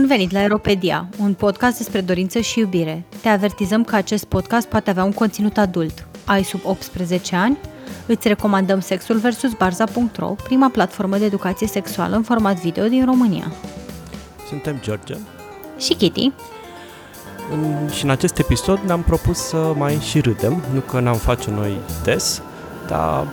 Bun 0.00 0.08
venit 0.08 0.30
la 0.32 0.38
Aeropedia, 0.38 1.08
un 1.18 1.34
podcast 1.34 1.76
despre 1.76 2.00
dorință 2.00 2.38
și 2.38 2.58
iubire. 2.58 3.04
Te 3.22 3.28
avertizăm 3.28 3.84
că 3.84 3.96
acest 3.96 4.24
podcast 4.24 4.68
poate 4.68 4.90
avea 4.90 5.04
un 5.04 5.12
conținut 5.12 5.56
adult. 5.56 6.06
Ai 6.24 6.42
sub 6.42 6.60
18 6.64 7.36
ani? 7.36 7.58
Îți 8.06 8.28
recomandăm 8.28 8.80
Sexul 8.80 9.18
vs. 9.18 9.52
Barza.ro, 9.58 10.26
prima 10.26 10.68
platformă 10.68 11.16
de 11.16 11.24
educație 11.24 11.66
sexuală 11.66 12.16
în 12.16 12.22
format 12.22 12.60
video 12.60 12.86
din 12.86 13.04
România. 13.04 13.52
Suntem 14.48 14.80
George 14.82 15.14
Și 15.78 15.94
Kitty. 15.94 16.32
în, 17.52 17.88
și 17.88 18.04
în 18.04 18.10
acest 18.10 18.38
episod 18.38 18.78
ne-am 18.78 19.02
propus 19.02 19.38
să 19.38 19.72
mai 19.76 19.98
și 20.00 20.20
râdem, 20.20 20.62
nu 20.72 20.80
că 20.80 21.00
n-am 21.00 21.16
face 21.16 21.50
noi 21.50 21.76
des, 22.04 22.42
dar 22.88 23.26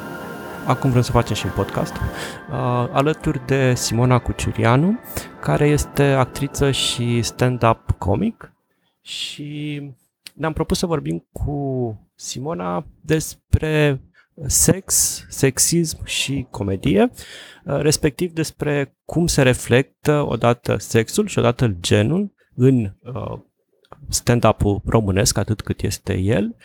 acum 0.68 0.90
vrem 0.90 1.02
să 1.02 1.12
facem 1.12 1.36
și 1.36 1.46
în 1.46 1.52
podcast, 1.52 1.94
uh, 1.94 2.90
alături 2.92 3.46
de 3.46 3.74
Simona 3.74 4.20
Cuciurianu, 4.20 5.00
care 5.42 5.68
este 5.68 6.04
actriță 6.04 6.72
și 6.72 7.22
stand-up 7.22 7.92
comic. 7.98 8.54
Și 9.02 9.82
ne-am 10.34 10.54
propus 10.54 10.78
să 10.78 10.86
vorbim 10.86 11.28
cu 11.32 12.00
Simona 12.16 12.86
despre 13.02 14.02
sex, 14.46 15.24
sexism 15.30 16.06
și 16.06 16.48
comedie, 16.50 17.10
uh, 17.66 17.80
respectiv 17.80 18.32
despre 18.32 18.98
cum 19.06 19.28
se 19.28 19.42
reflectă 19.42 20.26
odată 20.28 20.76
sexul 20.78 21.28
și 21.28 21.40
odată 21.40 21.68
genul 21.68 22.34
în 22.56 22.94
uh, 23.02 23.40
stand-up-ul 24.10 24.82
românesc, 24.86 25.38
atât 25.38 25.62
cât 25.62 25.82
este 25.82 26.18
el, 26.18 26.56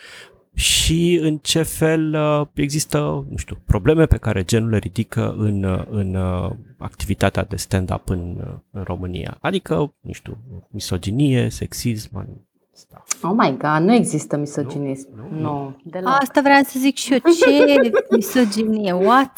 și 0.53 1.19
în 1.21 1.37
ce 1.37 1.63
fel 1.63 2.13
uh, 2.13 2.47
există, 2.53 3.25
nu 3.29 3.37
știu, 3.37 3.57
probleme 3.65 4.05
pe 4.05 4.17
care 4.17 4.43
genul 4.43 4.69
le 4.69 4.77
ridică 4.77 5.35
în, 5.37 5.63
uh, 5.63 5.83
în 5.89 6.15
uh, 6.15 6.51
activitatea 6.77 7.43
de 7.43 7.55
stand-up 7.55 8.09
în, 8.09 8.35
uh, 8.37 8.53
în 8.71 8.83
România. 8.83 9.37
Adică, 9.41 9.93
nu 10.01 10.11
știu, 10.11 10.37
misoginie, 10.69 11.49
sexism, 11.49 12.27
asta. 12.73 13.03
Oh 13.21 13.33
my 13.37 13.57
god, 13.57 13.87
nu 13.87 13.93
există 13.93 14.37
misoginism. 14.37 15.09
Nu, 15.15 15.27
Nu, 15.29 15.41
nu, 15.41 15.41
nu 15.41 15.75
deloc. 15.83 16.17
Asta 16.21 16.41
vreau 16.41 16.61
să 16.63 16.79
zic 16.79 16.95
și 16.95 17.13
eu. 17.13 17.19
Ce 17.19 17.91
misoginie? 18.15 18.91
What? 18.91 19.37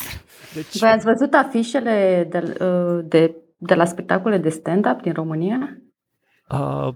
Deci, 0.53 0.79
Voi 0.79 0.89
ați 0.89 1.05
văzut 1.05 1.33
afișele 1.33 2.27
de, 2.29 2.65
uh, 2.65 3.05
de, 3.07 3.35
de 3.57 3.73
la 3.73 3.85
spectacole 3.85 4.37
de 4.37 4.49
stand-up 4.49 5.01
din 5.01 5.13
România? 5.13 5.77
Uh, 6.49 6.93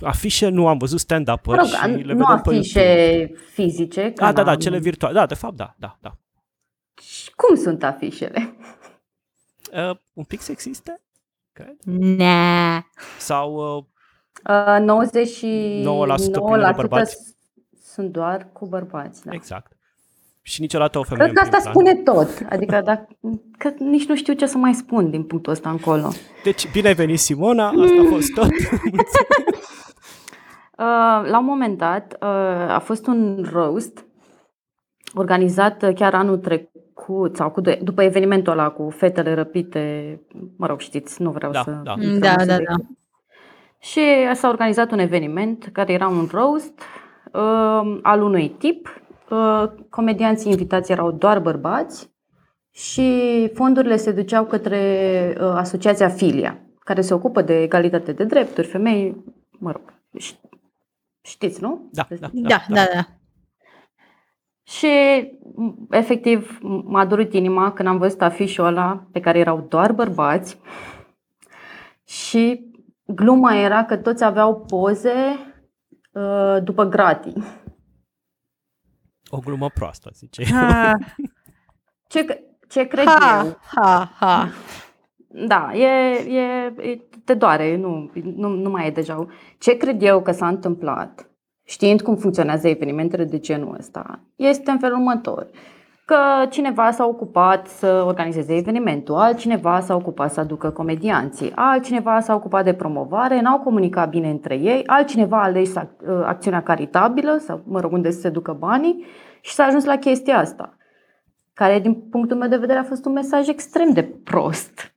afișe 0.00 0.48
nu 0.48 0.68
am 0.68 0.78
văzut 0.78 1.00
stand-up 1.00 1.46
Mă 1.46 1.54
rog, 1.54 1.64
și 1.64 1.86
le 1.86 2.12
nu 2.12 2.18
vedem 2.26 2.40
pe 2.42 2.48
afișe 2.50 2.80
YouTube. 3.18 3.38
fizice. 3.52 4.02
că 4.12 4.24
Da, 4.24 4.32
da, 4.32 4.42
da, 4.42 4.50
n-am- 4.50 4.60
cele 4.60 4.78
virtuale. 4.78 5.14
Da, 5.14 5.26
de 5.26 5.34
fapt, 5.34 5.56
da, 5.56 5.74
da, 5.78 5.98
da. 6.00 6.16
Și 7.02 7.32
Cum 7.34 7.54
sunt 7.56 7.82
afișele? 7.84 8.56
Uh, 9.90 9.96
un 10.12 10.24
pic 10.24 10.40
sexiste, 10.40 11.00
cred. 11.52 11.76
Nah. 11.84 12.82
Sau 13.18 13.76
uh, 13.78 13.84
Uh, 14.48 14.76
99% 14.80 16.40
pline 16.44 16.64
de 16.66 16.72
bărbați. 16.76 17.36
sunt 17.82 18.12
doar 18.12 18.48
cu 18.52 18.66
bărbați. 18.66 19.24
Da. 19.24 19.32
exact. 19.34 19.72
Și 20.48 20.60
niciodată 20.60 20.98
o 20.98 21.02
femeie 21.02 21.30
Cred 21.32 21.42
că 21.42 21.48
în 21.48 21.54
asta 21.54 21.70
prim 21.70 21.82
plan. 21.82 21.96
spune 21.96 22.16
tot. 22.16 22.46
Adică 22.50 22.80
dacă, 22.84 23.08
că 23.58 23.72
nici 23.78 24.06
nu 24.06 24.16
știu 24.16 24.32
ce 24.32 24.46
să 24.46 24.58
mai 24.58 24.74
spun 24.74 25.10
din 25.10 25.22
punctul 25.22 25.52
ăsta 25.52 25.70
încolo. 25.70 26.08
Deci, 26.44 26.70
bine 26.72 26.88
ai 26.88 26.94
venit, 26.94 27.18
Simona, 27.18 27.66
asta 27.68 28.00
a 28.06 28.10
fost 28.10 28.32
tot. 28.34 28.48
Uh, 30.78 31.28
la 31.30 31.38
un 31.38 31.44
moment 31.44 31.78
dat 31.78 32.16
uh, 32.20 32.28
a 32.74 32.78
fost 32.84 33.06
un 33.06 33.46
roast 33.52 34.06
organizat 35.14 35.82
uh, 35.82 35.94
chiar 35.94 36.14
anul 36.14 36.36
trecut 36.38 37.36
sau 37.36 37.50
cu 37.50 37.60
doi, 37.60 37.78
după 37.82 38.02
evenimentul 38.02 38.52
ăla 38.52 38.70
cu 38.70 38.90
fetele 38.90 39.34
răpite, 39.34 40.20
mă 40.56 40.66
rog, 40.66 40.80
știți, 40.80 41.22
nu 41.22 41.30
vreau 41.30 41.52
Da, 41.52 41.62
să... 41.62 41.70
da. 41.84 41.94
intrăm 42.00 42.18
Da, 42.20 42.30
în 42.30 42.36
da, 42.46 42.52
subiect. 42.54 42.70
da. 42.70 42.76
Și 43.78 44.00
s-a 44.34 44.48
organizat 44.48 44.90
un 44.90 44.98
eveniment 44.98 45.68
care 45.72 45.92
era 45.92 46.08
un 46.08 46.28
roast 46.32 46.72
uh, 47.32 47.98
al 48.02 48.22
unui 48.22 48.48
tip. 48.58 49.00
Uh, 49.30 49.64
comedianții 49.90 50.50
invitați 50.50 50.92
erau 50.92 51.10
doar 51.12 51.38
bărbați 51.40 52.10
și 52.70 53.50
fondurile 53.54 53.96
se 53.96 54.12
duceau 54.12 54.44
către 54.44 55.34
uh, 55.40 55.46
Asociația 55.54 56.08
Filia, 56.08 56.58
care 56.78 57.00
se 57.00 57.14
ocupă 57.14 57.42
de 57.42 57.62
egalitate 57.62 58.12
de 58.12 58.24
drepturi, 58.24 58.66
femei, 58.66 59.24
mă 59.58 59.70
rog, 59.70 59.92
ș- 60.20 60.40
știți, 61.20 61.62
nu? 61.62 61.88
Da, 61.92 62.06
da, 62.20 62.28
Da, 62.48 62.74
da, 62.74 62.84
da. 62.94 63.06
Și 64.62 64.88
m, 65.54 65.86
efectiv 65.90 66.58
m- 66.58 66.82
m-a 66.84 67.04
durut 67.04 67.32
inima 67.32 67.72
când 67.72 67.88
am 67.88 67.98
văzut 67.98 68.22
afișul 68.22 68.64
ăla 68.64 69.06
pe 69.12 69.20
care 69.20 69.38
erau 69.38 69.66
doar 69.68 69.92
bărbați 69.92 70.60
și 72.04 72.70
gluma 73.06 73.54
era 73.56 73.84
că 73.84 73.96
toți 73.96 74.24
aveau 74.24 74.64
poze 74.68 75.14
uh, 76.12 76.56
după 76.62 76.84
gratii. 76.84 77.42
O 79.30 79.38
glumă 79.38 79.68
proastă, 79.74 80.10
zice. 80.14 80.44
Ha, 80.44 80.92
Ce, 82.12 82.24
c- 82.24 82.40
ce 82.68 82.84
cred 82.84 83.04
ha, 83.06 83.42
eu? 83.44 83.58
ha, 83.74 84.10
ha. 84.18 84.48
Da, 85.46 85.70
e, 85.74 85.86
e, 86.28 86.72
e, 86.90 87.00
te 87.24 87.34
doare, 87.34 87.76
nu, 87.76 88.10
nu, 88.22 88.48
nu 88.48 88.70
mai 88.70 88.86
e 88.86 88.90
deja. 88.90 89.26
Ce 89.58 89.76
cred 89.76 90.02
eu 90.02 90.22
că 90.22 90.32
s-a 90.32 90.48
întâmplat, 90.48 91.30
știind 91.64 92.02
cum 92.02 92.16
funcționează 92.16 92.68
evenimentele 92.68 93.24
de 93.24 93.38
genul 93.38 93.76
ăsta, 93.78 94.20
este 94.36 94.70
în 94.70 94.78
felul 94.78 94.96
următor. 94.98 95.50
Că 96.08 96.46
cineva 96.50 96.90
s-a 96.90 97.06
ocupat 97.06 97.66
să 97.66 98.02
organizeze 98.06 98.56
evenimentul, 98.56 99.14
altcineva 99.14 99.80
s-a 99.80 99.94
ocupat 99.94 100.32
să 100.32 100.40
aducă 100.40 100.70
comedianții, 100.70 101.52
altcineva 101.54 102.20
s-a 102.20 102.34
ocupat 102.34 102.64
de 102.64 102.74
promovare, 102.74 103.40
n-au 103.40 103.58
comunicat 103.58 104.08
bine 104.08 104.30
între 104.30 104.54
ei, 104.54 104.82
altcineva 104.86 105.40
a 105.40 105.42
ales 105.42 105.78
ac- 105.78 106.06
ă, 106.08 106.24
acțiunea 106.26 106.62
caritabilă, 106.62 107.36
sau 107.36 107.62
mă 107.66 107.80
rog, 107.80 107.92
unde 107.92 108.10
să 108.10 108.20
se 108.20 108.28
ducă 108.28 108.56
banii 108.58 109.04
și 109.40 109.54
s-a 109.54 109.64
ajuns 109.64 109.84
la 109.84 109.96
chestia 109.96 110.38
asta 110.38 110.76
care 111.52 111.78
din 111.78 111.94
punctul 111.94 112.36
meu 112.36 112.48
de 112.48 112.56
vedere 112.56 112.78
a 112.78 112.84
fost 112.84 113.04
un 113.04 113.12
mesaj 113.12 113.48
extrem 113.48 113.92
de 113.92 114.02
prost. 114.02 114.94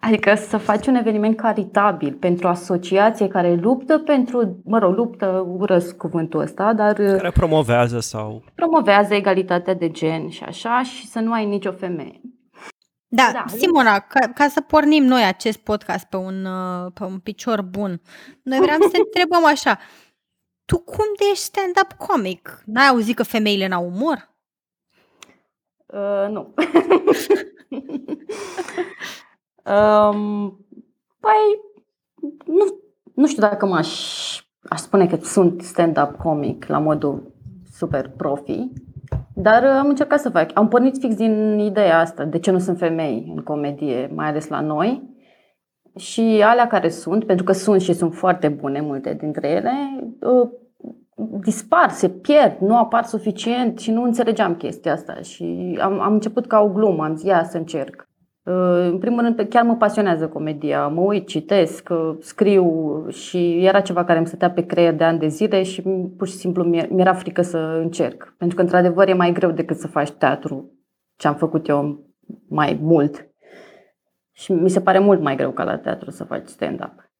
Adică 0.00 0.34
să 0.34 0.56
faci 0.56 0.86
un 0.86 0.94
eveniment 0.94 1.36
caritabil 1.36 2.14
pentru 2.14 2.46
o 2.46 2.50
asociație 2.50 3.28
care 3.28 3.54
luptă 3.54 3.98
pentru, 3.98 4.60
mă 4.64 4.78
rog, 4.78 4.96
luptă, 4.96 5.44
urăsc 5.46 5.96
cuvântul 5.96 6.40
ăsta, 6.40 6.72
dar 6.72 6.92
Care 6.92 7.30
promovează 7.30 8.00
sau... 8.00 8.44
promovează 8.54 9.14
egalitatea 9.14 9.74
de 9.74 9.90
gen 9.90 10.28
și 10.28 10.42
așa 10.44 10.82
și 10.82 11.06
să 11.06 11.18
nu 11.18 11.32
ai 11.32 11.46
nicio 11.46 11.72
femeie. 11.72 12.20
Da, 13.10 13.30
Da, 13.32 13.44
Simona, 13.46 13.98
ca, 13.98 14.28
ca 14.34 14.48
să 14.48 14.60
pornim 14.60 15.04
noi 15.04 15.24
acest 15.24 15.58
podcast 15.58 16.06
pe 16.06 16.16
un, 16.16 16.44
uh, 16.44 16.92
pe 16.94 17.04
un 17.04 17.18
picior 17.18 17.62
bun, 17.62 18.00
noi 18.42 18.58
vreau 18.58 18.80
să 18.80 18.88
te 18.88 18.98
întrebăm 19.06 19.44
așa, 19.46 19.78
tu 20.64 20.78
cum 20.78 21.04
de 21.18 21.24
ești 21.30 21.44
stand-up 21.44 21.92
comic? 21.92 22.62
N-ai 22.64 22.86
auzit 22.86 23.16
că 23.16 23.22
femeile 23.22 23.66
n-au 23.66 23.84
umor? 23.84 24.36
Uh, 25.86 26.28
nu. 26.30 26.54
um, 29.68 30.66
păi, 31.20 31.60
nu, 32.46 32.64
nu 33.14 33.26
știu 33.26 33.42
dacă 33.42 33.66
m-aș 33.66 33.88
aș 34.68 34.80
spune 34.80 35.06
că 35.06 35.16
sunt 35.16 35.62
stand-up 35.62 36.16
comic 36.16 36.66
la 36.66 36.78
modul 36.78 37.32
super 37.72 38.10
profi, 38.16 38.68
dar 39.34 39.62
uh, 39.62 39.68
am 39.68 39.88
încercat 39.88 40.20
să 40.20 40.30
fac. 40.30 40.50
Am 40.54 40.68
pornit 40.68 40.98
fix 40.98 41.14
din 41.14 41.58
ideea 41.58 41.98
asta, 41.98 42.24
de 42.24 42.38
ce 42.38 42.50
nu 42.50 42.58
sunt 42.58 42.78
femei 42.78 43.32
în 43.36 43.42
comedie, 43.42 44.10
mai 44.14 44.26
ales 44.26 44.48
la 44.48 44.60
noi. 44.60 45.16
Și 45.96 46.42
alea 46.44 46.66
care 46.66 46.88
sunt, 46.88 47.24
pentru 47.24 47.44
că 47.44 47.52
sunt 47.52 47.80
și 47.80 47.92
sunt 47.92 48.14
foarte 48.14 48.48
bune 48.48 48.80
multe 48.80 49.14
dintre 49.14 49.48
ele, 49.48 49.72
uh, 50.20 50.48
dispar, 51.40 51.90
se 51.90 52.08
pierd, 52.08 52.58
nu 52.60 52.76
apar 52.76 53.04
suficient 53.04 53.78
și 53.78 53.90
nu 53.90 54.02
înțelegeam 54.02 54.54
chestia 54.54 54.92
asta. 54.92 55.20
Și 55.20 55.78
am, 55.80 56.00
am 56.00 56.12
început 56.12 56.46
ca 56.46 56.60
o 56.60 56.68
glumă, 56.68 57.04
am 57.04 57.16
zis, 57.16 57.26
ia 57.26 57.44
să 57.44 57.56
încerc. 57.56 58.08
Uh, 58.48 58.88
În 58.90 58.98
primul 58.98 59.20
rând, 59.20 59.46
chiar 59.48 59.62
mă 59.64 59.76
pasionează 59.76 60.28
comedia. 60.28 60.86
Mă 60.86 61.00
uit, 61.00 61.26
citesc, 61.26 61.88
uh, 61.90 62.16
scriu 62.20 63.06
și 63.08 63.64
era 63.64 63.80
ceva 63.80 64.04
care 64.04 64.18
îmi 64.18 64.26
stătea 64.26 64.50
pe 64.50 64.66
creier 64.66 64.94
de 64.94 65.04
ani 65.04 65.18
de 65.18 65.26
zile 65.28 65.62
și 65.62 65.82
pur 66.16 66.28
și 66.28 66.34
simplu 66.34 66.64
mi- 66.64 66.88
mi-era 66.90 67.12
frică 67.12 67.42
să 67.42 67.58
încerc. 67.58 68.34
Pentru 68.38 68.56
că, 68.56 68.62
într-adevăr, 68.62 69.08
e 69.08 69.12
mai 69.12 69.32
greu 69.32 69.50
decât 69.50 69.76
să 69.76 69.86
faci 69.86 70.10
teatru, 70.10 70.72
ce 71.16 71.28
am 71.28 71.34
făcut 71.34 71.68
eu 71.68 72.06
mai 72.48 72.78
mult. 72.82 73.28
Și 74.32 74.52
mi 74.52 74.70
se 74.70 74.80
pare 74.80 74.98
mult 74.98 75.20
mai 75.20 75.36
greu 75.36 75.50
ca 75.50 75.64
la 75.64 75.78
teatru 75.78 76.10
să 76.10 76.24
faci 76.24 76.46
stand-up. 76.46 77.10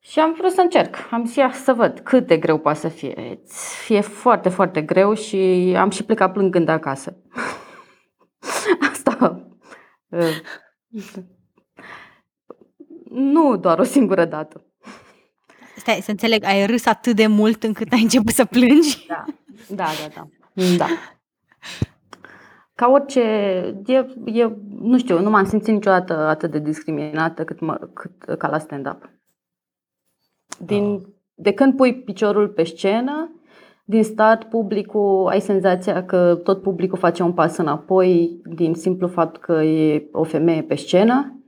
Și 0.00 0.20
am 0.20 0.34
vrut 0.38 0.50
să 0.50 0.60
încerc. 0.60 0.96
Am 1.10 1.24
zis, 1.24 1.36
ia 1.36 1.50
să 1.52 1.72
văd 1.72 1.98
cât 1.98 2.26
de 2.26 2.36
greu 2.36 2.58
poate 2.58 2.78
să 2.78 2.88
fie. 2.88 3.40
E 3.88 4.00
foarte, 4.00 4.48
foarte 4.48 4.80
greu 4.82 5.14
și 5.14 5.74
am 5.78 5.90
și 5.90 6.04
plecat 6.04 6.32
plângând 6.32 6.68
acasă. 6.68 7.16
Asta. 8.90 9.47
Uh, 10.08 10.42
Nu 13.10 13.56
doar 13.56 13.78
o 13.78 13.82
singură 13.82 14.24
dată. 14.24 14.62
Stai, 15.76 16.00
să 16.02 16.10
înțeleg, 16.10 16.44
ai 16.44 16.66
râs 16.66 16.86
atât 16.86 17.16
de 17.16 17.26
mult 17.26 17.62
încât 17.62 17.92
ai 17.92 18.02
început 18.02 18.32
să 18.32 18.44
plângi? 18.44 19.06
Da, 19.06 19.24
da, 19.68 19.84
da. 20.14 20.28
Da. 20.54 20.76
da. 20.76 20.86
ca 22.74 22.88
orice, 22.88 23.20
e, 23.86 24.06
e, 24.24 24.56
nu 24.80 24.98
știu, 24.98 25.20
nu 25.20 25.30
m-am 25.30 25.44
simțit 25.44 25.74
niciodată 25.74 26.12
atât 26.12 26.50
de 26.50 26.58
discriminată 26.58 27.44
cât, 27.44 27.60
mă, 27.60 27.90
cât 27.94 28.38
ca 28.38 28.48
la 28.48 28.58
stand-up. 28.58 29.10
Din, 30.58 30.84
oh. 30.84 31.00
De 31.34 31.52
când 31.52 31.76
pui 31.76 32.02
piciorul 32.02 32.48
pe 32.48 32.64
scenă, 32.64 33.37
din 33.90 34.02
start 34.04 34.44
publicul, 34.44 35.26
ai 35.28 35.40
senzația 35.40 36.04
că 36.04 36.40
tot 36.42 36.62
publicul 36.62 36.98
face 36.98 37.22
un 37.22 37.32
pas 37.32 37.56
înapoi 37.56 38.40
din 38.44 38.74
simplu 38.74 39.06
fapt 39.06 39.36
că 39.36 39.52
e 39.52 40.08
o 40.12 40.24
femeie 40.24 40.62
pe 40.62 40.74
scenă 40.74 41.42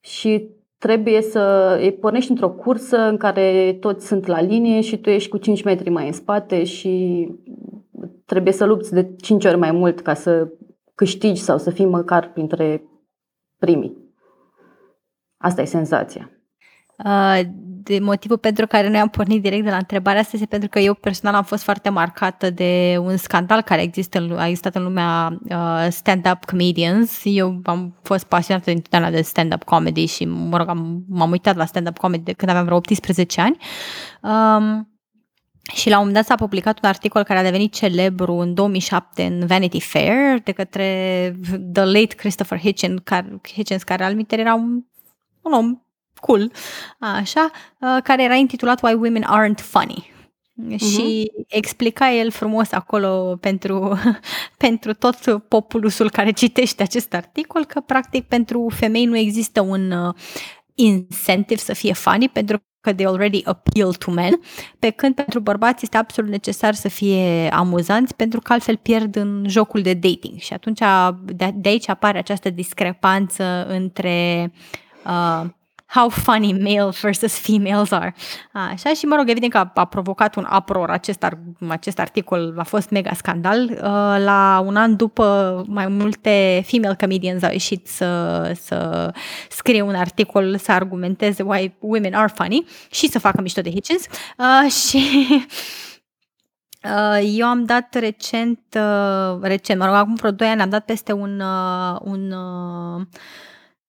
și 0.00 0.50
trebuie 0.78 1.22
să 1.22 1.76
îi 1.80 1.92
pornești 1.92 2.30
într-o 2.30 2.50
cursă 2.50 2.98
în 2.98 3.16
care 3.16 3.76
toți 3.80 4.06
sunt 4.06 4.26
la 4.26 4.40
linie 4.40 4.80
și 4.80 5.00
tu 5.00 5.10
ești 5.10 5.28
cu 5.28 5.36
5 5.36 5.62
metri 5.62 5.90
mai 5.90 6.06
în 6.06 6.12
spate 6.12 6.64
și 6.64 7.26
trebuie 8.24 8.52
să 8.52 8.64
lupți 8.64 8.92
de 8.92 9.14
5 9.16 9.44
ori 9.44 9.56
mai 9.56 9.72
mult 9.72 10.00
ca 10.00 10.14
să 10.14 10.52
câștigi 10.94 11.40
sau 11.40 11.58
să 11.58 11.70
fii 11.70 11.86
măcar 11.86 12.32
printre 12.32 12.82
primii. 13.58 13.96
Asta 15.36 15.62
e 15.62 15.64
senzația. 15.64 16.37
Uh, 17.04 17.40
de 17.82 17.98
motivul 17.98 18.38
pentru 18.38 18.66
care 18.66 18.88
noi 18.88 19.00
am 19.00 19.08
pornit 19.08 19.42
direct 19.42 19.64
de 19.64 19.70
la 19.70 19.76
întrebarea 19.76 20.20
asta 20.20 20.30
este 20.34 20.46
pentru 20.46 20.68
că 20.68 20.78
eu 20.78 20.94
personal 20.94 21.34
am 21.34 21.42
fost 21.42 21.62
foarte 21.62 21.88
marcată 21.88 22.50
de 22.50 22.96
un 23.00 23.16
scandal 23.16 23.62
care 23.62 23.82
există, 23.82 24.34
a 24.36 24.46
existat 24.46 24.74
în 24.74 24.82
lumea 24.82 25.38
uh, 25.48 25.86
stand-up 25.90 26.44
comedians. 26.44 27.20
Eu 27.24 27.60
am 27.64 27.98
fost 28.02 28.24
pasionată 28.24 28.70
întotdeauna 28.70 29.10
de 29.10 29.22
stand-up 29.22 29.62
comedy 29.62 30.06
și, 30.06 30.24
mă 30.24 30.56
rog, 30.56 30.68
am, 30.68 31.04
m-am 31.08 31.30
uitat 31.30 31.56
la 31.56 31.64
stand-up 31.64 31.98
comedy 31.98 32.22
de 32.22 32.32
când 32.32 32.50
aveam 32.50 32.64
vreo 32.64 32.76
18 32.76 33.40
ani. 33.40 33.56
Um, 34.22 34.92
și 35.72 35.88
la 35.88 35.98
un 35.98 36.06
moment 36.06 36.14
dat 36.14 36.24
s-a 36.24 36.44
publicat 36.44 36.78
un 36.82 36.88
articol 36.88 37.22
care 37.22 37.38
a 37.38 37.42
devenit 37.42 37.74
celebru 37.74 38.34
în 38.34 38.54
2007 38.54 39.22
în 39.24 39.46
Vanity 39.46 39.80
Fair 39.80 40.38
de 40.44 40.52
către 40.52 40.84
The 41.72 41.84
Late 41.84 42.14
Christopher 42.16 42.58
Hitchens, 42.58 43.00
care, 43.04 43.40
Hitchens, 43.52 43.82
care 43.82 44.04
al 44.04 44.24
era 44.28 44.54
un, 44.54 44.84
un 45.42 45.52
om 45.52 45.78
cool, 46.20 46.52
așa, 46.98 47.50
uh, 47.78 47.96
care 48.02 48.22
era 48.22 48.34
intitulat 48.34 48.82
Why 48.82 48.92
Women 48.92 49.24
Aren't 49.24 49.62
Funny. 49.62 50.16
Uh-huh. 50.66 50.78
Și 50.78 51.32
explica 51.48 52.12
el 52.12 52.30
frumos 52.30 52.72
acolo 52.72 53.38
pentru, 53.40 53.98
pentru 54.64 54.94
tot 54.94 55.42
populusul 55.48 56.10
care 56.10 56.30
citește 56.30 56.82
acest 56.82 57.14
articol 57.14 57.64
că 57.64 57.80
practic 57.80 58.24
pentru 58.24 58.68
femei 58.74 59.04
nu 59.04 59.16
există 59.16 59.60
un 59.60 59.90
uh, 59.90 60.14
incentive 60.74 61.60
să 61.60 61.72
fie 61.72 61.92
funny 61.92 62.28
pentru 62.28 62.62
că 62.80 62.92
they 62.92 63.06
already 63.06 63.42
appeal 63.44 63.94
to 63.94 64.10
men, 64.10 64.40
pe 64.78 64.90
când 64.90 65.14
pentru 65.14 65.40
bărbați 65.40 65.84
este 65.84 65.96
absolut 65.96 66.30
necesar 66.30 66.74
să 66.74 66.88
fie 66.88 67.48
amuzanți 67.52 68.14
pentru 68.14 68.40
că 68.40 68.52
altfel 68.52 68.76
pierd 68.76 69.16
în 69.16 69.44
jocul 69.48 69.82
de 69.82 69.94
dating 69.94 70.38
și 70.38 70.52
atunci 70.52 70.80
de, 71.24 71.50
de 71.54 71.68
aici 71.68 71.88
apare 71.88 72.18
această 72.18 72.50
discrepanță 72.50 73.66
între 73.68 74.52
uh, 75.06 75.44
how 75.88 76.08
funny 76.08 76.52
male 76.52 76.90
versus 77.00 77.38
females 77.38 77.90
are. 77.90 78.14
Așa 78.52 78.92
și, 78.92 79.04
mă 79.04 79.16
rog, 79.16 79.28
evident 79.28 79.52
că 79.52 79.58
a, 79.58 79.70
a 79.74 79.84
provocat 79.84 80.34
un 80.34 80.46
apror 80.48 80.90
acest, 80.90 81.22
ar, 81.22 81.38
acest 81.68 81.98
articol, 81.98 82.54
a 82.58 82.62
fost 82.62 82.90
mega 82.90 83.12
scandal. 83.14 83.70
Uh, 83.70 83.78
la 84.24 84.62
un 84.64 84.76
an 84.76 84.96
după, 84.96 85.64
mai 85.66 85.86
multe 85.86 86.64
female 86.66 86.96
comedians 87.00 87.42
au 87.42 87.50
ieșit 87.50 87.86
să, 87.86 88.42
să 88.60 89.10
scrie 89.48 89.82
un 89.82 89.94
articol, 89.94 90.56
să 90.56 90.72
argumenteze 90.72 91.42
why 91.42 91.74
women 91.78 92.14
are 92.14 92.32
funny 92.34 92.64
și 92.90 93.08
să 93.08 93.18
facă 93.18 93.40
mișto 93.40 93.60
de 93.60 93.70
Hitchens. 93.70 94.02
Uh, 94.38 94.70
și 94.70 95.26
uh, 96.84 97.32
eu 97.34 97.46
am 97.46 97.64
dat 97.64 97.94
recent, 97.94 98.60
uh, 98.74 99.38
recent, 99.40 99.78
mă 99.78 99.84
rog, 99.84 99.94
acum 99.94 100.14
vreo 100.14 100.30
2 100.30 100.48
ani 100.48 100.60
am 100.60 100.70
dat 100.70 100.84
peste 100.84 101.12
un, 101.12 101.40
uh, 101.40 101.96
un 102.00 102.32
uh, 102.32 103.06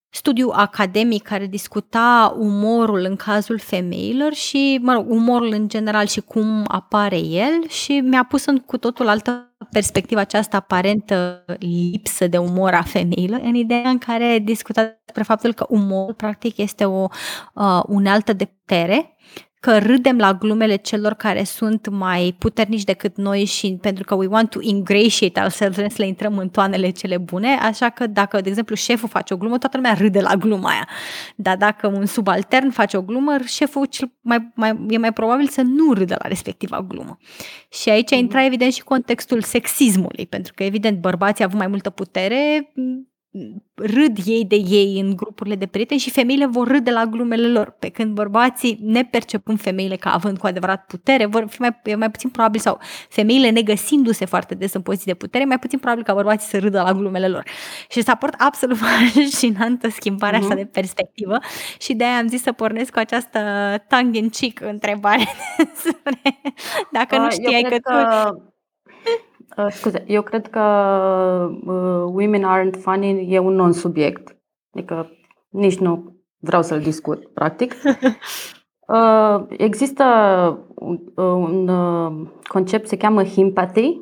studiu 0.09 0.49
academic 0.53 1.23
care 1.23 1.45
discuta 1.45 2.35
umorul 2.37 3.05
în 3.09 3.15
cazul 3.15 3.59
femeilor 3.59 4.33
și, 4.33 4.79
mă 4.81 4.93
rog, 4.93 5.09
umorul 5.09 5.51
în 5.51 5.67
general 5.67 6.05
și 6.05 6.21
cum 6.21 6.65
apare 6.67 7.17
el 7.17 7.67
și 7.67 7.99
mi-a 7.99 8.23
pus 8.23 8.45
în 8.45 8.57
cu 8.57 8.77
totul 8.77 9.07
altă 9.07 9.53
perspectivă 9.71 10.19
această 10.19 10.55
aparentă 10.55 11.45
lipsă 11.59 12.27
de 12.27 12.37
umor 12.37 12.73
a 12.73 12.81
femeilor, 12.81 13.39
în 13.43 13.55
ideea 13.55 13.89
în 13.89 13.97
care 13.97 14.39
discuta 14.43 14.81
despre 15.05 15.23
faptul 15.23 15.53
că 15.53 15.65
umorul 15.69 16.13
practic 16.13 16.57
este 16.57 16.85
o 16.85 17.07
uh, 17.53 17.81
unealtă 17.87 18.33
de 18.33 18.45
putere 18.45 19.15
că 19.59 19.77
râdem 19.77 20.17
la 20.17 20.33
glumele 20.33 20.75
celor 20.75 21.13
care 21.13 21.43
sunt 21.43 21.87
mai 21.89 22.35
puternici 22.39 22.83
decât 22.83 23.17
noi 23.17 23.45
și 23.45 23.77
pentru 23.81 24.03
că 24.03 24.15
we 24.15 24.27
want 24.27 24.49
to 24.49 24.59
ingratiate 24.61 25.39
ourselves, 25.39 25.75
vrem 25.75 25.89
să 25.89 25.95
le 25.97 26.07
intrăm 26.07 26.37
în 26.37 26.49
toanele 26.49 26.89
cele 26.89 27.17
bune, 27.17 27.57
așa 27.61 27.89
că 27.89 28.07
dacă, 28.07 28.41
de 28.41 28.49
exemplu, 28.49 28.75
șeful 28.75 29.09
face 29.09 29.33
o 29.33 29.37
glumă, 29.37 29.57
toată 29.57 29.77
lumea 29.77 29.93
râde 29.93 30.21
la 30.21 30.35
gluma 30.35 30.69
aia. 30.69 30.87
Dar 31.35 31.57
dacă 31.57 31.87
un 31.87 32.05
subaltern 32.05 32.69
face 32.69 32.97
o 32.97 33.01
glumă, 33.01 33.37
șeful 33.45 33.87
mai, 34.21 34.51
mai, 34.55 34.85
e 34.89 34.97
mai 34.97 35.13
probabil 35.13 35.47
să 35.47 35.61
nu 35.61 35.93
râdă 35.93 36.15
la 36.21 36.27
respectiva 36.27 36.81
glumă. 36.81 37.17
Și 37.71 37.89
aici 37.89 38.11
intra 38.11 38.45
evident 38.45 38.73
și 38.73 38.83
contextul 38.83 39.41
sexismului, 39.41 40.25
pentru 40.25 40.53
că 40.55 40.63
evident 40.63 40.99
bărbații 40.99 41.43
au 41.43 41.47
avut 41.47 41.59
mai 41.59 41.69
multă 41.69 41.89
putere, 41.89 42.71
râd 43.75 44.17
ei 44.25 44.45
de 44.45 44.55
ei 44.55 44.99
în 44.99 45.15
grupurile 45.15 45.55
de 45.55 45.65
prieteni 45.65 45.99
și 45.99 46.09
femeile 46.09 46.45
vor 46.45 46.67
râde 46.67 46.91
la 46.91 47.05
glumele 47.05 47.47
lor, 47.47 47.75
pe 47.79 47.89
când 47.89 48.13
bărbații, 48.13 48.79
nepercepând 48.81 49.61
femeile 49.61 49.95
ca 49.95 50.13
având 50.13 50.37
cu 50.37 50.45
adevărat 50.45 50.85
putere, 50.85 51.25
vor 51.25 51.45
fi 51.49 51.61
mai, 51.61 51.79
mai 51.97 52.11
puțin 52.11 52.29
probabil 52.29 52.59
sau 52.59 52.79
femeile 53.09 53.49
negăsindu-se 53.49 54.25
foarte 54.25 54.55
des 54.55 54.73
în 54.73 54.81
poziții 54.81 55.11
de 55.11 55.17
putere, 55.17 55.45
mai 55.45 55.59
puțin 55.59 55.79
probabil 55.79 56.03
ca 56.03 56.13
bărbații 56.13 56.49
să 56.49 56.59
râdă 56.59 56.81
la 56.81 56.93
glumele 56.93 57.27
lor. 57.27 57.43
Și 57.89 58.01
s-a 58.01 58.15
părut 58.15 58.35
absolut 58.37 58.77
fascinantă 58.77 59.89
schimbarea 59.89 60.39
uh-huh. 60.39 60.41
asta 60.41 60.53
mhm. 60.53 60.63
de 60.63 60.69
perspectivă 60.71 61.37
și 61.79 61.93
de 61.93 62.03
aia 62.03 62.17
am 62.17 62.27
zis 62.27 62.41
să 62.41 62.51
pornesc 62.51 62.91
cu 62.91 62.99
această 62.99 63.39
tongue 63.87 64.19
in 64.19 64.29
cheek 64.29 64.61
întrebare 64.61 65.27
dacă 66.97 67.15
uh, 67.15 67.21
nu 67.21 67.29
știai 67.29 67.61
că, 67.61 67.69
că 67.69 67.77
tu... 67.77 68.49
Uh, 69.57 69.67
scuze, 69.69 70.03
eu 70.07 70.21
cred 70.21 70.47
că 70.47 70.59
uh, 71.65 72.03
Women 72.13 72.43
Aren't 72.43 72.79
Funny 72.79 73.33
e 73.33 73.39
un 73.39 73.53
non-subiect. 73.53 74.37
Adică 74.73 75.11
nici 75.49 75.77
nu 75.77 76.15
vreau 76.37 76.61
să-l 76.61 76.79
discut, 76.79 77.27
practic. 77.27 77.73
Uh, 78.89 79.45
există 79.49 80.03
un, 80.75 80.99
un 81.15 81.67
uh, 81.67 82.27
concept, 82.47 82.87
se 82.87 82.97
cheamă 82.97 83.23
himpathy, 83.23 84.01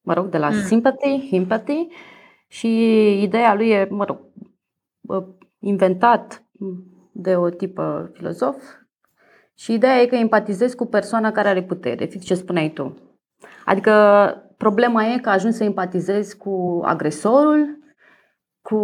mă 0.00 0.12
rog, 0.12 0.28
de 0.28 0.38
la 0.38 0.48
mm. 0.48 0.54
sympathy, 0.54 1.26
himpathy, 1.28 1.88
și 2.48 2.68
ideea 3.22 3.54
lui 3.54 3.68
e, 3.68 3.86
mă 3.90 4.04
rog, 4.04 4.18
uh, 5.00 5.24
inventat 5.58 6.44
de 7.12 7.36
o 7.36 7.48
tipă 7.48 8.10
filozof 8.14 8.56
și 9.54 9.72
ideea 9.72 10.00
e 10.00 10.06
că 10.06 10.14
empatizezi 10.14 10.76
cu 10.76 10.86
persoana 10.86 11.32
care 11.32 11.48
are 11.48 11.62
putere, 11.62 12.04
fix 12.04 12.24
ce 12.24 12.34
spuneai 12.34 12.70
tu. 12.70 12.96
Adică 13.64 13.92
Problema 14.62 15.04
e 15.04 15.18
că 15.18 15.28
ajungi 15.28 15.56
să 15.56 15.64
empatizezi 15.64 16.36
cu 16.36 16.80
agresorul, 16.84 17.78
cu, 18.60 18.76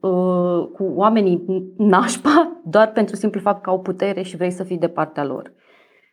uh, 0.00 0.68
cu 0.72 0.92
oamenii 0.94 1.44
nașpa, 1.76 2.60
doar 2.64 2.92
pentru 2.92 3.16
simplu 3.16 3.40
fapt 3.40 3.62
că 3.62 3.70
au 3.70 3.80
putere 3.80 4.22
și 4.22 4.36
vrei 4.36 4.50
să 4.50 4.64
fii 4.64 4.78
de 4.78 4.88
partea 4.88 5.24
lor. 5.24 5.52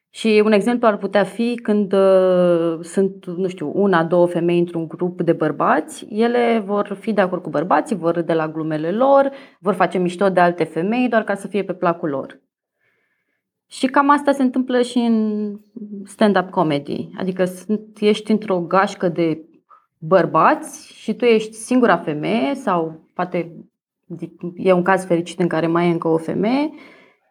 Și 0.09 0.41
un 0.45 0.51
exemplu 0.51 0.87
ar 0.87 0.97
putea 0.97 1.23
fi 1.23 1.59
când 1.63 1.93
uh, 1.93 2.79
sunt, 2.81 3.25
nu 3.25 3.47
știu, 3.47 3.71
una, 3.75 4.03
două 4.03 4.27
femei 4.27 4.59
într-un 4.59 4.87
grup 4.87 5.21
de 5.21 5.33
bărbați, 5.33 6.05
ele 6.09 6.63
vor 6.65 6.97
fi 6.99 7.13
de 7.13 7.21
acord 7.21 7.41
cu 7.41 7.49
bărbații, 7.49 7.95
vor 7.95 8.13
râde 8.13 8.33
la 8.33 8.47
glumele 8.47 8.91
lor, 8.91 9.31
vor 9.59 9.73
face 9.73 9.97
mișto 9.97 10.29
de 10.29 10.39
alte 10.39 10.63
femei 10.63 11.09
doar 11.09 11.23
ca 11.23 11.35
să 11.35 11.47
fie 11.47 11.63
pe 11.63 11.73
placul 11.73 12.09
lor. 12.09 12.39
Și 13.69 13.87
cam 13.87 14.09
asta 14.09 14.31
se 14.31 14.41
întâmplă 14.41 14.81
și 14.81 14.97
în 14.97 15.55
stand-up 16.05 16.49
comedy. 16.49 17.09
Adică 17.17 17.43
ești 17.99 18.31
într-o 18.31 18.59
gașcă 18.59 19.07
de 19.07 19.43
bărbați 19.97 20.93
și 20.93 21.13
tu 21.13 21.25
ești 21.25 21.53
singura 21.53 21.97
femeie 21.97 22.55
sau 22.55 23.05
poate 23.13 23.51
e 24.55 24.73
un 24.73 24.83
caz 24.83 25.05
fericit 25.05 25.39
în 25.39 25.47
care 25.47 25.67
mai 25.67 25.87
e 25.87 25.91
încă 25.91 26.07
o 26.07 26.17
femeie 26.17 26.69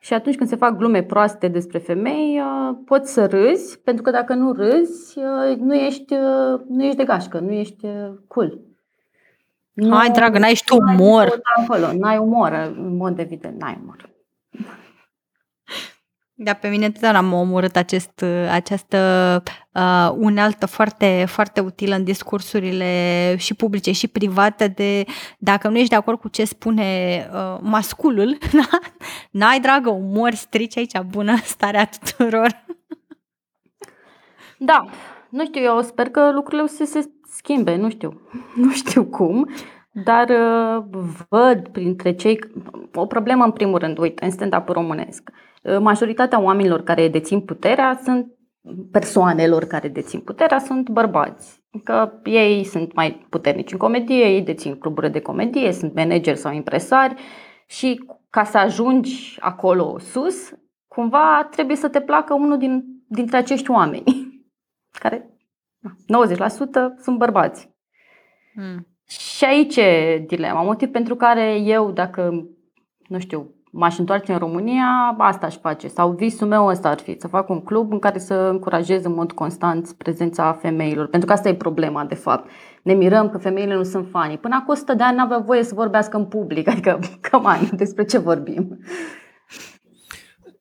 și 0.00 0.14
atunci 0.14 0.36
când 0.36 0.48
se 0.48 0.56
fac 0.56 0.76
glume 0.76 1.02
proaste 1.02 1.48
despre 1.48 1.78
femei, 1.78 2.40
uh, 2.40 2.76
poți 2.84 3.12
să 3.12 3.26
râzi, 3.26 3.80
pentru 3.80 4.02
că 4.02 4.10
dacă 4.10 4.34
nu 4.34 4.52
râzi, 4.52 5.18
uh, 5.18 5.56
nu 5.56 5.74
ești, 5.74 6.12
uh, 6.12 6.60
nu 6.68 6.84
ești 6.84 6.96
de 6.96 7.04
gașcă, 7.04 7.38
nu 7.38 7.52
ești 7.52 7.86
cool. 8.26 8.58
Nu, 9.72 9.94
Hai, 9.94 10.10
dragă, 10.10 10.38
n-ai 10.38 10.60
tu 10.64 10.76
umor. 10.76 11.40
N-ai 11.98 12.18
umor, 12.18 12.74
în 12.76 12.96
mod 12.96 13.18
evident, 13.18 13.60
n-ai 13.60 13.78
umor. 13.82 14.07
Da, 16.40 16.52
pe 16.52 16.68
mine 16.68 16.86
întotdeauna 16.86 17.20
m-a 17.20 17.38
omorât 17.38 17.76
acest, 17.76 18.24
această 18.50 19.42
uh, 19.72 20.10
unealtă 20.16 20.66
foarte, 20.66 21.24
foarte 21.28 21.60
utilă 21.60 21.94
în 21.94 22.04
discursurile 22.04 23.34
și 23.38 23.54
publice 23.54 23.92
și 23.92 24.08
private 24.08 24.66
de 24.68 25.04
dacă 25.38 25.68
nu 25.68 25.76
ești 25.76 25.88
de 25.88 25.94
acord 25.96 26.20
cu 26.20 26.28
ce 26.28 26.44
spune 26.44 27.30
uh, 27.32 27.58
masculul, 27.60 28.38
da? 28.58 28.78
n-ai 29.30 29.60
dragă 29.60 29.90
umor, 29.90 30.34
strici 30.34 30.76
aici 30.76 31.00
bună 31.00 31.36
starea 31.44 31.88
tuturor. 32.00 32.64
Da, 34.58 34.84
nu 35.28 35.44
știu, 35.44 35.62
eu 35.62 35.82
sper 35.82 36.08
că 36.08 36.30
lucrurile 36.32 36.66
se, 36.66 36.84
se 36.84 37.10
schimbe, 37.32 37.76
nu 37.76 37.90
știu, 37.90 38.20
nu 38.62 38.70
știu 38.70 39.04
cum, 39.04 39.48
dar 40.04 40.28
uh, 40.28 40.84
văd 41.28 41.68
printre 41.68 42.14
cei 42.14 42.38
o 42.94 43.06
problemă 43.06 43.44
în 43.44 43.52
primul 43.52 43.78
rând, 43.78 43.98
uite, 43.98 44.24
în 44.24 44.30
stand-up 44.30 44.68
românesc. 44.68 45.30
Uh, 45.62 45.78
majoritatea 45.78 46.40
oamenilor 46.40 46.82
care 46.82 47.08
dețin 47.08 47.40
puterea 47.40 48.00
sunt 48.02 48.32
persoanelor 48.90 49.64
care 49.64 49.88
dețin 49.88 50.20
puterea 50.20 50.58
sunt 50.58 50.88
bărbați. 50.88 51.62
Că 51.84 52.12
ei 52.24 52.64
sunt 52.64 52.94
mai 52.94 53.26
puternici 53.28 53.72
în 53.72 53.78
comedie, 53.78 54.24
ei 54.24 54.42
dețin 54.42 54.78
cluburi 54.78 55.10
de 55.10 55.20
comedie, 55.20 55.72
sunt 55.72 55.94
manageri 55.94 56.38
sau 56.38 56.52
impresari 56.52 57.14
și 57.66 58.04
ca 58.30 58.44
să 58.44 58.58
ajungi 58.58 59.36
acolo 59.40 59.98
sus, 59.98 60.52
cumva 60.88 61.48
trebuie 61.50 61.76
să 61.76 61.88
te 61.88 62.00
placă 62.00 62.34
unul 62.34 62.58
din, 62.58 62.84
dintre 63.06 63.36
acești 63.36 63.70
oameni, 63.70 64.04
care 65.02 65.38
90% 65.86 65.88
sunt 67.00 67.18
bărbați. 67.18 67.70
Mm. 68.54 68.86
Și 69.08 69.44
aici 69.44 69.76
e 69.76 70.24
dilema, 70.26 70.62
motiv 70.62 70.88
pentru 70.88 71.14
care 71.14 71.60
eu, 71.60 71.90
dacă, 71.90 72.48
nu 73.08 73.18
știu, 73.18 73.54
m-aș 73.70 73.98
întoarce 73.98 74.32
în 74.32 74.38
România, 74.38 75.14
asta 75.18 75.46
aș 75.46 75.56
face. 75.56 75.88
Sau 75.88 76.10
visul 76.10 76.46
meu 76.46 76.66
ăsta 76.66 76.88
ar 76.88 76.98
fi, 76.98 77.16
să 77.18 77.28
fac 77.28 77.48
un 77.48 77.60
club 77.60 77.92
în 77.92 77.98
care 77.98 78.18
să 78.18 78.34
încurajez 78.34 79.04
în 79.04 79.14
mod 79.14 79.32
constant 79.32 79.92
prezența 79.92 80.52
femeilor. 80.52 81.06
Pentru 81.06 81.28
că 81.28 81.34
asta 81.34 81.48
e 81.48 81.54
problema, 81.54 82.04
de 82.04 82.14
fapt. 82.14 82.50
Ne 82.82 82.94
mirăm 82.94 83.28
că 83.28 83.38
femeile 83.38 83.74
nu 83.74 83.82
sunt 83.82 84.06
fani. 84.10 84.38
Până 84.38 84.54
acum 84.54 84.74
100 84.74 84.94
de 84.94 85.02
ani 85.02 85.16
n-avea 85.16 85.38
voie 85.38 85.62
să 85.62 85.74
vorbească 85.74 86.16
în 86.16 86.24
public. 86.24 86.68
Adică, 86.68 86.98
cam 87.30 87.68
despre 87.72 88.04
ce 88.04 88.18
vorbim? 88.18 88.78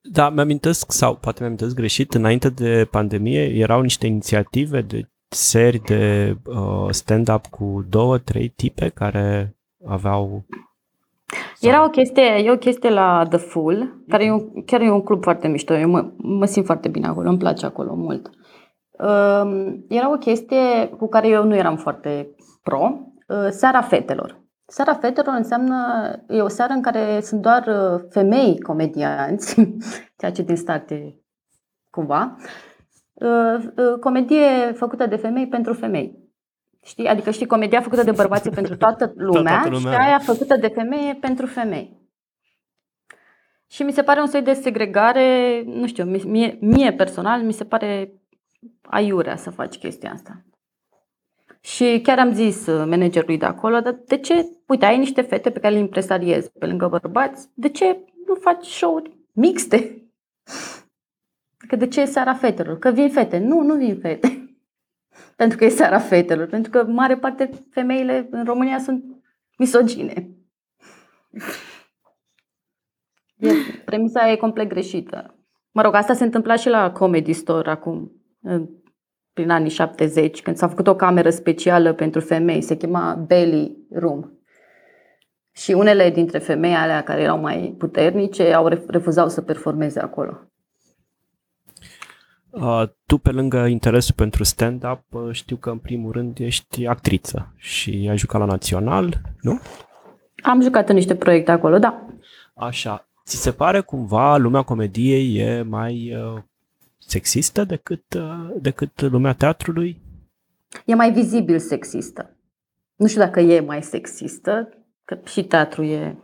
Da, 0.01 0.29
mi-amintesc, 0.29 0.91
sau 0.91 1.15
poate 1.15 1.37
mi-amintesc 1.39 1.75
greșit, 1.75 2.13
înainte 2.13 2.49
de 2.49 2.87
pandemie 2.91 3.41
erau 3.41 3.81
niște 3.81 4.07
inițiative 4.07 4.81
de 4.81 5.09
seri 5.29 5.79
de 5.79 6.35
uh, 6.45 6.87
stand-up 6.89 7.45
cu 7.45 7.85
două, 7.89 8.17
trei 8.17 8.47
tipe 8.47 8.89
care 8.89 9.55
aveau 9.85 10.45
era 11.59 11.83
o 11.83 11.89
chestie, 11.89 12.23
e 12.23 12.51
o 12.51 12.57
chestie 12.57 12.89
la 12.89 13.25
The 13.29 13.37
Full, 13.37 14.03
care 14.07 14.23
e 14.23 14.31
un, 14.31 14.63
chiar 14.65 14.81
e 14.81 14.91
un 14.91 15.01
club 15.01 15.23
foarte 15.23 15.47
mișto. 15.47 15.73
Eu 15.73 15.89
mă, 15.89 16.11
mă 16.17 16.45
simt 16.45 16.65
foarte 16.65 16.87
bine 16.87 17.07
acolo, 17.07 17.29
îmi 17.29 17.37
place 17.37 17.65
acolo 17.65 17.93
mult. 17.95 18.29
Uh, 18.91 19.73
era 19.87 20.11
o 20.11 20.17
chestie 20.17 20.87
cu 20.97 21.07
care 21.07 21.27
eu 21.27 21.43
nu 21.43 21.55
eram 21.55 21.75
foarte 21.75 22.35
pro, 22.63 22.99
uh, 23.27 23.47
seara 23.49 23.81
fetelor. 23.81 24.45
Seara 24.65 24.93
fetelor 24.93 25.33
înseamnă, 25.35 25.75
e 26.27 26.41
o 26.41 26.47
seară 26.47 26.73
în 26.73 26.81
care 26.81 27.19
sunt 27.21 27.41
doar 27.41 27.67
uh, 27.67 28.01
femei 28.09 28.59
comedianți, 28.59 29.55
ceea 30.17 30.31
ce 30.31 30.41
din 30.41 30.55
start 30.55 30.89
e 30.89 31.15
cumva, 31.89 32.35
uh, 32.37 32.43
uh, 32.43 32.66
comedie 33.99 34.71
făcută 34.73 35.05
de 35.05 35.15
femei 35.15 35.47
pentru 35.47 35.73
femei. 35.73 36.25
Știi? 36.83 37.07
Adică 37.07 37.31
știi, 37.31 37.45
comedia 37.45 37.81
făcută 37.81 38.03
de 38.03 38.11
bărbați 38.11 38.49
pentru 38.49 38.77
toată 38.77 39.13
lumea, 39.15 39.53
toată 39.61 39.69
lumea 39.69 39.91
și 39.91 39.97
aia 40.07 40.19
făcută 40.19 40.55
de 40.55 40.67
femeie 40.67 41.13
pentru 41.13 41.45
femei. 41.45 41.97
Și 43.69 43.83
mi 43.83 43.91
se 43.91 44.03
pare 44.03 44.21
un 44.21 44.27
soi 44.27 44.41
de 44.41 44.53
segregare, 44.53 45.63
nu 45.65 45.87
știu, 45.87 46.03
mie, 46.03 46.57
mie 46.61 46.93
personal 46.93 47.41
mi 47.41 47.53
se 47.53 47.63
pare 47.63 48.11
aiurea 48.81 49.35
să 49.35 49.49
faci 49.49 49.77
chestia 49.77 50.11
asta. 50.11 50.45
Și 51.61 51.99
chiar 52.03 52.19
am 52.19 52.33
zis 52.33 52.65
uh, 52.65 52.85
managerului 52.89 53.37
de 53.37 53.45
acolo, 53.45 53.79
dar 53.79 53.99
de 54.05 54.17
ce, 54.17 54.45
uite, 54.67 54.85
ai 54.85 54.97
niște 54.97 55.21
fete 55.21 55.49
pe 55.49 55.59
care 55.59 55.73
le 55.73 55.79
impresariezi 55.79 56.51
pe 56.59 56.65
lângă 56.65 56.87
bărbați, 56.87 57.49
de 57.53 57.69
ce 57.69 57.99
nu 58.27 58.35
faci 58.35 58.65
show-uri 58.65 59.17
mixte? 59.31 60.01
Că 61.67 61.75
de 61.75 61.87
ce 61.87 62.01
e 62.01 62.05
seara 62.05 62.33
fetelor? 62.33 62.79
Că 62.79 62.89
vin 62.89 63.09
fete. 63.09 63.37
Nu, 63.37 63.61
nu 63.61 63.75
vin 63.75 63.99
fete 63.99 64.57
pentru 65.35 65.57
că 65.57 65.65
e 65.65 65.69
seara 65.69 65.99
fetelor, 65.99 66.47
pentru 66.47 66.71
că 66.71 66.83
mare 66.83 67.17
parte 67.17 67.49
femeile 67.71 68.27
în 68.31 68.45
România 68.45 68.79
sunt 68.79 69.03
misogine. 69.57 70.29
E, 73.37 73.49
premisa 73.85 74.31
e 74.31 74.35
complet 74.35 74.67
greșită. 74.67 75.35
Mă 75.71 75.81
rog, 75.81 75.93
asta 75.93 76.13
se 76.13 76.23
întâmpla 76.23 76.55
și 76.55 76.69
la 76.69 76.91
Comedy 76.91 77.33
Store 77.33 77.69
acum, 77.69 78.11
prin 79.33 79.49
anii 79.49 79.69
70, 79.69 80.41
când 80.41 80.55
s-a 80.55 80.67
făcut 80.67 80.87
o 80.87 80.95
cameră 80.95 81.29
specială 81.29 81.93
pentru 81.93 82.21
femei, 82.21 82.61
se 82.61 82.77
chema 82.77 83.13
Belly 83.27 83.87
Room. 83.91 84.31
Și 85.51 85.71
unele 85.71 86.09
dintre 86.09 86.37
femei 86.37 86.73
alea 86.73 87.03
care 87.03 87.21
erau 87.21 87.39
mai 87.39 87.75
puternice 87.77 88.53
au 88.53 88.67
refuzat 88.67 89.31
să 89.31 89.41
performeze 89.41 89.99
acolo. 89.99 90.46
Uh, 92.61 92.83
tu, 93.05 93.17
pe 93.17 93.31
lângă 93.31 93.65
interesul 93.65 94.13
pentru 94.15 94.43
stand-up, 94.43 95.03
uh, 95.09 95.29
știu 95.31 95.55
că 95.55 95.69
în 95.69 95.77
primul 95.77 96.11
rând 96.11 96.39
ești 96.39 96.85
actriță 96.85 97.53
și 97.55 98.07
ai 98.09 98.17
jucat 98.17 98.39
la 98.39 98.45
Național, 98.45 99.21
nu? 99.41 99.59
Am 100.43 100.61
jucat 100.61 100.89
în 100.89 100.95
niște 100.95 101.15
proiecte 101.15 101.51
acolo, 101.51 101.77
da. 101.77 102.05
Așa. 102.55 103.07
Ți 103.25 103.41
se 103.41 103.51
pare 103.51 103.81
cumva 103.81 104.37
lumea 104.37 104.61
comediei 104.61 105.37
e 105.37 105.61
mai 105.61 106.15
uh, 106.15 106.41
sexistă 106.97 107.63
decât, 107.63 108.13
uh, 108.13 108.55
decât 108.61 109.01
lumea 109.01 109.33
teatrului? 109.33 110.01
E 110.85 110.95
mai 110.95 111.11
vizibil 111.11 111.59
sexistă. 111.59 112.35
Nu 112.95 113.07
știu 113.07 113.21
dacă 113.21 113.39
e 113.39 113.59
mai 113.59 113.83
sexistă, 113.83 114.69
că 115.05 115.19
și 115.25 115.43
teatru 115.43 115.83
e 115.83 116.17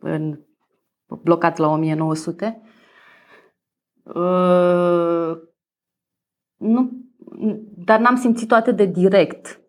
în, 0.00 0.38
blocat 1.06 1.56
la 1.56 1.68
1900, 1.68 2.60
Uh, 4.14 5.38
nu, 6.56 6.90
dar 7.76 8.00
n-am 8.00 8.16
simțit-o 8.16 8.54
atât 8.54 8.76
de 8.76 8.84
direct 8.84 9.60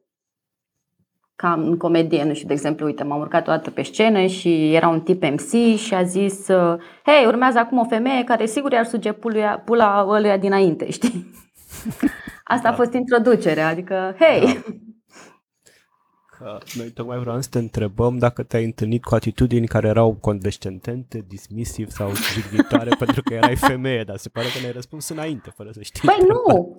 ca 1.36 1.54
în 1.54 1.78
comedie, 1.78 2.24
nu 2.24 2.34
știu, 2.34 2.48
de 2.48 2.54
exemplu, 2.54 2.86
uite, 2.86 3.04
m-am 3.04 3.20
urcat 3.20 3.48
o 3.48 3.52
dată 3.52 3.70
pe 3.70 3.82
scenă 3.82 4.26
și 4.26 4.74
era 4.74 4.88
un 4.88 5.02
tip 5.02 5.24
MC 5.24 5.76
și 5.76 5.94
a 5.94 6.04
zis 6.04 6.48
uh, 6.48 6.76
hei, 7.06 7.26
urmează 7.26 7.60
acum 7.60 7.78
o 7.78 7.84
femeie 7.84 8.24
care 8.24 8.46
sigur 8.46 8.72
i-ar 8.72 8.86
suge 8.86 9.12
pula, 9.12 9.58
pula 9.58 10.06
ăluia 10.08 10.38
dinainte, 10.38 10.92
știi? 10.92 11.26
Asta 12.44 12.68
da. 12.68 12.70
a 12.70 12.74
fost 12.74 12.94
introducerea, 12.94 13.68
adică, 13.68 14.16
hei, 14.20 14.42
da 14.42 14.62
că 14.62 14.74
noi 16.78 16.90
tocmai 16.90 17.20
vreau 17.20 17.42
să 17.42 17.48
te 17.52 17.58
întrebăm 17.58 18.18
dacă 18.18 18.44
te-ai 18.44 18.66
întâlnit 18.66 19.04
cu 19.04 19.16
atitudini 19.16 19.68
care 19.68 19.88
erau 19.88 20.18
condescendente, 20.22 21.26
dismisiv 21.28 21.90
sau 21.90 22.10
jignitoare 22.34 22.90
pentru 23.04 23.22
că 23.22 23.34
erai 23.34 23.56
femeie, 23.56 24.04
dar 24.04 24.18
se 24.18 24.30
pare 24.30 24.48
că 24.48 24.60
ne-ai 24.60 24.72
răspuns 24.72 25.10
înainte, 25.10 25.54
fără 25.56 25.70
să 25.74 25.82
știi. 25.82 26.10
Păi 26.10 26.26
nu, 26.28 26.78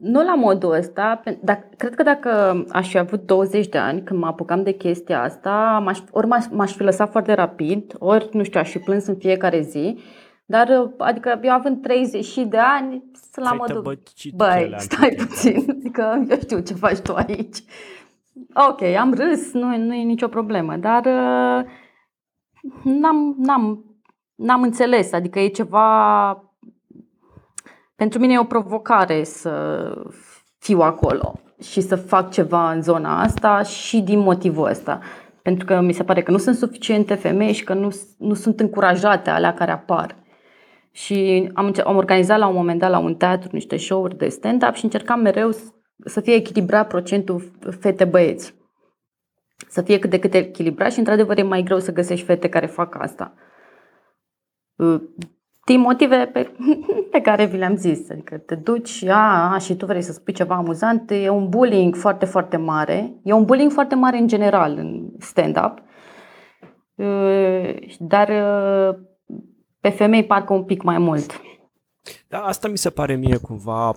nu 0.00 0.24
la 0.24 0.34
modul 0.34 0.72
ăsta, 0.72 1.22
dar 1.42 1.68
cred 1.76 1.94
că 1.94 2.02
dacă 2.02 2.64
aș 2.68 2.88
fi 2.88 2.98
avut 2.98 3.26
20 3.26 3.68
de 3.68 3.78
ani 3.78 4.02
când 4.02 4.20
mă 4.20 4.26
apucam 4.26 4.62
de 4.62 4.72
chestia 4.72 5.22
asta, 5.22 5.82
m-aș, 5.84 5.98
ori 6.10 6.26
m-aș, 6.26 6.44
m-aș 6.50 6.72
fi 6.72 6.82
lăsat 6.82 7.10
foarte 7.10 7.32
rapid, 7.32 7.94
ori, 7.98 8.28
nu 8.32 8.42
știu, 8.42 8.60
aș 8.60 8.70
fi 8.70 8.78
plâns 8.78 9.06
în 9.06 9.16
fiecare 9.16 9.60
zi, 9.60 9.98
dar, 10.44 10.92
adică 10.98 11.40
eu 11.42 11.52
având 11.52 11.82
30 11.82 12.34
de 12.34 12.58
ani, 12.58 13.04
sunt 13.32 13.44
la 13.44 13.52
modul, 13.52 13.98
băi, 14.34 14.74
stai 14.76 15.14
puțin, 15.18 15.64
adică 15.68 16.24
eu 16.28 16.38
știu 16.38 16.58
ce 16.58 16.74
faci 16.74 16.98
tu 16.98 17.14
aici. 17.14 17.58
Ok, 18.68 18.82
am 18.82 19.14
râs, 19.14 19.52
nu, 19.52 19.76
nu 19.76 19.94
e 19.94 20.02
nicio 20.02 20.28
problemă, 20.28 20.76
dar 20.76 21.04
uh, 21.04 21.70
n-am, 22.82 23.34
n-am, 23.38 23.84
n-am 24.34 24.62
înțeles, 24.62 25.12
adică 25.12 25.38
e 25.38 25.48
ceva... 25.48 26.44
Pentru 27.96 28.18
mine 28.18 28.32
e 28.32 28.38
o 28.38 28.44
provocare 28.44 29.24
să 29.24 29.94
fiu 30.58 30.80
acolo 30.80 31.40
și 31.60 31.80
să 31.80 31.96
fac 31.96 32.30
ceva 32.30 32.72
în 32.72 32.82
zona 32.82 33.20
asta 33.20 33.62
și 33.62 34.00
din 34.00 34.18
motivul 34.18 34.68
ăsta. 34.68 35.00
Pentru 35.42 35.64
că 35.64 35.80
mi 35.80 35.92
se 35.92 36.04
pare 36.04 36.22
că 36.22 36.30
nu 36.30 36.38
sunt 36.38 36.56
suficiente 36.56 37.14
femei 37.14 37.52
și 37.52 37.64
că 37.64 37.74
nu, 37.74 37.90
nu 38.18 38.34
sunt 38.34 38.60
încurajate 38.60 39.30
alea 39.30 39.54
care 39.54 39.70
apar. 39.70 40.16
Și 40.90 41.50
am, 41.54 41.72
am 41.84 41.96
organizat 41.96 42.38
la 42.38 42.46
un 42.46 42.54
moment 42.54 42.78
dat 42.78 42.90
la 42.90 42.98
un 42.98 43.14
teatru 43.14 43.48
niște 43.52 43.76
show-uri 43.76 44.16
de 44.16 44.28
stand-up 44.28 44.74
și 44.74 44.84
încercam 44.84 45.20
mereu 45.20 45.50
să 46.04 46.20
fie 46.20 46.34
echilibrat 46.34 46.88
procentul 46.88 47.50
fete-băieți. 47.80 48.54
Să 49.68 49.82
fie 49.82 49.98
cât 49.98 50.10
de 50.10 50.18
cât 50.18 50.34
echilibrat 50.34 50.92
și 50.92 50.98
într-adevăr 50.98 51.38
e 51.38 51.42
mai 51.42 51.62
greu 51.62 51.78
să 51.78 51.92
găsești 51.92 52.24
fete 52.24 52.48
care 52.48 52.66
fac 52.66 52.94
asta. 52.98 53.34
Uh, 54.76 55.02
din 55.64 55.80
motive 55.80 56.30
pe, 56.32 56.52
pe 57.12 57.20
care 57.20 57.44
vi 57.44 57.56
le-am 57.56 57.76
zis. 57.76 58.10
Adică 58.10 58.38
te 58.38 58.54
duci 58.54 59.04
a, 59.04 59.52
a, 59.52 59.58
și 59.58 59.76
tu 59.76 59.86
vrei 59.86 60.02
să 60.02 60.12
spui 60.12 60.32
ceva 60.32 60.54
amuzant. 60.54 61.10
E 61.10 61.28
un 61.28 61.48
bullying 61.48 61.96
foarte, 61.96 62.24
foarte 62.24 62.56
mare. 62.56 63.20
E 63.22 63.32
un 63.32 63.44
bullying 63.44 63.72
foarte 63.72 63.94
mare 63.94 64.18
în 64.18 64.26
general 64.26 64.76
în 64.76 65.10
stand-up. 65.18 65.82
Uh, 66.94 67.74
dar 67.98 68.28
uh, 68.28 68.98
pe 69.80 69.88
femei 69.88 70.24
parcă 70.24 70.52
un 70.52 70.64
pic 70.64 70.82
mai 70.82 70.98
mult. 70.98 71.40
Da, 72.28 72.38
asta 72.38 72.68
mi 72.68 72.78
se 72.78 72.90
pare 72.90 73.14
mie 73.14 73.36
cumva 73.36 73.92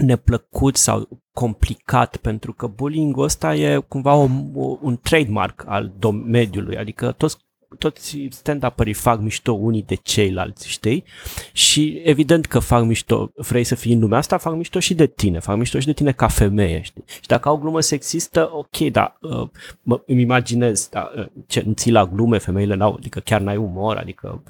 neplăcut 0.00 0.76
sau 0.76 1.08
complicat, 1.32 2.16
pentru 2.16 2.52
că 2.52 2.66
bullying-ul 2.66 3.24
ăsta 3.24 3.54
e 3.54 3.76
cumva 3.88 4.14
o, 4.14 4.28
o, 4.54 4.78
un 4.80 4.98
trademark 5.02 5.64
al 5.66 5.92
domeniului, 5.98 6.76
adică 6.76 7.12
toți 7.12 7.36
toți 7.78 8.28
stand-up-ării 8.30 8.92
fac 8.92 9.20
mișto 9.20 9.52
unii 9.52 9.82
de 9.82 9.94
ceilalți, 9.94 10.68
știi? 10.68 11.04
Și 11.52 12.00
evident 12.04 12.46
că 12.46 12.58
fac 12.58 12.84
mișto, 12.84 13.30
vrei 13.34 13.64
să 13.64 13.74
fii 13.74 13.92
în 13.92 14.00
lumea 14.00 14.18
asta, 14.18 14.36
fac 14.36 14.54
mișto 14.54 14.78
și 14.78 14.94
de 14.94 15.06
tine, 15.06 15.38
fac 15.38 15.56
mișto 15.56 15.78
și 15.78 15.86
de 15.86 15.92
tine 15.92 16.12
ca 16.12 16.28
femeie, 16.28 16.80
știi? 16.82 17.04
Și 17.06 17.26
dacă 17.26 17.48
au 17.48 17.56
glumă 17.56 17.80
sexistă, 17.80 18.50
ok, 18.52 18.78
dar 18.78 19.18
uh, 19.20 19.48
mă, 19.82 20.02
îmi 20.06 20.20
imaginez, 20.20 20.88
da, 20.88 21.12
uh, 21.16 21.26
ce, 21.46 21.62
nu 21.66 21.72
ții 21.72 21.92
la 21.92 22.06
glume, 22.06 22.38
femeile 22.38 22.74
n-au, 22.74 22.94
adică 22.94 23.20
chiar 23.20 23.40
n-ai 23.40 23.56
umor, 23.56 23.96
adică 23.96 24.42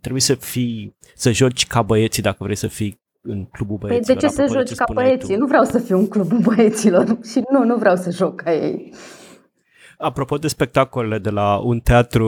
trebuie 0.00 0.22
să 0.22 0.34
fii, 0.34 0.96
să 1.14 1.32
joci 1.32 1.66
ca 1.66 1.82
băieții 1.82 2.22
dacă 2.22 2.44
vrei 2.44 2.56
să 2.56 2.66
fii 2.66 3.02
în 3.26 3.44
clubul 3.44 3.76
băieților. 3.76 4.16
Păi 4.16 4.28
de 4.30 4.36
ce 4.36 4.48
să 4.48 4.54
joci 4.54 4.74
ca 4.74 4.84
băieții? 4.92 5.34
Tu. 5.34 5.40
Nu 5.40 5.46
vreau 5.46 5.64
să 5.64 5.78
fiu 5.78 5.98
în 5.98 6.08
clubul 6.08 6.38
băieților 6.54 7.18
și 7.30 7.42
nu, 7.50 7.64
nu 7.64 7.76
vreau 7.76 7.96
să 7.96 8.10
joc 8.10 8.34
ca 8.40 8.54
ei. 8.54 8.92
Apropo 9.98 10.36
de 10.36 10.48
spectacolele 10.48 11.18
de 11.18 11.30
la 11.30 11.56
un 11.56 11.80
teatru, 11.80 12.26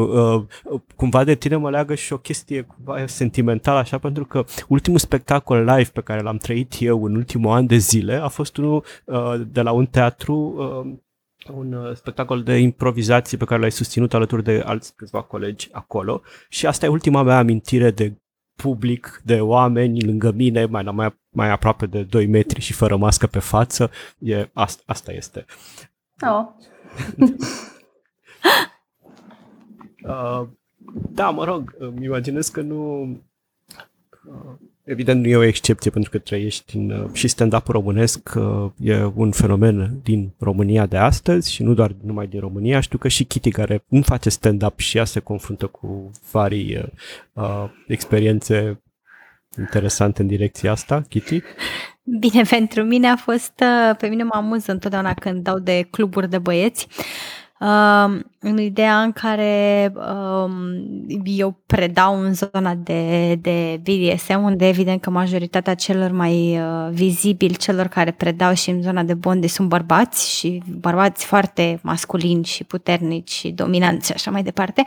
uh, 0.65 0.79
cumva 0.97 1.25
de 1.25 1.35
tine 1.35 1.57
mă 1.57 1.71
leagă 1.71 1.95
și 1.95 2.13
o 2.13 2.19
chestie 2.19 2.63
cumva 2.63 3.07
sentimentală, 3.07 3.79
așa, 3.79 3.99
pentru 3.99 4.25
că 4.25 4.45
ultimul 4.69 4.99
spectacol 4.99 5.65
live 5.65 5.91
pe 5.93 6.01
care 6.01 6.21
l-am 6.21 6.37
trăit 6.37 6.75
eu 6.79 7.05
în 7.05 7.15
ultimul 7.15 7.53
an 7.53 7.67
de 7.67 7.77
zile 7.77 8.15
a 8.15 8.29
fost 8.29 8.57
unul 8.57 8.85
uh, 9.05 9.41
de 9.49 9.63
la 9.63 9.73
un 9.73 9.87
teatru, 9.87 10.55
uh, 10.59 10.95
un 11.55 11.95
spectacol 11.95 12.43
de 12.43 12.57
improvizație 12.57 13.39
pe 13.39 13.45
care 13.45 13.61
l-ai 13.61 13.73
susținut 13.73 14.15
alături 14.15 14.43
de 14.43 14.63
alți 14.65 14.95
câțiva 14.97 15.23
colegi 15.23 15.69
acolo 15.73 16.23
și 16.49 16.67
asta 16.67 16.87
e 16.87 16.89
ultima 16.89 17.23
mea 17.23 17.39
amintire 17.39 17.91
de 17.91 18.17
public, 18.57 19.21
de 19.25 19.41
oameni 19.41 20.05
lângă 20.05 20.31
mine, 20.31 20.65
mai, 20.65 20.83
mai, 20.83 21.17
mai 21.31 21.51
aproape 21.51 21.87
de 21.87 22.03
2 22.03 22.27
metri 22.27 22.61
și 22.61 22.73
fără 22.73 22.97
mască 22.97 23.27
pe 23.27 23.39
față. 23.39 23.91
E, 24.19 24.49
asta, 24.53 24.83
asta 24.87 25.13
este. 25.13 25.45
Oh. 26.21 26.47
uh, 30.03 30.49
da, 31.11 31.31
mă 31.31 31.45
rog, 31.45 31.75
îmi 31.79 32.05
imaginez 32.05 32.49
că 32.49 32.61
nu... 32.61 33.01
Uh, 34.29 34.55
evident 34.87 35.23
nu 35.23 35.29
e 35.29 35.37
o 35.37 35.43
excepție 35.43 35.91
pentru 35.91 36.11
că 36.11 36.19
trăiești 36.19 36.77
în, 36.77 36.91
uh, 36.91 37.11
și 37.13 37.29
stand-up 37.29 37.67
românesc 37.67 38.35
uh, 38.37 38.71
e 38.81 39.11
un 39.15 39.31
fenomen 39.31 40.01
din 40.03 40.35
România 40.39 40.87
de 40.87 40.97
astăzi 40.97 41.53
și 41.53 41.63
nu 41.63 41.75
doar 41.75 41.95
numai 42.05 42.27
din 42.27 42.41
România. 42.41 42.81
Știu 42.81 42.99
că 42.99 43.09
și 43.09 43.25
Kitty 43.25 43.51
care 43.51 43.85
nu 43.89 44.03
face 44.03 44.29
stand-up 44.29 44.79
și 44.79 44.97
ea 44.97 45.05
se 45.05 45.21
confruntă 45.21 45.67
cu 45.67 46.11
vari 46.31 46.77
uh, 46.77 46.85
uh 47.33 47.71
experiențe 47.87 48.83
interesante 49.59 50.23
în 50.23 50.29
direcția 50.29 50.71
asta, 50.71 51.03
Kitty. 51.09 51.41
Bine, 52.03 52.43
pentru 52.51 52.83
mine 52.83 53.09
a 53.09 53.17
fost, 53.17 53.53
pe 53.99 54.07
mine 54.07 54.23
mă 54.23 54.35
amuză 54.35 54.73
întotdeauna 54.73 55.15
când 55.15 55.43
dau 55.43 55.59
de 55.59 55.87
cluburi 55.91 56.31
de 56.31 56.39
băieți. 56.39 56.87
Uh, 56.91 57.05
în 58.39 58.59
ideea 58.59 59.03
în 59.03 59.13
care 59.13 59.93
uh, 59.95 60.51
eu 61.25 61.63
predau 61.67 62.21
în 62.21 62.35
zona 62.35 62.75
de, 62.75 63.35
de 63.35 63.81
BDSM, 63.83 64.43
unde 64.43 64.69
evident 64.69 65.01
că 65.01 65.11
majoritatea 65.11 65.75
celor 65.75 66.11
mai 66.11 66.61
uh, 66.61 66.89
vizibili, 66.91 67.57
celor 67.57 67.87
care 67.87 68.11
predau 68.11 68.55
și 68.55 68.71
în 68.71 68.83
zona 68.83 69.03
de 69.03 69.15
bonde 69.15 69.47
sunt 69.47 69.69
bărbați 69.69 70.37
și 70.39 70.63
bărbați 70.81 71.25
foarte 71.25 71.79
masculini 71.83 72.45
și 72.45 72.65
puternici 72.65 73.31
și 73.31 73.51
dominanți 73.51 74.07
și 74.07 74.13
așa 74.13 74.31
mai 74.31 74.43
departe. 74.43 74.85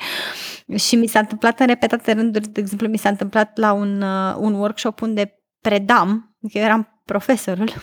Și 0.75 0.95
mi 0.95 1.07
s-a 1.07 1.19
întâmplat 1.19 1.59
în 1.59 1.67
repetate 1.67 2.11
rânduri, 2.11 2.47
de 2.47 2.59
exemplu, 2.59 2.87
mi 2.87 2.97
s-a 2.97 3.09
întâmplat 3.09 3.57
la 3.57 3.73
un, 3.73 4.01
uh, 4.01 4.35
un 4.37 4.53
workshop 4.53 5.01
unde 5.01 5.33
predam, 5.61 6.37
eu 6.41 6.63
eram 6.63 7.01
profesorul 7.05 7.73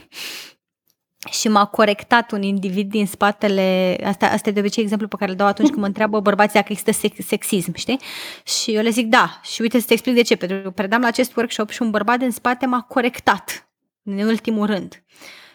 și 1.31 1.49
m-a 1.49 1.65
corectat 1.65 2.33
un 2.33 2.43
individ 2.43 2.91
din 2.91 3.07
spatele, 3.07 3.97
asta, 4.05 4.27
asta 4.27 4.49
e 4.49 4.53
de 4.53 4.61
obicei 4.61 4.83
exemplu 4.83 5.09
pe 5.09 5.17
care 5.19 5.31
îl 5.31 5.37
dau 5.37 5.47
atunci 5.47 5.69
când 5.69 5.81
mă 5.81 5.87
întreabă 5.87 6.21
bărbații 6.21 6.55
dacă 6.55 6.67
există 6.73 6.93
sex, 6.93 7.27
sexism, 7.27 7.75
știi? 7.75 8.01
Și 8.45 8.75
eu 8.75 8.83
le 8.83 8.91
zic 8.91 9.07
da, 9.07 9.41
și 9.43 9.61
uite 9.63 9.79
să 9.79 9.87
te 9.87 9.93
explic 9.93 10.15
de 10.15 10.23
ce, 10.23 10.37
pentru 10.37 10.61
că 10.63 10.71
predam 10.71 11.01
la 11.01 11.07
acest 11.07 11.37
workshop 11.37 11.71
și 11.71 11.83
un 11.83 11.91
bărbat 11.91 12.19
din 12.19 12.31
spate 12.31 12.67
m-a 12.67 12.81
corectat, 12.81 13.69
în 14.03 14.19
ultimul 14.19 14.67
rând. 14.67 15.05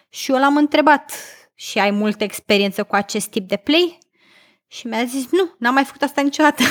Și 0.08 0.30
eu 0.30 0.38
l-am 0.38 0.56
întrebat, 0.56 1.12
și 1.54 1.78
ai 1.78 1.90
multă 1.90 2.24
experiență 2.24 2.84
cu 2.84 2.94
acest 2.94 3.28
tip 3.28 3.48
de 3.48 3.56
play? 3.56 3.98
Și 4.66 4.86
mi-a 4.86 5.04
zis, 5.04 5.30
nu, 5.30 5.54
n-am 5.58 5.74
mai 5.74 5.84
făcut 5.84 6.02
asta 6.02 6.20
niciodată. 6.20 6.62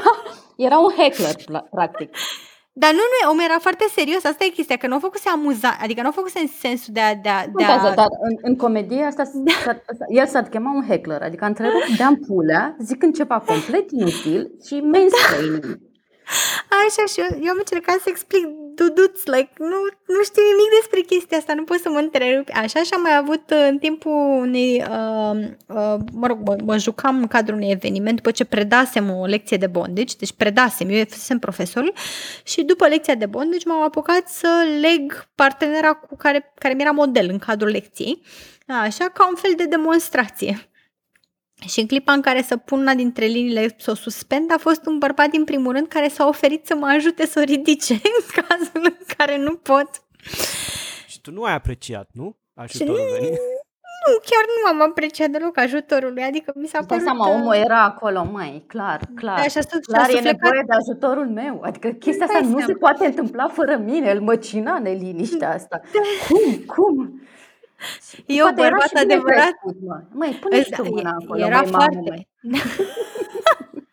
Era 0.56 0.78
un 0.78 0.92
hackler, 0.96 1.34
practic. 1.70 2.16
Dar 2.74 2.90
nu, 2.90 3.04
nu, 3.12 3.30
omul 3.30 3.42
era 3.42 3.58
foarte 3.58 3.84
serios, 3.94 4.24
asta 4.24 4.44
e 4.44 4.48
chestia, 4.48 4.76
că 4.76 4.86
nu 4.86 4.94
a 4.94 4.98
făcut 4.98 5.20
să 5.20 5.28
amuza, 5.32 5.76
adică 5.80 6.02
nu 6.02 6.08
a 6.08 6.10
făcut 6.10 6.32
în 6.34 6.46
sensul 6.46 6.92
de 6.92 7.00
a... 7.00 7.14
De 7.14 7.28
a, 7.28 7.46
de 7.56 7.64
a... 7.64 7.94
dar 7.94 8.06
în, 8.20 8.36
în 8.42 8.56
comedie 8.56 9.02
asta, 9.02 9.24
s-a, 9.64 9.82
el 10.08 10.26
s-a 10.26 10.42
chemat 10.42 10.74
un 10.74 10.86
heckler, 10.88 11.22
adică 11.22 11.44
a 11.44 11.46
întrerupt 11.46 11.96
de 11.96 12.02
ampulea, 12.02 12.76
zicând 12.80 13.14
ceva 13.14 13.38
complet 13.46 13.90
inutil 13.90 14.50
și 14.66 14.74
mainstream. 14.74 15.80
Așa 16.86 17.04
și 17.12 17.20
eu, 17.20 17.26
eu 17.44 17.50
am 17.50 17.62
încercat 17.64 17.98
să 18.00 18.08
explic 18.08 18.44
duduț, 18.74 19.24
like, 19.24 19.50
nu, 19.58 19.78
nu 20.06 20.22
știu 20.22 20.42
nimic 20.42 20.70
despre 20.80 21.00
chestia 21.00 21.38
asta, 21.38 21.54
nu 21.54 21.64
pot 21.64 21.78
să 21.78 21.88
mă 21.88 21.98
întrerup. 21.98 22.48
Așa 22.52 22.82
și 22.82 22.92
am 22.94 23.00
mai 23.00 23.16
avut 23.16 23.50
uh, 23.50 23.66
în 23.68 23.78
timpul 23.78 24.12
unei, 24.40 24.84
uh, 24.90 25.36
uh, 25.66 25.96
mă 26.12 26.26
rog, 26.26 26.38
mă, 26.44 26.56
mă 26.64 26.78
jucam 26.78 27.16
în 27.16 27.26
cadrul 27.26 27.56
unui 27.56 27.70
eveniment 27.70 28.16
după 28.16 28.30
ce 28.30 28.44
predasem 28.44 29.10
o 29.10 29.26
lecție 29.26 29.56
de 29.56 29.66
bondage, 29.66 30.14
deci 30.18 30.32
predasem, 30.32 30.88
eu 30.88 31.04
fusem 31.08 31.38
profesorul 31.38 31.92
și 32.44 32.62
după 32.62 32.86
lecția 32.86 33.14
de 33.14 33.26
bondage 33.26 33.68
m-am 33.68 33.82
apucat 33.82 34.28
să 34.28 34.48
leg 34.80 35.28
partenera 35.34 35.92
cu 35.92 36.16
care, 36.16 36.52
care 36.58 36.74
mi 36.74 36.80
era 36.80 36.90
model 36.90 37.28
în 37.30 37.38
cadrul 37.38 37.70
lecției, 37.70 38.22
așa 38.66 39.04
ca 39.04 39.28
un 39.28 39.34
fel 39.34 39.52
de 39.56 39.64
demonstrație. 39.64 40.71
Și 41.66 41.80
în 41.80 41.86
clipa 41.86 42.12
în 42.12 42.20
care 42.20 42.42
să 42.42 42.56
pun 42.56 42.80
una 42.80 42.94
dintre 42.94 43.24
liniile 43.26 43.74
să 43.78 43.90
o 43.90 43.94
suspend, 43.94 44.52
a 44.52 44.58
fost 44.58 44.86
un 44.86 44.98
bărbat 44.98 45.28
din 45.30 45.44
primul 45.44 45.72
rând 45.72 45.88
care 45.88 46.08
s-a 46.08 46.26
oferit 46.26 46.66
să 46.66 46.74
mă 46.74 46.86
ajute 46.86 47.26
să 47.26 47.38
o 47.38 47.42
ridice 47.42 47.92
în 48.18 48.42
cazul 48.42 48.80
în 48.98 49.14
care 49.16 49.36
nu 49.36 49.54
pot. 49.54 49.88
Și 51.06 51.20
tu 51.20 51.30
nu 51.30 51.42
ai 51.42 51.54
apreciat, 51.54 52.08
nu? 52.12 52.36
Ajutorul 52.54 52.96
și 52.96 53.30
Nu, 54.06 54.18
chiar 54.30 54.44
nu 54.62 54.68
am 54.82 54.88
apreciat 54.90 55.28
deloc 55.28 55.58
ajutorul 55.58 56.12
lui, 56.12 56.22
adică 56.22 56.52
mi 56.54 56.66
s-a 56.66 56.78
Stai 56.82 56.86
părut... 56.86 57.02
seama, 57.02 57.30
omul 57.30 57.54
era 57.54 57.82
acolo, 57.84 58.24
mai 58.32 58.64
clar, 58.66 59.00
clar. 59.14 59.36
Da, 59.40 59.42
și 59.48 59.58
asta, 59.58 59.78
clar, 59.82 60.08
și 60.08 60.16
e 60.16 60.20
nevoie 60.20 60.62
de 60.66 60.72
ajutorul 60.80 61.28
meu. 61.28 61.60
Adică 61.64 61.88
chestia 61.88 62.26
asta 62.26 62.38
nu 62.40 62.46
seama. 62.46 62.64
se 62.66 62.72
poate 62.72 63.06
întâmpla 63.06 63.48
fără 63.48 63.76
mine, 63.76 64.10
îl 64.10 64.20
măcina 64.20 64.78
neliniștea 64.78 65.50
asta. 65.58 65.80
Da. 65.92 66.00
Cum, 66.28 66.64
cum? 66.74 67.22
E 68.26 68.42
o 68.42 68.52
bărbat 68.54 68.92
adevărat. 68.94 69.52
Măi, 70.12 70.38
pune 70.40 70.62
și 70.62 70.70
tu 70.70 70.82
mâna 70.82 71.16
acolo, 71.22 71.44
Era 71.44 71.62
foarte... 71.62 72.28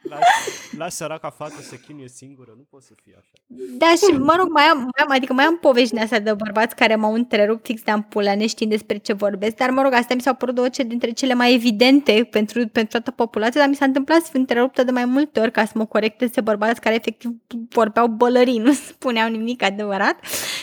Las 0.80 0.96
săraca 0.96 1.30
fată 1.30 1.62
să 1.62 1.76
chinuie 1.76 2.08
singură, 2.08 2.54
nu 2.58 2.66
pot 2.70 2.82
să 2.84 2.94
fie 3.04 3.16
așa. 3.18 3.32
Da, 3.78 3.86
și 3.86 4.18
mă 4.18 4.34
rog, 4.38 4.50
mai 4.52 4.64
am, 4.64 4.78
mai 4.78 5.04
am 5.04 5.12
adică 5.12 5.34
mai 5.34 5.46
am 5.46 5.58
povești 5.58 5.98
astea 5.98 6.20
de 6.20 6.34
bărbați 6.34 6.76
care 6.76 6.96
m-au 6.96 7.14
întrerupt 7.14 7.66
fix 7.66 7.82
de 7.82 7.92
ampulea 7.92 8.36
neștiind 8.36 8.72
despre 8.72 8.98
ce 8.98 9.14
vorbesc, 9.14 9.56
dar 9.56 9.70
mă 9.70 9.82
rog, 9.82 9.94
astea 9.94 10.16
mi 10.16 10.22
s-au 10.22 10.34
părut 10.34 10.56
două 10.56 10.68
dintre 10.88 11.12
cele 11.12 11.34
mai 11.34 11.54
evidente 11.54 12.28
pentru, 12.32 12.68
pentru 12.68 12.92
toată 12.92 13.12
populația, 13.12 13.60
dar 13.60 13.70
mi 13.70 13.76
s-a 13.76 13.86
întâmplat 13.86 14.22
să 14.22 14.28
fiu 14.32 14.40
întreruptă 14.40 14.84
de 14.84 14.92
mai 14.92 15.06
multe 15.06 15.40
ori 15.40 15.52
ca 15.52 15.66
să 15.66 15.72
mă 15.76 15.86
corecteze 15.86 16.42
bărbați 16.42 16.82
care 16.82 16.96
efectiv 16.96 17.32
vorbeau 17.70 18.08
bălării, 18.08 18.58
nu 18.68 18.74
spuneau 18.74 19.30
nimic 19.30 19.64
adevărat. 19.64 20.16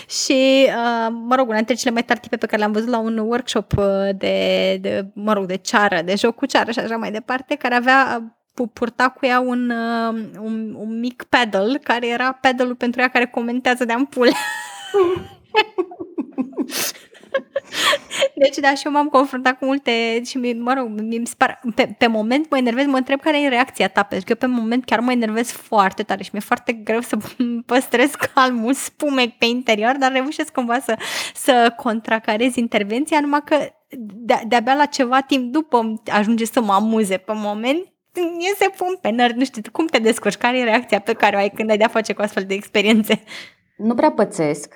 Și, 0.09 0.67
uh, 0.67 1.09
mă 1.11 1.35
rog, 1.35 1.47
una 1.49 1.57
dintre 1.57 1.75
cele 1.75 1.91
mai 1.91 2.05
tari 2.05 2.29
pe 2.29 2.47
care 2.47 2.57
le-am 2.57 2.73
văzut 2.73 2.89
la 2.89 2.99
un 2.99 3.19
workshop 3.19 3.73
uh, 3.77 3.85
de, 4.17 4.79
de, 4.81 5.07
mă 5.15 5.33
rog, 5.33 5.47
de 5.47 5.57
ceară, 5.57 6.03
de 6.03 6.15
joc 6.17 6.35
cu 6.35 6.47
ceară 6.47 6.71
și 6.71 6.79
așa 6.79 6.97
mai 6.97 7.11
departe, 7.11 7.55
care 7.55 7.75
avea 7.75 8.36
purta 8.65 9.09
cu 9.09 9.27
ea 9.27 9.41
un, 9.41 9.71
uh, 9.71 10.15
un, 10.41 10.75
un 10.79 10.99
mic 10.99 11.23
pedal, 11.23 11.79
care 11.83 12.09
era 12.09 12.33
pedalul 12.33 12.75
pentru 12.75 13.01
ea 13.01 13.09
care 13.09 13.27
comentează 13.27 13.85
de 13.85 13.93
ampule. 13.93 14.33
Deci, 18.35 18.57
da, 18.57 18.75
și 18.75 18.87
eu 18.87 18.93
m-am 18.93 19.09
confruntat 19.09 19.59
cu 19.59 19.65
multe 19.65 20.23
și, 20.25 20.39
mă 20.39 20.73
rog, 20.73 21.01
mi 21.01 21.27
spar, 21.27 21.61
pe, 21.75 21.95
pe 21.99 22.07
moment 22.07 22.51
mă 22.51 22.57
enervez, 22.57 22.87
mă 22.87 22.97
întreb 22.97 23.21
care 23.21 23.43
e 23.43 23.49
reacția 23.49 23.89
ta, 23.89 24.03
pentru 24.03 24.27
că 24.27 24.33
eu 24.33 24.49
pe 24.49 24.61
moment 24.61 24.85
chiar 24.85 25.01
mă 25.01 25.13
enervez 25.13 25.51
foarte 25.51 26.03
tare 26.03 26.23
și 26.23 26.31
mi-e 26.33 26.43
foarte 26.43 26.73
greu 26.73 27.01
să 27.01 27.17
păstrez 27.67 28.11
calmul, 28.11 28.73
spumec 28.73 29.39
pe 29.39 29.47
interior, 29.47 29.97
dar 29.99 30.13
reușesc 30.13 30.53
cumva 30.53 30.79
să, 30.79 30.97
să 31.35 31.75
contracarez 31.77 32.57
intervenția, 32.57 33.21
numai 33.21 33.43
că 33.45 33.57
de, 33.99 34.35
de-abia 34.47 34.75
la 34.75 34.85
ceva 34.85 35.21
timp 35.21 35.53
după 35.53 36.03
ajunge 36.07 36.45
să 36.45 36.61
mă 36.61 36.73
amuze 36.73 37.17
pe 37.17 37.33
moment 37.35 37.79
e 37.79 37.96
se 38.57 38.71
pun 38.77 38.99
pe 39.01 39.11
nări, 39.11 39.37
nu 39.37 39.45
știu, 39.45 39.63
cum 39.73 39.87
te 39.87 39.99
descurci, 39.99 40.37
care 40.37 40.59
e 40.59 40.65
reacția 40.65 41.01
pe 41.01 41.13
care 41.13 41.37
o 41.37 41.39
ai 41.39 41.51
când 41.51 41.71
ai 41.71 41.77
de-a 41.77 41.89
face 41.89 42.13
cu 42.13 42.23
astfel 42.23 42.45
de 42.47 42.55
experiențe? 42.55 43.23
Nu 43.77 43.95
prea 43.95 44.11
pățesc, 44.11 44.75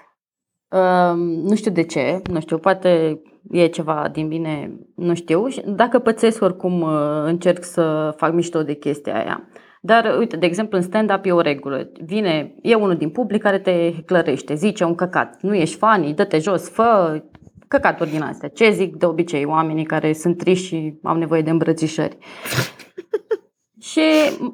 uh, 0.68 1.14
nu 1.16 1.54
știu 1.54 1.70
de 1.70 1.82
ce, 1.82 2.22
nu 2.30 2.40
știu, 2.40 2.58
poate 2.58 3.20
e 3.50 3.66
ceva 3.66 4.08
din 4.12 4.28
bine, 4.28 4.72
nu 4.94 5.14
știu. 5.14 5.46
Dacă 5.66 5.98
pățesc, 5.98 6.42
oricum 6.42 6.80
uh, 6.80 6.90
încerc 7.24 7.64
să 7.64 8.14
fac 8.16 8.32
mișto 8.32 8.62
de 8.62 8.74
chestia 8.74 9.14
aia. 9.14 9.48
Dar, 9.82 10.16
uite, 10.18 10.36
de 10.36 10.46
exemplu, 10.46 10.76
în 10.76 10.82
stand-up 10.82 11.24
e 11.24 11.32
o 11.32 11.40
regulă. 11.40 11.90
Vine, 12.04 12.54
e 12.62 12.74
unul 12.74 12.96
din 12.96 13.10
public 13.10 13.42
care 13.42 13.58
te 13.58 13.92
clărește, 14.06 14.54
zice 14.54 14.84
un 14.84 14.94
căcat. 14.94 15.42
Nu 15.42 15.54
ești 15.54 15.76
funny, 15.76 16.14
dă-te 16.14 16.38
jos, 16.38 16.68
fă 16.68 17.22
căcaturi 17.68 18.10
din 18.10 18.22
astea. 18.22 18.48
Ce 18.48 18.70
zic 18.70 18.96
de 18.96 19.06
obicei 19.06 19.44
oamenii 19.44 19.84
care 19.84 20.12
sunt 20.12 20.38
triști 20.38 20.66
și 20.66 20.98
au 21.02 21.16
nevoie 21.16 21.42
de 21.42 21.50
îmbrățișări? 21.50 22.16
Și 23.80 24.00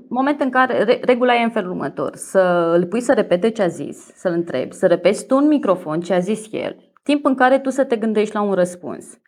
moment 0.09 0.41
în 0.41 0.51
care 0.51 1.01
regula 1.03 1.35
e 1.35 1.43
în 1.43 1.51
felul 1.51 1.71
următor, 1.71 2.17
să 2.17 2.73
îl 2.77 2.87
pui 2.87 3.01
să 3.01 3.13
repete 3.13 3.51
ce 3.51 3.63
a 3.63 3.67
zis, 3.67 4.11
să-l 4.15 4.33
întrebi, 4.33 4.75
să 4.75 4.87
repeți 4.87 5.27
tu 5.27 5.37
în 5.37 5.47
microfon 5.47 6.01
ce 6.01 6.15
a 6.15 6.19
zis 6.19 6.47
el, 6.51 6.77
timp 7.03 7.25
în 7.25 7.35
care 7.35 7.59
tu 7.59 7.71
să 7.71 7.85
te 7.85 7.97
gândești 7.97 8.35
la 8.35 8.41
un 8.41 8.53
răspuns. 8.53 9.19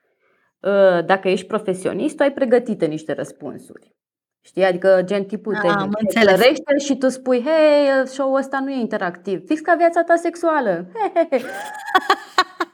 Ă, 0.62 1.02
dacă 1.06 1.28
ești 1.28 1.46
profesionist, 1.46 2.16
tu 2.16 2.22
ai 2.22 2.32
pregătite 2.32 2.86
niște 2.86 3.12
răspunsuri. 3.12 3.96
Știi? 4.40 4.64
Adică 4.64 5.00
gen 5.04 5.24
tipul 5.24 5.54
te 5.54 5.68
înțelește 6.00 6.78
și 6.78 6.96
tu 6.96 7.08
spui 7.08 7.44
Hei, 7.44 8.06
show-ul 8.06 8.38
ăsta 8.38 8.60
nu 8.60 8.70
e 8.70 8.80
interactiv 8.80 9.46
Fix 9.46 9.60
ca 9.60 9.74
viața 9.74 10.02
ta 10.02 10.16
sexuală 10.16 10.86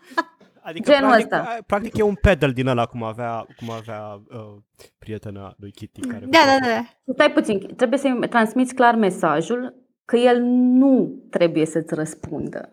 Adică 0.65 0.91
Genul 0.93 1.09
practic, 1.09 1.33
ăsta. 1.33 1.59
practic 1.67 1.97
e 1.97 2.03
un 2.03 2.15
pedal 2.15 2.53
din 2.53 2.67
ăla 2.67 2.87
cum 2.87 3.03
avea, 3.03 3.47
cum 3.57 3.71
avea 3.71 4.23
uh, 4.29 4.57
prietena 4.99 5.55
lui 5.59 5.71
Kitty. 5.71 6.01
Care 6.01 6.25
da, 6.27 6.39
da, 6.47 6.67
da. 6.67 7.13
Stai 7.13 7.33
puțin, 7.33 7.75
trebuie 7.77 7.99
să-i 7.99 8.19
transmiți 8.31 8.75
clar 8.75 8.95
mesajul 8.95 9.75
că 10.05 10.17
el 10.17 10.41
nu 10.43 11.23
trebuie 11.31 11.67
să-ți 11.67 11.95
răspundă 11.95 12.71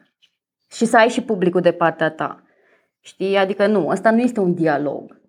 și 0.71 0.85
să 0.85 0.97
ai 0.97 1.09
și 1.09 1.21
publicul 1.21 1.61
de 1.61 1.71
partea 1.71 2.11
ta. 2.11 2.43
Știi? 2.99 3.37
Adică 3.37 3.67
nu, 3.67 3.87
ăsta 3.87 4.11
nu 4.11 4.19
este 4.19 4.39
un 4.39 4.53
dialog. 4.53 5.20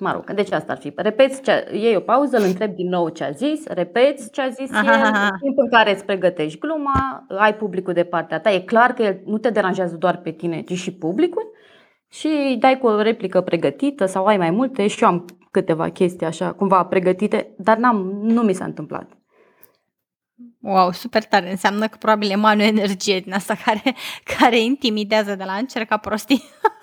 Mă 0.00 0.12
rog, 0.12 0.32
deci 0.32 0.52
asta 0.52 0.72
ar 0.72 0.78
fi. 0.78 0.92
Repeți, 0.96 1.42
ce, 1.42 1.68
iei 1.72 1.96
o 1.96 2.00
pauză, 2.00 2.36
îl 2.36 2.44
întrebi 2.44 2.74
din 2.74 2.88
nou 2.88 3.08
ce 3.08 3.24
a 3.24 3.30
zis, 3.30 3.66
repeți 3.66 4.30
ce 4.30 4.40
a 4.40 4.48
zis 4.48 4.72
aha, 4.72 4.92
el, 4.98 5.04
aha. 5.04 5.24
în 5.24 5.38
timp 5.40 5.58
în 5.58 5.68
care 5.70 5.92
îți 5.92 6.04
pregătești 6.04 6.58
gluma, 6.58 7.26
ai 7.38 7.54
publicul 7.54 7.92
de 7.92 8.04
partea 8.04 8.40
ta. 8.40 8.50
E 8.50 8.60
clar 8.60 8.92
că 8.92 9.02
el 9.02 9.20
nu 9.24 9.38
te 9.38 9.50
deranjează 9.50 9.96
doar 9.96 10.16
pe 10.16 10.30
tine, 10.30 10.60
ci 10.60 10.72
și 10.72 10.92
publicul 10.92 11.50
și 12.08 12.56
dai 12.58 12.78
cu 12.78 12.86
o 12.86 13.02
replică 13.02 13.40
pregătită 13.40 14.06
sau 14.06 14.26
ai 14.26 14.36
mai 14.36 14.50
multe 14.50 14.86
și 14.86 15.02
eu 15.02 15.08
am 15.08 15.24
câteva 15.50 15.90
chestii 15.90 16.26
așa, 16.26 16.52
cumva 16.52 16.84
pregătite, 16.84 17.54
dar 17.58 17.76
n-am, 17.76 18.20
nu 18.22 18.42
mi 18.42 18.52
s-a 18.52 18.64
întâmplat. 18.64 19.10
Wow, 20.60 20.92
super 20.92 21.24
tare. 21.24 21.50
Înseamnă 21.50 21.88
că 21.88 21.96
probabil 21.98 22.30
emană 22.30 22.62
o 22.62 22.66
energie 22.66 23.20
din 23.20 23.32
asta 23.32 23.54
care, 23.64 23.94
care 24.38 24.58
intimidează 24.58 25.34
de 25.34 25.44
la 25.44 25.52
încerca 25.52 25.96
prostii. 25.96 26.42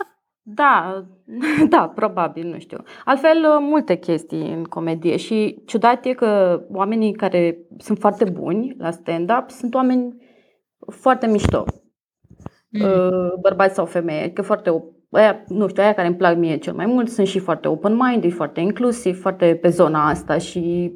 Da, 0.50 1.06
da, 1.70 1.92
probabil, 1.96 2.48
nu 2.48 2.60
știu. 2.60 2.78
Altfel, 3.06 3.38
uh, 3.38 3.58
multe 3.60 3.96
chestii 3.96 4.54
în 4.54 4.64
comedie 4.64 5.18
și 5.18 5.62
ciudat 5.66 6.06
e 6.06 6.14
că 6.14 6.62
oamenii 6.72 7.14
care 7.14 7.58
sunt 7.78 7.98
foarte 7.98 8.26
buni 8.26 8.76
la 8.78 8.92
stand-up 8.92 9.50
sunt 9.50 9.74
oameni 9.74 10.16
foarte 10.92 11.28
mișto. 11.28 11.66
Mm. 12.70 12.82
Uh, 12.82 13.34
bărbați 13.42 13.74
sau 13.74 13.86
femei, 13.86 14.34
că 14.34 14.42
foarte 14.42 14.84
aia, 15.10 15.44
nu 15.48 15.68
știu, 15.68 15.84
aia 15.84 15.94
care 15.94 16.08
îmi 16.08 16.18
plac 16.18 16.38
mie 16.38 16.58
cel 16.58 16.74
mai 16.74 16.86
mult 16.86 17.10
sunt 17.10 17.28
și 17.28 17.40
foarte 17.40 17.68
open-minded, 17.68 18.34
foarte 18.34 18.60
inclusiv, 18.60 19.22
foarte 19.22 19.56
pe 19.56 19.70
zona 19.70 20.10
asta 20.10 20.38
și 20.38 20.94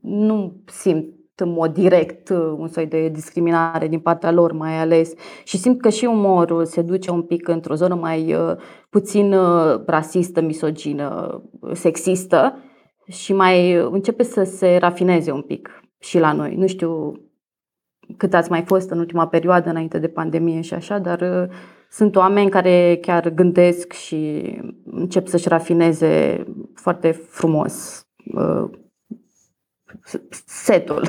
nu 0.00 0.62
simt 0.66 1.14
în 1.40 1.52
mod 1.52 1.72
direct 1.72 2.28
uh, 2.28 2.54
un 2.56 2.68
soi 2.68 2.86
de 2.86 3.08
discriminare 3.08 3.88
din 3.88 3.98
partea 3.98 4.32
lor 4.32 4.52
mai 4.52 4.78
ales 4.78 5.12
și 5.44 5.56
simt 5.56 5.80
că 5.80 5.88
și 5.88 6.04
umorul 6.04 6.64
se 6.64 6.82
duce 6.82 7.10
un 7.10 7.22
pic 7.22 7.48
într-o 7.48 7.74
zonă 7.74 7.94
mai 7.94 8.34
uh, 8.34 8.56
puțin 8.90 9.32
uh, 9.32 9.80
rasistă, 9.86 10.40
misogină, 10.40 11.40
sexistă 11.72 12.58
și 13.06 13.32
mai 13.32 13.72
începe 13.72 14.22
să 14.22 14.42
se 14.42 14.76
rafineze 14.76 15.30
un 15.30 15.42
pic 15.42 15.82
și 15.98 16.18
la 16.18 16.32
noi. 16.32 16.54
Nu 16.54 16.66
știu 16.66 17.12
cât 18.16 18.34
ați 18.34 18.50
mai 18.50 18.62
fost 18.62 18.90
în 18.90 18.98
ultima 18.98 19.26
perioadă 19.28 19.70
înainte 19.70 19.98
de 19.98 20.08
pandemie 20.08 20.60
și 20.60 20.74
așa, 20.74 20.98
dar 20.98 21.48
sunt 21.90 22.16
oameni 22.16 22.50
care 22.50 22.98
chiar 23.00 23.28
gândesc 23.28 23.92
și 23.92 24.52
încep 24.84 25.26
să-și 25.26 25.48
rafineze 25.48 26.44
foarte 26.74 27.10
frumos 27.10 28.06
setul. 30.46 31.08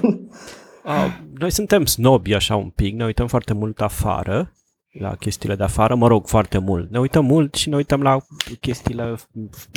Uh, 0.86 1.18
noi 1.38 1.52
suntem 1.52 1.86
snobi 1.86 2.34
așa 2.34 2.56
un 2.56 2.70
pic, 2.70 2.96
ne 2.96 3.06
uităm 3.06 3.28
foarte 3.28 3.54
mult 3.54 3.82
afară, 3.82 4.52
la 5.00 5.16
chestiile 5.16 5.56
de 5.56 5.64
afară, 5.64 5.96
mă 5.96 6.08
rog, 6.08 6.28
foarte 6.28 6.58
mult. 6.58 6.92
Ne 6.92 7.00
uităm 7.00 7.26
mult 7.26 7.54
și 7.54 7.70
ne 7.70 7.76
uităm 7.76 8.02
la 8.02 8.18
chestiile 8.60 9.16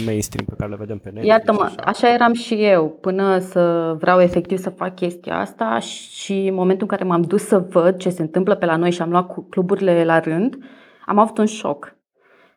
mainstream 0.06 0.46
pe 0.46 0.54
care 0.58 0.70
le 0.70 0.76
vedem 0.76 0.98
pe 0.98 1.10
net. 1.10 1.24
Iată-mă, 1.24 1.62
așa. 1.62 1.82
așa 1.84 2.12
eram 2.12 2.32
și 2.32 2.54
eu, 2.54 2.98
până 3.00 3.38
să 3.38 3.94
vreau 3.98 4.20
efectiv 4.20 4.58
să 4.58 4.70
fac 4.70 4.94
chestia 4.94 5.38
asta 5.38 5.78
și 5.78 6.32
în 6.32 6.54
momentul 6.54 6.86
în 6.90 6.96
care 6.96 7.08
m-am 7.08 7.22
dus 7.22 7.46
să 7.46 7.58
văd 7.58 7.96
ce 7.96 8.10
se 8.10 8.22
întâmplă 8.22 8.54
pe 8.54 8.66
la 8.66 8.76
noi 8.76 8.90
și 8.90 9.02
am 9.02 9.10
luat 9.10 9.48
cluburile 9.48 10.04
la 10.04 10.18
rând, 10.18 10.58
am 11.06 11.18
avut 11.18 11.38
un 11.38 11.46
șoc. 11.46 11.96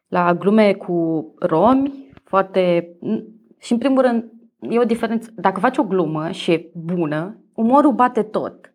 La 0.07 0.33
glume 0.33 0.73
cu 0.73 1.25
romi, 1.39 2.09
foarte... 2.23 2.87
Și 3.59 3.71
în 3.71 3.77
primul 3.77 4.01
rând, 4.01 4.31
e 4.69 4.79
o 4.79 4.83
diferență. 4.83 5.31
Dacă 5.35 5.59
faci 5.59 5.77
o 5.77 5.83
glumă 5.83 6.31
și 6.31 6.51
e 6.51 6.69
bună, 6.73 7.43
umorul 7.53 7.91
bate 7.91 8.23
tot. 8.23 8.73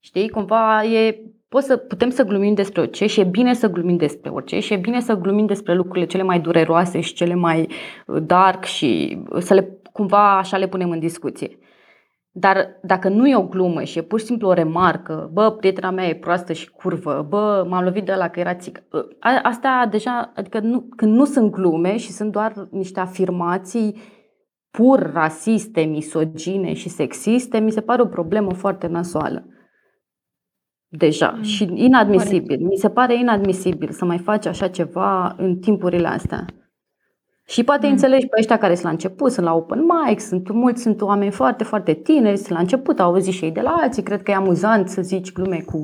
Știi? 0.00 0.28
Cumva 0.28 0.84
e 0.84 1.34
Poți 1.54 1.66
să, 1.66 1.76
putem 1.76 2.10
să 2.10 2.24
glumim 2.24 2.54
despre 2.54 2.80
orice 2.80 3.06
și 3.06 3.20
e 3.20 3.24
bine 3.24 3.54
să 3.54 3.70
glumim 3.70 3.96
despre 3.96 4.30
orice 4.30 4.60
și 4.60 4.72
e 4.72 4.76
bine 4.76 5.00
să 5.00 5.14
glumim 5.14 5.46
despre 5.46 5.74
lucrurile 5.74 6.06
cele 6.06 6.22
mai 6.22 6.40
dureroase 6.40 7.00
și 7.00 7.14
cele 7.14 7.34
mai 7.34 7.68
uh, 8.06 8.22
dark 8.26 8.64
și 8.64 9.22
să 9.38 9.54
le 9.54 9.78
cumva 9.92 10.38
așa 10.38 10.56
le 10.56 10.68
punem 10.68 10.90
în 10.90 10.98
discuție. 10.98 11.58
Dar 12.30 12.78
dacă 12.82 13.08
nu 13.08 13.28
e 13.28 13.36
o 13.36 13.46
glumă 13.46 13.82
și 13.82 13.98
e 13.98 14.02
pur 14.02 14.18
și 14.18 14.24
simplu 14.24 14.48
o 14.48 14.52
remarcă, 14.52 15.30
bă, 15.32 15.50
prietena 15.50 15.90
mea 15.90 16.06
e 16.06 16.14
proastă 16.14 16.52
și 16.52 16.70
curvă, 16.70 17.26
bă, 17.28 17.66
m-am 17.68 17.84
lovit 17.84 18.04
de 18.04 18.14
la 18.14 18.28
că 18.28 18.40
era 18.40 18.54
țică. 18.54 18.82
Uh, 18.92 19.38
asta 19.42 19.88
deja, 19.90 20.32
adică 20.34 20.58
nu, 20.58 20.88
când 20.96 21.14
nu 21.14 21.24
sunt 21.24 21.50
glume 21.50 21.96
și 21.96 22.10
sunt 22.10 22.32
doar 22.32 22.68
niște 22.70 23.00
afirmații 23.00 23.96
pur 24.76 25.10
rasiste, 25.12 25.80
misogine 25.80 26.72
și 26.72 26.88
sexiste, 26.88 27.58
mi 27.58 27.70
se 27.70 27.80
pare 27.80 28.02
o 28.02 28.06
problemă 28.06 28.52
foarte 28.52 28.86
nasoală. 28.86 29.46
Deja. 30.88 31.34
Mm. 31.36 31.42
Și 31.42 31.70
inadmisibil. 31.74 32.60
Mi 32.60 32.76
se 32.76 32.90
pare 32.90 33.18
inadmisibil 33.18 33.90
să 33.90 34.04
mai 34.04 34.18
faci 34.18 34.46
așa 34.46 34.68
ceva 34.68 35.34
în 35.36 35.56
timpurile 35.56 36.08
astea. 36.08 36.44
Și 37.46 37.64
poate 37.64 37.86
mm. 37.86 37.92
înțelegi 37.92 38.26
pe 38.26 38.36
ăștia 38.38 38.58
care 38.58 38.72
sunt 38.72 38.84
la 38.84 38.90
început, 38.90 39.32
sunt 39.32 39.46
la 39.46 39.54
open 39.54 39.84
mic, 40.06 40.20
sunt 40.20 40.50
mulți, 40.50 40.82
sunt 40.82 41.00
oameni 41.00 41.30
foarte, 41.30 41.64
foarte 41.64 41.92
tineri, 41.92 42.36
sunt 42.36 42.50
la 42.50 42.58
început, 42.58 43.00
au 43.00 43.10
auzit 43.10 43.32
și 43.32 43.44
ei 43.44 43.52
de 43.52 43.60
la 43.60 43.74
alții, 43.80 44.02
cred 44.02 44.22
că 44.22 44.30
e 44.30 44.34
amuzant 44.34 44.88
să 44.88 45.02
zici 45.02 45.32
glume 45.32 45.64
cu 45.66 45.80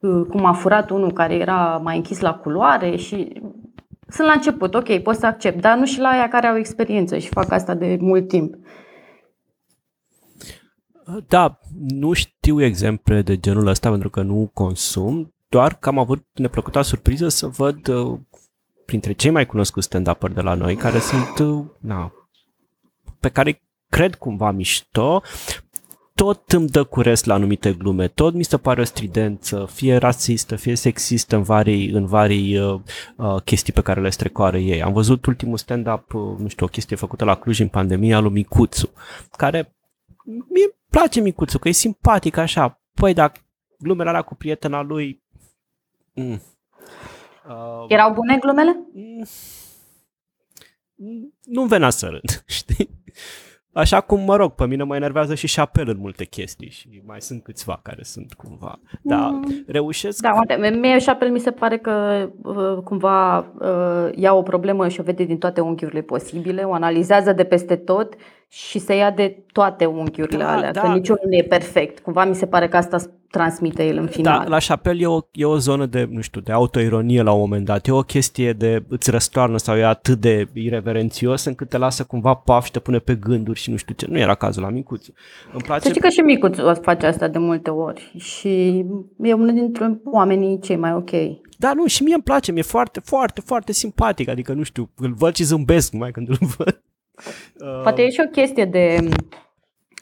cum 0.00 0.44
a 0.44 0.52
furat 0.52 0.90
unul 0.90 1.12
care 1.12 1.34
era 1.34 1.80
mai 1.82 1.96
închis 1.96 2.20
la 2.20 2.34
culoare 2.34 2.96
și 2.96 3.42
sunt 4.08 4.26
la 4.26 4.32
început, 4.32 4.74
ok, 4.74 4.98
pot 4.98 5.16
să 5.16 5.26
accept, 5.26 5.60
dar 5.60 5.78
nu 5.78 5.86
și 5.86 5.98
la 5.98 6.08
aia 6.08 6.28
care 6.28 6.46
au 6.46 6.56
experiență 6.56 7.18
și 7.18 7.28
fac 7.28 7.50
asta 7.50 7.74
de 7.74 7.96
mult 8.00 8.28
timp. 8.28 8.54
Da, 11.28 11.58
nu 11.88 12.12
știu 12.12 12.62
exemple 12.62 13.22
de 13.22 13.36
genul 13.36 13.66
ăsta 13.66 13.90
pentru 13.90 14.10
că 14.10 14.22
nu 14.22 14.50
consum, 14.54 15.34
doar 15.48 15.74
că 15.74 15.88
am 15.88 15.98
avut 15.98 16.26
neplăcuta 16.32 16.82
surpriză 16.82 17.28
să 17.28 17.46
văd 17.46 17.88
uh, 17.88 18.18
printre 18.84 19.12
cei 19.12 19.30
mai 19.30 19.46
cunoscuți 19.46 19.86
stand 19.86 20.08
up 20.08 20.28
de 20.28 20.40
la 20.40 20.54
noi, 20.54 20.76
care 20.76 20.98
sunt, 20.98 21.38
uh, 21.38 21.64
na, 21.80 22.12
pe 23.20 23.28
care 23.28 23.62
cred 23.88 24.14
cumva 24.14 24.50
mișto, 24.50 25.22
tot 26.18 26.52
îmi 26.52 26.68
dă 26.68 26.84
curesc 26.84 27.24
la 27.24 27.34
anumite 27.34 27.72
glume, 27.72 28.08
tot 28.08 28.34
mi 28.34 28.42
se 28.42 28.56
pare 28.56 28.80
o 28.80 28.84
stridență, 28.84 29.68
fie 29.72 29.96
rasistă, 29.96 30.56
fie 30.56 30.74
sexistă 30.74 31.36
în 31.36 31.42
varii, 31.42 31.90
în 31.90 32.06
varii 32.06 32.58
uh, 32.58 32.80
uh, 33.16 33.42
chestii 33.44 33.72
pe 33.72 33.82
care 33.82 34.00
le 34.00 34.10
strecoară 34.10 34.58
ei. 34.58 34.82
Am 34.82 34.92
văzut 34.92 35.26
ultimul 35.26 35.56
stand-up, 35.56 36.14
uh, 36.14 36.38
nu 36.38 36.48
știu, 36.48 36.66
o 36.66 36.68
chestie 36.68 36.96
făcută 36.96 37.24
la 37.24 37.36
Cluj 37.36 37.58
în 37.58 37.68
pandemia 37.68 38.18
lui 38.18 38.32
Micuțu, 38.32 38.92
care 39.36 39.76
mie 40.24 40.76
place 40.90 41.20
Micuțu, 41.20 41.58
că 41.58 41.68
e 41.68 41.72
simpatic 41.72 42.36
așa. 42.36 42.80
Păi, 42.94 43.14
dacă 43.14 43.40
glumele 43.78 44.08
alea 44.08 44.22
cu 44.22 44.34
prietena 44.34 44.82
lui... 44.82 45.22
Mm. 46.14 46.42
Uh, 47.48 47.84
Erau 47.88 48.12
bune 48.12 48.38
glumele? 48.38 48.80
Mm, 50.94 51.34
nu-mi 51.44 51.68
venea 51.68 51.90
să 51.90 52.06
râd, 52.06 52.44
știi? 52.58 52.90
Așa 53.78 54.00
cum, 54.00 54.20
mă 54.20 54.36
rog, 54.36 54.52
pe 54.52 54.66
mine 54.66 54.82
mă 54.82 54.96
enervează 54.96 55.34
și 55.34 55.46
șapel 55.46 55.88
în 55.88 55.96
multe 55.98 56.24
chestii 56.24 56.70
și 56.70 57.02
mai 57.06 57.20
sunt 57.20 57.42
câțiva 57.42 57.80
care 57.82 58.02
sunt 58.02 58.32
cumva. 58.32 58.78
Dar 59.02 59.30
mm. 59.30 59.64
reușesc... 59.66 60.22
Da, 60.22 60.32
uite, 60.38 60.78
mie 60.78 60.98
șapel 60.98 61.30
mi 61.30 61.38
se 61.38 61.50
pare 61.50 61.78
că 61.78 62.28
uh, 62.42 62.78
cumva 62.84 63.38
uh, 63.38 64.08
ia 64.14 64.34
o 64.34 64.42
problemă 64.42 64.88
și 64.88 65.00
o 65.00 65.02
vede 65.02 65.24
din 65.24 65.38
toate 65.38 65.60
unghiurile 65.60 66.00
posibile, 66.00 66.62
o 66.62 66.72
analizează 66.72 67.32
de 67.32 67.44
peste 67.44 67.76
tot 67.76 68.14
și 68.50 68.78
se 68.78 68.94
ia 68.94 69.10
de 69.10 69.44
toate 69.52 69.84
unghiurile 69.84 70.42
da, 70.42 70.52
alea, 70.52 70.72
da. 70.72 70.80
că 70.80 70.86
niciunul 70.86 71.22
nu 71.24 71.36
e 71.36 71.42
perfect. 71.42 71.98
Cumva 71.98 72.24
mi 72.24 72.34
se 72.34 72.46
pare 72.46 72.68
că 72.68 72.76
asta 72.76 72.98
transmite 73.30 73.84
el 73.84 73.96
în 73.96 74.04
da, 74.04 74.10
final. 74.10 74.38
Da, 74.38 74.48
la 74.48 74.58
Chapel 74.66 75.00
e 75.00 75.06
o, 75.06 75.18
e 75.32 75.44
o 75.44 75.58
zonă 75.58 75.86
de, 75.86 76.08
nu 76.10 76.20
știu, 76.20 76.40
de 76.40 76.52
autoironie 76.52 77.22
la 77.22 77.32
un 77.32 77.40
moment 77.40 77.64
dat. 77.64 77.86
E 77.86 77.92
o 77.92 78.00
chestie 78.00 78.52
de 78.52 78.84
îți 78.88 79.10
răstoarnă 79.10 79.56
sau 79.56 79.76
e 79.76 79.84
atât 79.84 80.20
de 80.20 80.48
irreverențios 80.52 81.44
încât 81.44 81.68
te 81.68 81.76
lasă 81.76 82.04
cumva 82.04 82.34
paf 82.34 82.64
și 82.64 82.70
te 82.70 82.78
pune 82.78 82.98
pe 82.98 83.14
gânduri 83.14 83.58
și 83.58 83.70
nu 83.70 83.76
știu 83.76 83.94
ce. 83.94 84.06
Nu 84.08 84.18
era 84.18 84.34
cazul 84.34 84.62
la 84.62 84.70
Micuțu. 84.70 85.12
Îmi 85.52 85.62
place... 85.62 85.82
Să 85.82 85.88
știi 85.88 86.00
că 86.00 86.08
și 86.08 86.20
Micuțu 86.20 86.74
face 86.82 87.06
asta 87.06 87.28
de 87.28 87.38
multe 87.38 87.70
ori 87.70 88.12
și 88.16 88.84
e 89.22 89.32
unul 89.32 89.52
dintre 89.52 90.00
oamenii 90.04 90.60
cei 90.60 90.76
mai 90.76 90.92
ok. 90.92 91.10
Da, 91.58 91.72
nu, 91.74 91.86
și 91.86 92.02
mie 92.02 92.14
îmi 92.14 92.22
place, 92.22 92.52
mi-e 92.52 92.62
foarte, 92.62 93.00
foarte, 93.00 93.40
foarte 93.40 93.72
simpatic, 93.72 94.28
adică, 94.28 94.52
nu 94.52 94.62
știu, 94.62 94.90
îl 94.96 95.12
văd 95.12 95.34
și 95.34 95.44
zâmbesc 95.44 95.92
mai 95.92 96.10
când 96.10 96.28
îl 96.28 96.36
văd. 96.56 96.82
Poate 97.82 98.02
e 98.02 98.08
și 98.08 98.22
o 98.26 98.30
chestie 98.30 98.64
de 98.64 99.08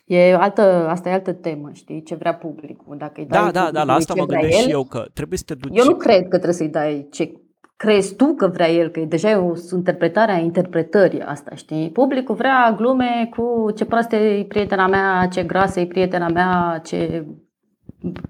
E 0.07 0.35
altă, 0.35 0.87
asta 0.88 1.09
e 1.09 1.12
altă 1.12 1.33
temă, 1.33 1.70
știi, 1.72 2.02
ce 2.02 2.14
vrea 2.14 2.35
publicul. 2.35 2.96
Dacă 2.98 3.12
îi 3.16 3.26
dai 3.26 3.44
Da, 3.44 3.50
da, 3.50 3.70
da, 3.70 3.85
la 3.85 3.92
asta 3.92 4.12
ce 4.12 4.20
mă 4.20 4.26
vrea 4.26 4.40
gândesc 4.40 4.61
el, 4.62 4.66
și 4.66 4.72
eu, 4.72 4.85
că 4.85 5.07
trebuie 5.12 5.38
să 5.38 5.44
te 5.46 5.55
duci... 5.55 5.79
Eu 5.79 5.85
nu 5.85 5.94
cred 5.94 6.22
că 6.22 6.29
trebuie 6.29 6.52
să-i 6.52 6.68
dai 6.68 7.09
ce 7.11 7.33
crezi 7.76 8.14
tu 8.14 8.35
că 8.35 8.48
vrea 8.48 8.70
el, 8.70 8.88
că 8.88 9.00
deja 9.00 9.31
e 9.31 9.35
o 9.35 9.52
interpretare 9.72 10.33
a 10.33 10.38
interpretării 10.38 11.20
asta, 11.20 11.55
știi? 11.55 11.90
Publicul 11.90 12.35
vrea 12.35 12.74
glume 12.76 13.29
cu 13.37 13.70
ce 13.74 13.85
proastă 13.85 14.16
e 14.16 14.44
prietena 14.44 14.87
mea, 14.87 15.29
ce 15.33 15.42
grasă 15.42 15.81
e 15.81 15.87
prietena 15.87 16.29
mea, 16.29 16.81
ce 16.85 17.26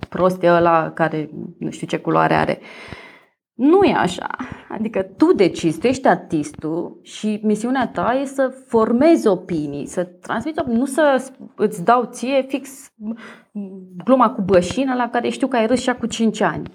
prost 0.08 0.42
e 0.42 0.50
ăla 0.50 0.90
care 0.90 1.30
nu 1.58 1.70
știu 1.70 1.86
ce 1.86 1.98
culoare 1.98 2.34
are. 2.34 2.58
Nu 3.56 3.82
e 3.82 3.94
așa. 3.94 4.36
Adică 4.68 5.02
tu 5.02 5.32
decizi, 5.32 5.78
tu 5.78 5.86
ești 5.86 6.06
artistul 6.06 7.00
și 7.02 7.40
misiunea 7.42 7.88
ta 7.88 8.18
e 8.22 8.24
să 8.24 8.48
formezi 8.66 9.26
opinii, 9.26 9.86
să 9.86 10.04
transmiți 10.04 10.58
opinii, 10.58 10.78
nu 10.78 10.84
să 10.84 11.30
îți 11.54 11.84
dau 11.84 12.04
ție 12.04 12.42
fix 12.48 12.92
gluma 14.04 14.30
cu 14.30 14.42
bășină 14.42 14.94
la 14.94 15.08
care 15.08 15.28
știu 15.28 15.46
că 15.46 15.56
ai 15.56 15.66
râs 15.66 15.80
și 15.80 15.92
cu 15.92 16.06
5 16.06 16.40
ani. 16.40 16.70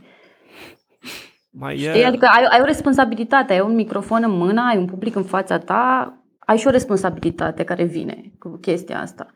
Mai 1.52 1.78
Știi? 1.78 2.02
e... 2.02 2.06
Adică 2.06 2.26
ai, 2.26 2.46
ai 2.50 2.62
o 2.62 2.66
responsabilitate, 2.66 3.54
ai 3.54 3.60
un 3.60 3.76
microfon 3.76 4.24
în 4.24 4.38
mână, 4.38 4.62
ai 4.62 4.78
un 4.78 4.86
public 4.86 5.16
în 5.16 5.24
fața 5.24 5.58
ta, 5.58 6.14
ai 6.40 6.58
și 6.58 6.68
o 6.68 6.72
responsabilitate 6.72 7.64
care 7.64 7.84
vine 7.84 8.32
cu 8.40 8.58
chestia 8.62 9.00
asta. 9.02 9.28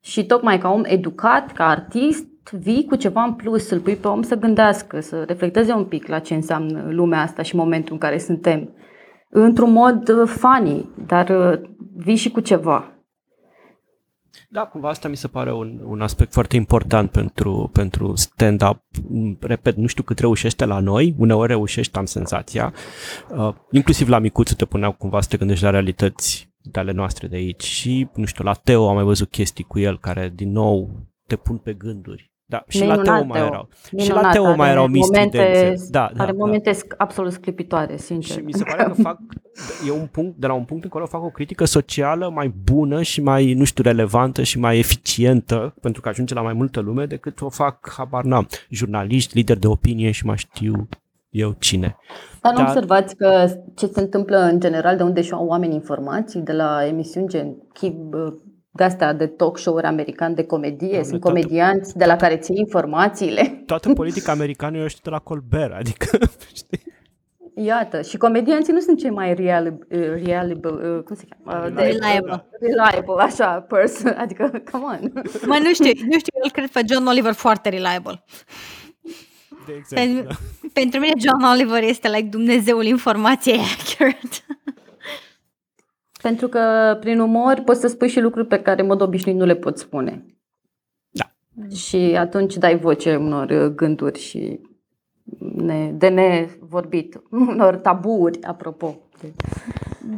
Și 0.00 0.26
tocmai 0.26 0.58
ca 0.58 0.68
om 0.68 0.82
educat, 0.84 1.52
ca 1.52 1.68
artist, 1.68 2.26
vii 2.50 2.84
cu 2.84 2.96
ceva 2.96 3.22
în 3.22 3.34
plus, 3.34 3.66
să-l 3.66 3.80
pui 3.80 3.96
pe 3.96 4.08
om 4.08 4.22
să 4.22 4.34
gândească, 4.34 5.00
să 5.00 5.22
reflecteze 5.22 5.72
un 5.72 5.84
pic 5.84 6.06
la 6.06 6.18
ce 6.18 6.34
înseamnă 6.34 6.86
lumea 6.90 7.20
asta 7.20 7.42
și 7.42 7.56
momentul 7.56 7.92
în 7.92 7.98
care 7.98 8.18
suntem. 8.18 8.74
Într-un 9.28 9.72
mod 9.72 10.08
uh, 10.08 10.28
funny, 10.28 10.88
dar 11.06 11.28
uh, 11.28 11.60
vii 11.96 12.16
și 12.16 12.30
cu 12.30 12.40
ceva. 12.40 12.88
Da, 14.48 14.60
cumva 14.60 14.88
asta 14.88 15.08
mi 15.08 15.16
se 15.16 15.28
pare 15.28 15.52
un, 15.52 15.80
un 15.84 16.00
aspect 16.00 16.32
foarte 16.32 16.56
important 16.56 17.10
pentru, 17.10 17.70
pentru 17.72 18.14
stand-up. 18.16 18.80
Repet, 19.40 19.76
nu 19.76 19.86
știu 19.86 20.02
cât 20.02 20.18
reușește 20.18 20.64
la 20.64 20.78
noi, 20.78 21.14
uneori 21.18 21.48
reușești, 21.48 21.98
am 21.98 22.04
senzația. 22.04 22.72
Uh, 23.36 23.54
inclusiv 23.70 24.08
la 24.08 24.18
micuțul 24.18 24.56
te 24.56 24.64
puneau 24.64 24.92
cumva 24.92 25.20
să 25.20 25.28
te 25.28 25.36
gândești 25.36 25.64
la 25.64 25.70
realități 25.70 26.52
de 26.62 26.78
ale 26.78 26.92
noastre 26.92 27.26
de 27.26 27.36
aici 27.36 27.62
și, 27.62 28.08
nu 28.14 28.24
știu, 28.24 28.44
la 28.44 28.52
Teo 28.52 28.88
am 28.88 28.94
mai 28.94 29.04
văzut 29.04 29.30
chestii 29.30 29.64
cu 29.64 29.78
el 29.78 29.98
care, 29.98 30.32
din 30.34 30.50
nou, 30.50 30.90
te 31.26 31.36
pun 31.36 31.56
pe 31.56 31.72
gânduri. 31.72 32.32
Da, 32.46 32.64
și 32.68 32.80
Minunat, 32.80 33.04
la 33.06 33.12
Teo 33.12 33.24
mai 33.24 33.38
Teo. 33.38 33.46
erau. 33.46 33.68
și 33.86 33.94
Minunat, 33.94 34.22
la 34.22 34.30
Teo 34.30 34.54
mai 34.54 34.68
are 34.68 34.70
erau 34.70 34.82
momente, 34.88 35.20
mistidențe. 35.22 35.86
Da, 35.90 36.10
da, 36.14 36.22
are 36.22 36.32
da. 36.32 36.38
momente 36.38 36.70
sc- 36.70 36.96
absolut 36.96 37.32
sclipitoare, 37.32 37.96
sincer. 37.96 38.36
Și 38.36 38.42
mi 38.44 38.52
se 38.52 38.64
pare 38.64 38.82
că 38.82 38.92
fac, 39.02 39.18
e 39.86 39.90
un 39.90 40.06
punct, 40.06 40.36
de 40.36 40.46
la 40.46 40.52
un 40.52 40.64
punct 40.64 40.84
încolo 40.84 41.06
fac 41.06 41.22
o 41.22 41.28
critică 41.28 41.64
socială 41.64 42.30
mai 42.34 42.54
bună 42.64 43.02
și 43.02 43.22
mai, 43.22 43.52
nu 43.52 43.64
știu, 43.64 43.82
relevantă 43.82 44.42
și 44.42 44.58
mai 44.58 44.78
eficientă, 44.78 45.74
pentru 45.80 46.00
că 46.00 46.08
ajunge 46.08 46.34
la 46.34 46.42
mai 46.42 46.52
multă 46.52 46.80
lume, 46.80 47.06
decât 47.06 47.40
o 47.40 47.48
fac, 47.48 47.92
habar 47.96 48.24
n-am, 48.24 48.46
jurnaliști, 48.70 49.36
lideri 49.36 49.60
de 49.60 49.66
opinie 49.66 50.10
și 50.10 50.26
mai 50.26 50.36
știu 50.36 50.88
eu 51.30 51.54
cine. 51.58 51.96
Dar 52.40 52.52
nu 52.52 52.58
Dar- 52.58 52.66
observați 52.68 53.16
că 53.16 53.46
ce 53.74 53.86
se 53.86 54.00
întâmplă 54.00 54.38
în 54.38 54.60
general, 54.60 54.96
de 54.96 55.02
unde 55.02 55.22
și-au 55.22 55.46
oamenii 55.46 55.74
informații, 55.76 56.40
de 56.40 56.52
la 56.52 56.86
emisiuni 56.86 57.28
gen 57.28 57.54
Kib, 57.72 58.14
de 58.76 58.84
astea 58.84 59.12
de 59.12 59.26
talk 59.26 59.58
show-uri 59.58 59.86
american 59.86 60.34
de 60.34 60.44
comedie, 60.44 60.88
Doamne, 60.88 61.06
sunt 61.08 61.20
toată- 61.20 61.36
comedianți 61.40 61.96
de 61.96 62.04
la 62.04 62.16
care 62.16 62.36
ții 62.36 62.56
informațiile. 62.58 63.62
Toată 63.66 63.92
politica 63.92 64.32
americană 64.32 64.76
eu 64.78 64.86
știu 64.86 65.00
de 65.04 65.10
la 65.10 65.18
Colbert, 65.18 65.72
adică, 65.74 66.18
știi? 66.56 66.82
Iată, 67.56 68.02
și 68.02 68.16
comedianții 68.16 68.72
nu 68.72 68.80
sunt 68.80 68.98
cei 68.98 69.10
mai 69.10 69.34
reliable, 69.34 69.78
reliable 69.88 70.70
uh, 70.70 71.02
cum 71.02 71.16
se 71.16 71.24
cheamă? 71.44 71.66
Uh, 71.66 71.74
de- 71.74 71.82
Reliable. 71.82 72.44
Reliable, 72.60 73.14
așa, 73.22 73.46
person, 73.68 74.14
adică, 74.18 74.62
come 74.70 74.84
on. 74.84 75.12
Mă, 75.46 75.58
nu 75.62 75.72
știu, 75.72 75.90
nu 76.04 76.18
știu, 76.18 76.32
eu 76.34 76.42
îl 76.42 76.50
cred 76.50 76.68
pe 76.70 76.80
John 76.92 77.06
Oliver 77.06 77.32
foarte 77.32 77.68
reliable. 77.68 78.24
De 79.66 79.72
exemplu, 79.78 80.14
Pentru, 80.14 80.22
da. 80.62 80.68
pentru 80.72 81.00
mine 81.00 81.12
John 81.18 81.52
Oliver 81.52 81.82
este 81.82 82.08
like 82.08 82.28
Dumnezeul 82.28 82.84
informației 82.84 83.58
accurate. 83.58 84.36
Pentru 86.24 86.48
că 86.48 86.96
prin 87.00 87.20
umor 87.20 87.62
poți 87.64 87.80
să 87.80 87.86
spui 87.86 88.08
și 88.08 88.20
lucruri 88.20 88.46
pe 88.46 88.62
care 88.62 88.80
în 88.80 88.86
mod 88.86 89.00
obișnuit 89.00 89.36
nu 89.36 89.44
le 89.44 89.54
poți 89.54 89.82
spune. 89.82 90.24
Da. 91.10 91.24
Și 91.74 91.96
atunci 91.96 92.56
dai 92.56 92.78
voce 92.78 93.16
unor 93.16 93.50
uh, 93.50 93.66
gânduri 93.66 94.18
și 94.18 94.60
ne, 95.38 95.92
de 95.92 96.08
nevorbit, 96.08 97.22
unor 97.50 97.76
taburi, 97.76 98.42
apropo. 98.42 98.96
De, 99.20 99.32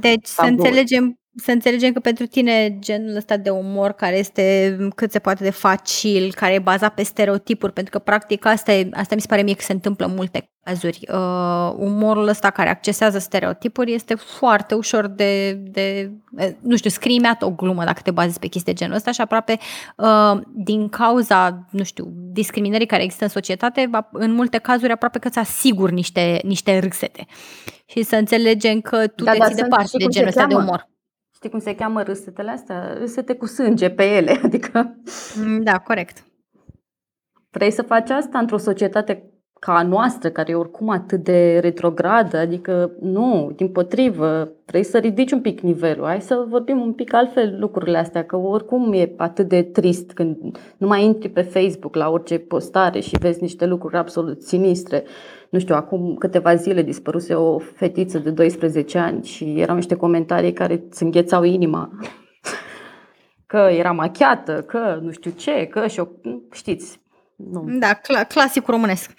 Deci 0.01 0.27
să 0.27 0.41
Tabu. 0.41 0.53
înțelegem, 0.53 1.19
să 1.37 1.51
înțelegem 1.51 1.93
că 1.93 2.01
pentru 2.01 2.27
tine 2.27 2.77
genul 2.79 3.17
ăsta 3.17 3.37
de 3.37 3.51
umor 3.51 3.93
care 3.93 4.19
este 4.19 4.77
cât 4.95 5.11
se 5.11 5.19
poate 5.19 5.45
de 5.45 5.51
facil, 5.51 6.33
care 6.35 6.53
e 6.55 6.59
bazat 6.59 6.95
pe 6.95 7.03
stereotipuri, 7.03 7.73
pentru 7.73 7.93
că 7.93 7.99
practic 7.99 8.45
asta, 8.47 8.73
e, 8.73 8.89
asta 8.93 9.15
mi 9.15 9.21
se 9.21 9.27
pare 9.27 9.43
mie 9.43 9.55
că 9.55 9.63
se 9.63 9.73
întâmplă 9.73 10.07
în 10.07 10.15
multe 10.15 10.51
cazuri. 10.63 11.01
Uh, 11.13 11.73
umorul 11.77 12.29
ăsta 12.29 12.51
care 12.51 12.69
accesează 12.69 13.19
stereotipuri 13.19 13.93
este 13.95 14.15
foarte 14.15 14.75
ușor 14.75 15.07
de, 15.07 15.53
de 15.53 16.13
eh, 16.37 16.51
nu 16.61 16.77
știu, 16.77 16.91
scrii 16.91 17.15
imediat 17.15 17.43
o 17.43 17.51
glumă 17.51 17.85
dacă 17.85 18.01
te 18.05 18.11
bazezi 18.11 18.39
pe 18.39 18.47
chestii 18.47 18.73
de 18.73 18.79
genul 18.79 18.97
ăsta 18.97 19.13
și 19.13 19.21
aproape 19.21 19.59
uh, 19.97 20.41
din 20.55 20.89
cauza, 20.89 21.67
nu 21.71 21.83
știu, 21.83 22.07
discriminării 22.33 22.87
care 22.87 23.03
există 23.03 23.25
în 23.25 23.31
societate, 23.31 23.89
va- 23.91 24.09
în 24.13 24.33
multe 24.33 24.59
cazuri 24.59 24.93
aproape 24.93 25.19
că 25.19 25.29
îți 25.29 25.39
asiguri 25.39 25.93
niște, 25.93 26.41
niște 26.45 26.79
râsete. 26.79 27.27
Și 27.87 28.03
să 28.03 28.17
înțelegem 28.17 28.81
că 28.81 29.07
tu 29.07 29.25
Da, 29.25 29.33
te 29.33 29.39
dar 29.39 29.47
ții 29.47 29.57
sunt- 29.57 29.69
departe 29.69 29.87
știi 29.87 29.99
de 29.99 30.05
cum 30.05 30.13
se 30.13 30.19
genul 30.19 30.29
ăsta 30.35 30.47
de 30.47 30.53
cheamă? 30.55 30.65
umor. 30.67 30.89
Știi 31.37 31.51
cum 31.51 31.59
se 31.59 31.75
cheamă 31.75 32.03
râsetele 32.03 32.51
astea? 32.51 32.93
Râsete 32.93 33.35
cu 33.35 33.47
sânge 33.47 33.91
pe 33.91 34.05
ele, 34.05 34.41
adică 34.45 34.97
Mm, 35.45 35.63
Da, 35.63 35.79
corect. 35.79 36.25
vrei 37.51 37.71
să 37.71 37.83
faci 37.83 38.11
asta 38.11 38.39
într-o 38.39 38.57
societate 38.57 39.31
ca 39.67 39.75
a 39.75 39.83
noastră, 39.83 40.29
care 40.29 40.53
e 40.53 40.55
oricum 40.55 40.91
atât 40.91 41.25
de 41.25 41.59
retrogradă, 41.59 42.37
adică 42.37 42.91
nu, 43.01 43.53
din 43.57 43.69
potrivă, 43.69 44.53
vrei 44.67 44.83
să 44.83 44.99
ridici 44.99 45.33
un 45.33 45.41
pic 45.41 45.61
nivelul, 45.61 46.05
hai 46.05 46.21
să 46.21 46.45
vorbim 46.49 46.81
un 46.81 46.93
pic 46.93 47.15
altfel 47.15 47.57
lucrurile 47.59 47.99
astea, 47.99 48.25
că 48.25 48.37
oricum 48.37 48.93
e 48.93 49.13
atât 49.17 49.49
de 49.49 49.63
trist 49.63 50.13
când 50.13 50.37
nu 50.77 50.87
mai 50.87 51.05
intri 51.05 51.29
pe 51.29 51.43
Facebook 51.43 51.95
la 51.95 52.11
orice 52.11 52.39
postare 52.39 53.01
și 53.01 53.19
vezi 53.21 53.43
niște 53.43 53.67
lucruri 53.67 53.97
absolut 53.97 54.43
sinistre. 54.43 55.05
Nu 55.51 55.59
știu, 55.59 55.75
acum 55.75 56.15
câteva 56.19 56.55
zile 56.55 56.83
dispăruse 56.83 57.35
o 57.35 57.59
fetiță 57.59 58.19
de 58.19 58.31
12 58.31 58.99
ani 58.99 59.25
și 59.25 59.61
erau 59.61 59.75
niște 59.75 59.97
comentarii 59.97 60.53
care 60.53 60.85
îți 60.89 61.03
înghețau 61.03 61.43
inima. 61.43 61.91
Că 63.47 63.69
era 63.79 63.93
machiată, 63.93 64.65
că 64.67 64.99
nu 65.03 65.11
știu 65.11 65.31
ce, 65.31 65.67
că 65.67 65.87
și 65.87 66.01
o... 66.01 66.07
știți, 66.53 67.01
nu. 67.37 67.65
Da, 67.79 67.99
cla- 68.01 68.27
clasicul 68.29 68.75
românesc. 68.75 69.11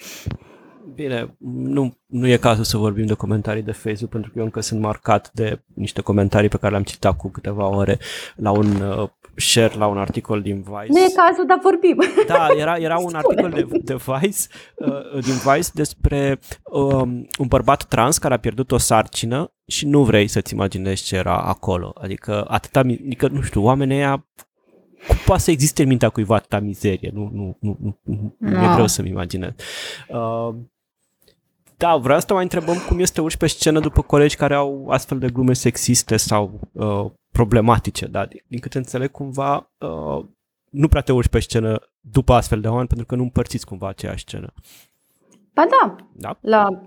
Bine, 0.94 1.36
nu, 1.40 1.98
nu 2.06 2.28
e 2.28 2.38
cazul 2.38 2.64
să 2.64 2.78
vorbim 2.78 3.06
de 3.06 3.14
comentarii 3.14 3.62
de 3.62 3.72
Facebook, 3.72 4.10
pentru 4.12 4.32
că 4.32 4.38
eu 4.40 4.44
încă 4.46 4.60
sunt 4.62 4.80
marcat 4.82 5.32
de 5.34 5.64
niște 5.74 6.02
comentarii 6.02 6.50
pe 6.50 6.58
care 6.58 6.72
le-am 6.72 6.84
citat 6.84 7.18
cu 7.18 7.30
câteva 7.30 7.68
ore 7.76 8.00
la 8.36 8.52
un 8.52 8.82
uh, 8.82 9.10
share, 9.36 9.76
la 9.78 9.88
un 9.88 9.98
articol 9.98 10.42
din 10.42 10.56
Vice. 10.62 10.88
Nu 10.88 10.98
e 11.00 11.12
cazul, 11.16 11.46
dar 11.48 11.60
vorbim. 11.62 11.98
Da, 12.28 12.48
era, 12.58 12.76
era 12.76 12.98
un 12.98 13.14
articol 13.16 13.50
de, 13.50 13.68
de 13.84 13.96
Vice, 14.06 14.40
uh, 14.76 15.24
din 15.24 15.34
Vice 15.54 15.70
despre 15.74 16.40
um, 16.64 17.28
un 17.40 17.48
bărbat 17.48 17.84
trans 17.84 18.18
care 18.18 18.34
a 18.34 18.38
pierdut 18.40 18.72
o 18.72 18.78
sarcină 18.78 19.52
și 19.68 19.86
nu 19.88 20.04
vrei 20.04 20.28
să-ți 20.28 20.54
imaginezi 20.54 21.04
ce 21.04 21.16
era 21.16 21.38
acolo. 21.38 21.94
Adică 22.02 22.46
atâta, 22.48 22.84
mi- 22.84 23.02
adică, 23.06 23.28
nu 23.28 23.42
știu, 23.42 23.64
oamenii 23.64 23.96
ăia 23.96 24.12
cum 24.16 24.47
poate 25.26 25.42
să 25.42 25.52
existe 25.52 25.82
în 25.82 25.88
mintea 25.88 26.10
cuiva 26.10 26.36
atâta 26.36 26.60
mizerie? 26.60 27.12
Nu, 27.14 27.30
nu, 27.34 27.58
nu, 27.60 27.78
nu, 27.82 27.98
nu, 28.04 28.36
nu 28.38 28.50
e 28.50 28.66
No. 28.66 28.74
greu 28.74 28.88
să-mi 28.88 29.10
imaginez. 29.10 29.52
Uh, 30.10 30.56
da, 31.78 31.96
vreau 31.96 32.20
să 32.20 32.26
te 32.26 32.34
mai 32.34 32.44
întrebăm 32.44 32.76
cum 32.88 33.00
este 33.00 33.22
urci 33.22 33.36
pe 33.38 33.48
scenă 33.48 33.80
după 33.80 34.02
colegi 34.02 34.36
care 34.36 34.54
au 34.56 34.90
astfel 34.90 35.20
de 35.20 35.30
glume 35.30 35.54
sexiste 35.54 36.18
sau 36.18 36.60
uh, 36.72 37.06
problematice, 37.32 38.06
da? 38.06 38.26
Din, 38.26 38.40
din 38.48 38.60
câte 38.60 38.78
înțeleg, 38.78 39.12
cumva 39.12 39.72
uh, 39.78 40.26
nu 40.70 40.88
prea 40.88 41.02
te 41.02 41.12
urci 41.12 41.28
pe 41.30 41.40
scenă 41.40 41.80
după 42.00 42.34
astfel 42.34 42.62
de 42.62 42.68
oameni 42.68 42.88
pentru 42.88 43.06
că 43.06 43.16
nu 43.16 43.24
împărțiți 43.24 43.66
cumva 43.66 43.88
aceeași 43.88 44.24
scenă. 44.28 44.54
Ba 45.54 45.64
da, 45.70 45.96
Da? 46.14 46.38
la 46.42 46.68
uh, 46.70 46.78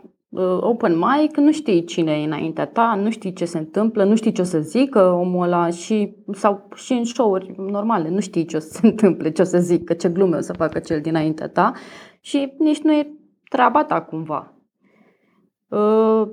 open 0.60 0.98
mic 0.98 1.36
nu 1.36 1.52
știi 1.52 1.84
cine 1.84 2.12
e 2.12 2.24
înaintea 2.24 2.66
ta, 2.66 2.94
nu 3.02 3.10
știi 3.10 3.32
ce 3.32 3.44
se 3.44 3.58
întâmplă, 3.58 4.04
nu 4.04 4.14
știi 4.14 4.32
ce 4.32 4.40
o 4.40 4.44
să 4.44 4.58
zică 4.58 5.10
omul 5.10 5.42
ăla 5.42 5.70
și, 5.70 6.16
sau 6.32 6.68
și 6.74 6.92
în 6.92 7.04
show-uri 7.04 7.54
normale, 7.56 8.08
nu 8.08 8.20
știi 8.20 8.44
ce 8.44 8.56
o 8.56 8.60
să 8.60 8.68
se 8.68 8.86
întâmple, 8.86 9.30
ce 9.30 9.42
o 9.42 9.44
să 9.44 9.58
zică, 9.58 9.94
ce 9.94 10.08
glume 10.08 10.36
o 10.36 10.40
să 10.40 10.52
facă 10.52 10.78
cel 10.78 11.00
dinaintea 11.00 11.48
ta 11.48 11.72
și 12.20 12.52
nici 12.58 12.80
nu 12.80 12.92
e 12.92 13.10
treaba 13.48 13.84
ta 13.84 14.02
cumva. 14.02 14.54
Uh, 15.68 16.28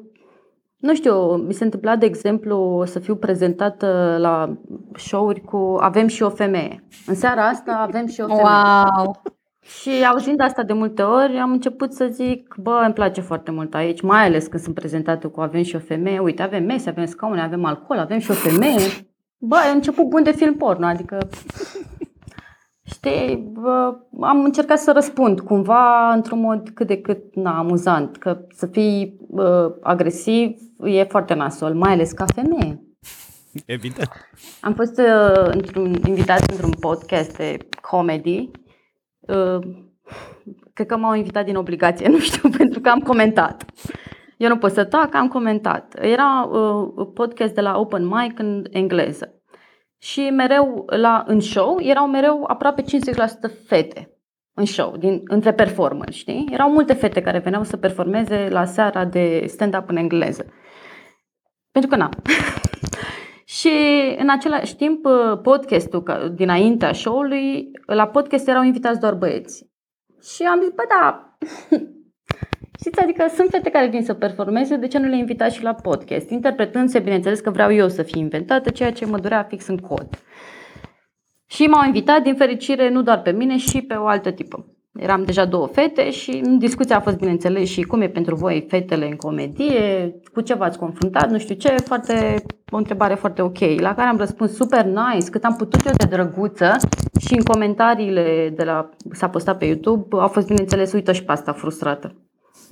nu 0.78 0.96
știu, 0.96 1.36
mi 1.36 1.54
se 1.54 1.64
întâmpla, 1.64 1.96
de 1.96 2.06
exemplu, 2.06 2.84
să 2.86 3.00
fiu 3.00 3.16
prezentată 3.16 4.18
la 4.20 4.58
show-uri 4.96 5.42
cu 5.42 5.78
Avem 5.80 6.08
și 6.08 6.24
o 6.24 6.30
femeie. 6.30 6.88
În 7.08 7.16
seara 7.16 7.48
asta 7.48 7.72
avem 7.72 8.06
și 8.06 8.22
o 8.22 8.28
femeie. 8.28 8.44
Wow! 8.44 9.22
Și 9.68 9.90
auzind 10.12 10.42
asta 10.42 10.64
de 10.64 10.74
multe 10.74 11.02
ori, 11.02 11.38
am 11.38 11.52
început 11.52 11.94
să 11.94 12.08
zic, 12.12 12.56
bă, 12.58 12.82
îmi 12.86 12.94
place 12.94 13.22
foarte 13.22 13.52
mult 13.52 13.74
aici, 13.74 14.02
mai 14.02 14.26
ales 14.26 14.48
când 14.48 14.64
sunt 14.64 14.76
prezentată 14.76 15.28
cu 15.28 15.42
avem 15.42 15.64
și 15.64 15.76
o 15.76 15.80
femeie, 15.80 16.20
uite, 16.20 16.42
avem 16.42 16.64
mese, 16.64 16.90
avem 16.90 17.06
scaune, 17.06 17.42
avem 17.42 17.66
alcool, 17.66 18.00
avem 18.00 18.20
și 18.20 18.32
o 18.32 18.34
femeie. 18.34 18.90
Bă, 19.38 19.58
e 19.68 19.74
început 19.74 20.06
bun 20.06 20.24
de 20.24 20.32
film 20.32 20.56
porno, 20.56 20.86
adică 20.86 21.18
Știi, 22.90 23.54
am 24.22 24.44
încercat 24.44 24.80
să 24.80 24.92
răspund 24.92 25.40
cumva 25.40 26.14
într-un 26.14 26.40
mod 26.40 26.70
cât 26.70 26.88
de 26.88 27.02
cât 27.02 27.36
na, 27.36 27.58
amuzant, 27.58 28.18
că 28.18 28.40
să 28.50 28.66
fii 28.66 29.20
uh, 29.28 29.74
agresiv 29.82 30.58
e 30.84 31.04
foarte 31.04 31.34
nasol, 31.34 31.74
mai 31.74 31.92
ales 31.92 32.12
ca 32.12 32.26
femeie. 32.36 32.82
Evident. 33.66 34.10
Am 34.62 34.74
fost 34.74 35.00
uh, 35.00 35.46
într-un, 35.46 35.96
invitat 36.06 36.52
într-un 36.52 36.72
podcast 36.80 37.38
de 37.38 37.58
comedy. 37.82 38.52
Uh, 39.28 39.60
cred 40.74 40.88
că 40.88 40.98
m-au 40.98 41.14
invitat 41.14 41.46
din 41.46 41.56
obligație, 41.56 42.08
nu 42.16 42.20
știu, 42.20 42.50
pentru 42.50 42.80
că 42.80 42.90
am 42.90 43.00
comentat. 43.00 43.66
Eu 44.38 44.50
nu 44.50 44.58
pot 44.58 44.72
să 44.72 44.84
tac, 44.84 45.16
am 45.16 45.28
comentat. 45.28 45.96
Era 46.02 46.50
uh, 46.52 47.08
podcast 47.14 47.54
de 47.54 47.62
la 47.62 47.80
Open 47.80 48.06
Mic 48.06 48.40
în 48.40 48.66
engleză. 48.70 49.32
Și 49.98 50.30
mereu 50.30 50.86
la, 50.86 51.24
în 51.28 51.40
show 51.40 51.78
erau 51.80 52.08
mereu 52.08 52.44
aproape 52.48 52.82
50% 52.82 52.86
fete 53.66 54.12
în 54.54 54.66
show, 54.66 54.98
din, 54.98 55.22
între 55.24 55.54
performeri, 55.54 56.14
știi? 56.16 56.48
Erau 56.52 56.72
multe 56.72 56.94
fete 56.94 57.22
care 57.22 57.40
veneau 57.40 57.64
să 57.64 57.78
performeze 57.78 58.48
la 58.50 58.66
seara 58.66 59.06
de 59.06 59.44
stand-up 59.48 59.90
în 59.90 59.96
engleză. 59.96 60.46
Pentru 61.72 61.90
că 61.90 61.96
na. 61.96 62.10
și 63.48 63.70
în 64.18 64.30
același 64.30 64.76
timp, 64.76 65.06
uh, 65.06 65.40
podcastul 65.42 66.34
dinaintea 66.36 66.94
show-ului, 66.94 67.72
la 67.86 68.08
podcast 68.08 68.48
erau 68.48 68.64
invitați 68.64 69.00
doar 69.00 69.14
băieți. 69.14 69.70
Și 70.22 70.44
am 70.44 70.60
zis, 70.60 70.70
bă, 70.70 70.84
da, 70.90 71.38
Știți, 72.80 73.00
adică 73.00 73.26
sunt 73.36 73.50
fete 73.50 73.70
care 73.70 73.88
vin 73.88 74.04
să 74.04 74.14
performeze, 74.14 74.76
de 74.76 74.88
ce 74.88 74.98
nu 74.98 75.08
le 75.08 75.18
invitați 75.18 75.56
și 75.56 75.64
la 75.64 75.74
podcast? 75.74 76.30
Interpretându-se, 76.30 77.00
bineînțeles 77.00 77.40
că 77.40 77.50
vreau 77.50 77.74
eu 77.74 77.90
să 77.90 78.04
fiu 78.04 78.20
inventată, 78.20 78.70
ceea 78.70 78.92
ce 78.92 79.06
mă 79.06 79.20
durea 79.20 79.44
fix 79.44 79.68
în 79.68 79.78
cod. 79.78 80.10
Și 81.46 81.68
m-au 81.68 81.86
invitat, 81.86 82.24
din 82.24 82.36
fericire, 82.36 82.90
nu 82.90 83.02
doar 83.02 83.22
pe 83.22 83.32
mine, 83.32 83.58
și 83.58 83.82
pe 83.82 83.94
o 83.94 84.08
altă 84.08 84.32
tipă. 84.32 84.77
Eram 84.98 85.24
deja 85.24 85.46
două 85.46 85.68
fete 85.68 86.12
și 86.12 86.42
în 86.44 86.58
discuția 86.58 86.96
a 86.98 87.00
fost, 87.00 87.18
bineînțeles, 87.18 87.70
și 87.70 87.82
cum 87.82 88.02
e 88.02 88.10
pentru 88.10 88.36
voi 88.36 88.66
fetele 88.70 89.08
în 89.08 89.16
comedie, 89.16 90.16
cu 90.34 90.42
ce 90.42 90.54
v-ați 90.54 90.78
confruntat, 90.78 91.30
nu 91.30 91.38
știu 91.38 91.56
ce, 91.56 91.76
foarte, 91.86 92.44
o 92.72 92.78
întrebare 92.78 93.14
foarte 93.14 93.42
ok, 93.42 93.60
la 93.60 93.96
care 93.96 94.08
am 94.08 94.18
răspuns 94.18 94.56
super 94.56 94.86
nice, 94.86 95.30
cât 95.30 95.44
am 95.44 95.56
putut 95.56 95.86
eu 95.86 95.94
de 95.98 96.16
drăguță 96.16 96.76
și 97.20 97.34
în 97.34 97.44
comentariile 97.44 98.54
de 98.56 98.64
la, 98.64 98.90
s-a 99.12 99.30
postat 99.30 99.58
pe 99.58 99.66
YouTube, 99.66 100.18
au 100.20 100.28
fost, 100.28 100.48
bineînțeles, 100.48 100.94
uită 100.94 101.12
și 101.12 101.24
pe 101.24 101.32
asta 101.32 101.52
frustrată. 101.54 102.16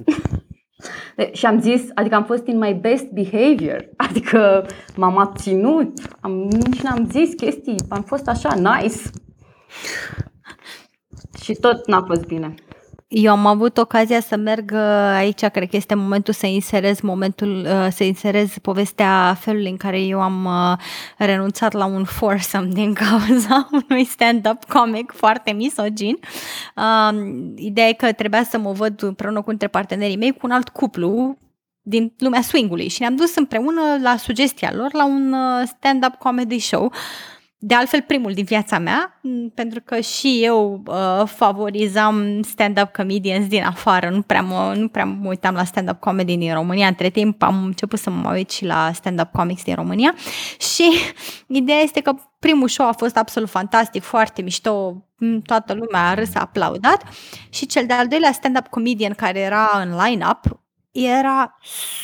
și 1.31 1.45
am 1.45 1.59
zis, 1.59 1.81
adică 1.93 2.15
am 2.15 2.23
fost 2.23 2.47
in 2.47 2.57
my 2.57 2.73
best 2.81 3.05
behavior, 3.05 3.89
adică 3.97 4.65
m-am 4.95 5.17
abținut, 5.17 5.99
am, 6.19 6.31
nici 6.49 6.81
n-am 6.81 7.07
zis 7.11 7.33
chestii, 7.33 7.75
am 7.89 8.01
fost 8.01 8.27
așa 8.27 8.55
nice. 8.55 8.97
Și 11.43 11.53
tot 11.53 11.87
n-a 11.87 12.03
fost 12.07 12.25
bine. 12.25 12.55
Eu 13.07 13.31
am 13.31 13.45
avut 13.45 13.77
ocazia 13.77 14.19
să 14.19 14.35
merg 14.35 14.71
uh, 14.73 14.79
aici, 15.15 15.45
cred 15.45 15.69
că 15.69 15.75
este 15.75 15.95
momentul 15.95 16.33
să 16.33 16.45
inserez 16.45 16.99
momentul, 16.99 17.65
uh, 17.65 17.87
să 17.91 18.03
inserez 18.03 18.57
povestea 18.61 19.37
felului 19.39 19.69
în 19.69 19.77
care 19.77 20.01
eu 20.01 20.21
am 20.21 20.45
uh, 20.45 20.77
renunțat 21.17 21.73
la 21.73 21.85
un 21.85 22.03
foursome 22.03 22.67
din 22.67 22.93
cauza 22.93 23.69
unui 23.89 24.03
stand-up 24.03 24.63
comic 24.63 25.11
foarte 25.11 25.51
misogin. 25.51 26.17
Um, 26.75 27.53
ideea 27.55 27.87
e 27.87 27.93
că 27.93 28.11
trebuia 28.11 28.43
să 28.43 28.57
mă 28.57 28.71
văd 28.71 29.03
împreună 29.03 29.41
cu 29.41 29.49
între 29.49 29.67
partenerii 29.67 30.17
mei 30.17 30.31
cu 30.31 30.39
un 30.41 30.51
alt 30.51 30.69
cuplu 30.69 31.37
din 31.81 32.13
lumea 32.17 32.41
swingului 32.41 32.87
și 32.87 33.01
ne-am 33.01 33.15
dus 33.15 33.35
împreună 33.35 33.81
la 34.01 34.17
sugestia 34.17 34.73
lor 34.75 34.93
la 34.93 35.05
un 35.05 35.35
stand-up 35.65 36.15
comedy 36.15 36.59
show 36.59 36.91
de 37.57 37.73
altfel, 37.73 38.01
primul 38.01 38.33
din 38.33 38.43
viața 38.43 38.79
mea, 38.79 39.19
pentru 39.53 39.81
că 39.85 39.99
și 39.99 40.39
eu 40.43 40.83
uh, 40.85 41.27
favorizam 41.27 42.41
stand-up 42.41 42.93
comedians 42.93 43.47
din 43.47 43.63
afară, 43.63 44.09
nu 44.09 44.21
prea, 44.21 44.41
mă, 44.41 44.73
nu 44.77 44.87
prea 44.87 45.05
mă 45.05 45.27
uitam 45.27 45.55
la 45.55 45.63
stand-up 45.63 45.99
comedy 45.99 46.37
din 46.37 46.53
România. 46.53 46.87
Între 46.87 47.09
timp 47.09 47.41
am 47.41 47.63
început 47.63 47.99
să 47.99 48.09
mă 48.09 48.31
uit 48.33 48.49
și 48.49 48.65
la 48.65 48.91
stand-up 48.93 49.31
comics 49.31 49.63
din 49.63 49.75
România. 49.75 50.15
Și 50.75 50.91
ideea 51.47 51.79
este 51.79 52.01
că 52.01 52.15
primul 52.39 52.67
show 52.67 52.87
a 52.87 52.91
fost 52.91 53.17
absolut 53.17 53.49
fantastic, 53.49 54.03
foarte 54.03 54.41
mișto, 54.41 55.05
toată 55.45 55.73
lumea 55.73 56.09
a 56.09 56.13
râs, 56.13 56.35
a 56.35 56.39
aplaudat. 56.39 57.03
Și 57.49 57.65
cel 57.65 57.85
de-al 57.85 58.07
doilea 58.07 58.31
stand-up 58.31 58.67
comedian 58.67 59.13
care 59.13 59.39
era 59.39 59.69
în 59.83 59.97
line-up 60.03 60.64
era 60.95 61.57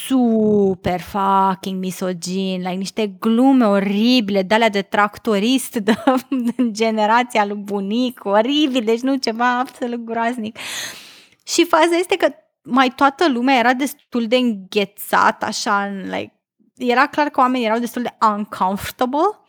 super 0.06 1.01
fucking 1.01 1.80
misogin, 1.80 2.58
like 2.58 2.69
niște 2.69 3.08
glume 3.08 3.65
oribile, 3.65 4.41
de 4.41 4.54
alea 4.54 4.69
de 4.69 4.82
tractorist 4.82 5.75
de, 5.75 5.93
de 6.56 6.71
generația 6.71 7.45
lui 7.45 7.58
bunic, 7.58 8.25
oribil, 8.25 8.84
deci 8.84 8.99
nu 8.99 9.15
ceva 9.15 9.60
absolut 9.60 10.06
groaznic. 10.06 10.58
Și 11.43 11.65
faza 11.65 11.95
este 11.95 12.15
că 12.15 12.34
mai 12.63 12.89
toată 12.95 13.30
lumea 13.30 13.58
era 13.58 13.73
destul 13.73 14.27
de 14.27 14.36
înghețat, 14.36 15.43
așa, 15.43 15.86
like, 15.86 16.34
era 16.77 17.08
clar 17.08 17.30
că 17.30 17.39
oamenii 17.39 17.65
erau 17.65 17.80
destul 17.80 18.01
de 18.01 18.17
uncomfortable 18.36 19.39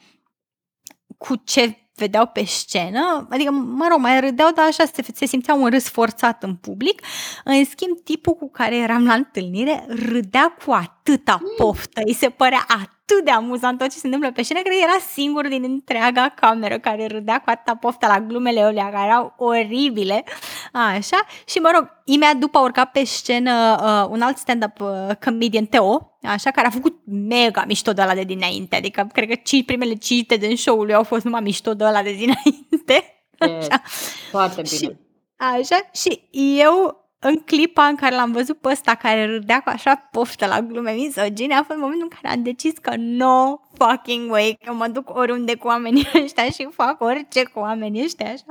cu 1.19 1.35
ce 1.37 1.82
vedeau 1.95 2.27
pe 2.27 2.45
scenă, 2.45 3.27
adică, 3.31 3.51
mă 3.51 3.87
rog, 3.91 3.99
mai 3.99 4.21
râdeau, 4.21 4.51
dar 4.53 4.67
așa 4.67 4.85
se, 4.85 5.05
se 5.15 5.27
simțea 5.27 5.55
un 5.55 5.69
râs 5.69 5.89
forțat 5.89 6.43
în 6.43 6.55
public. 6.55 7.03
În 7.45 7.65
schimb, 7.65 7.99
tipul 8.05 8.35
cu 8.35 8.51
care 8.51 8.77
eram 8.77 9.05
la 9.05 9.15
întâlnire 9.15 9.87
râdea 9.89 10.57
cu 10.65 10.73
atâta 10.73 11.39
mm. 11.41 11.49
poftă, 11.57 12.01
îi 12.05 12.15
se 12.15 12.29
părea 12.29 12.65
atât 13.03 13.25
de 13.25 13.31
amuzant 13.31 13.79
tot 13.79 13.91
ce 13.91 13.99
se 13.99 14.07
întâmplă 14.07 14.33
pe 14.33 14.43
scenă, 14.43 14.61
cred 14.61 14.73
că 14.73 14.83
era 14.83 14.99
singur 15.13 15.49
din 15.49 15.63
întreaga 15.63 16.33
cameră 16.37 16.79
care 16.79 17.07
râdea 17.07 17.39
cu 17.39 17.51
atâta 17.51 17.77
poftă 17.77 18.07
la 18.07 18.21
glumele 18.21 18.61
alea 18.61 18.91
care 18.91 19.07
erau 19.07 19.35
oribile. 19.37 20.25
Așa, 20.73 21.27
și 21.47 21.59
mă 21.59 21.71
rog, 21.75 21.89
imediat 22.05 22.37
după 22.37 22.59
a 22.59 22.63
urcat 22.63 22.91
pe 22.91 23.05
scenă 23.05 23.79
uh, 23.83 24.11
un 24.11 24.21
alt 24.21 24.37
stand-up 24.37 24.81
uh, 24.81 25.17
comedian, 25.25 25.65
Teo, 25.65 26.19
așa, 26.23 26.51
care 26.51 26.67
a 26.67 26.71
făcut 26.71 27.01
mega 27.05 27.65
mișto 27.67 27.93
de 27.93 28.03
la 28.03 28.15
de 28.15 28.25
dinainte, 28.25 28.77
adică 28.77 29.09
cred 29.13 29.29
că 29.29 29.35
ci, 29.35 29.65
primele 29.65 29.95
cite 29.95 30.37
din 30.37 30.57
show-ul 30.57 30.85
lui 30.85 30.95
au 30.95 31.03
fost 31.03 31.25
numai 31.25 31.41
mișto 31.41 31.75
de 31.75 31.85
la 31.85 32.03
de 32.03 32.13
dinainte. 32.13 33.27
Așa. 33.39 33.83
Foarte 34.31 34.63
bine. 34.63 34.77
Și, 34.77 34.97
așa, 35.37 35.91
și 35.93 36.29
eu 36.59 37.02
în 37.25 37.37
clipa 37.37 37.85
în 37.85 37.95
care 37.95 38.15
l-am 38.15 38.33
văzut 38.33 38.59
pe 38.59 38.69
ăsta 38.69 38.95
care 38.95 39.27
râdea 39.27 39.61
cu 39.61 39.69
așa 39.69 40.09
poftă 40.11 40.47
la 40.47 40.61
glume 40.61 40.91
misogine, 40.93 41.55
a 41.55 41.63
fost 41.63 41.79
momentul 41.79 42.09
în 42.11 42.19
care 42.21 42.35
am 42.35 42.43
decis 42.43 42.73
că 42.81 42.93
no 42.97 43.61
fucking 43.79 44.31
way, 44.31 44.59
că 44.65 44.73
mă 44.73 44.87
duc 44.89 45.17
oriunde 45.17 45.55
cu 45.55 45.67
oamenii 45.67 46.09
ăștia 46.23 46.51
și 46.51 46.69
fac 46.75 47.01
orice 47.01 47.43
cu 47.45 47.59
oamenii 47.59 48.05
ăștia 48.05 48.27
așa. 48.27 48.45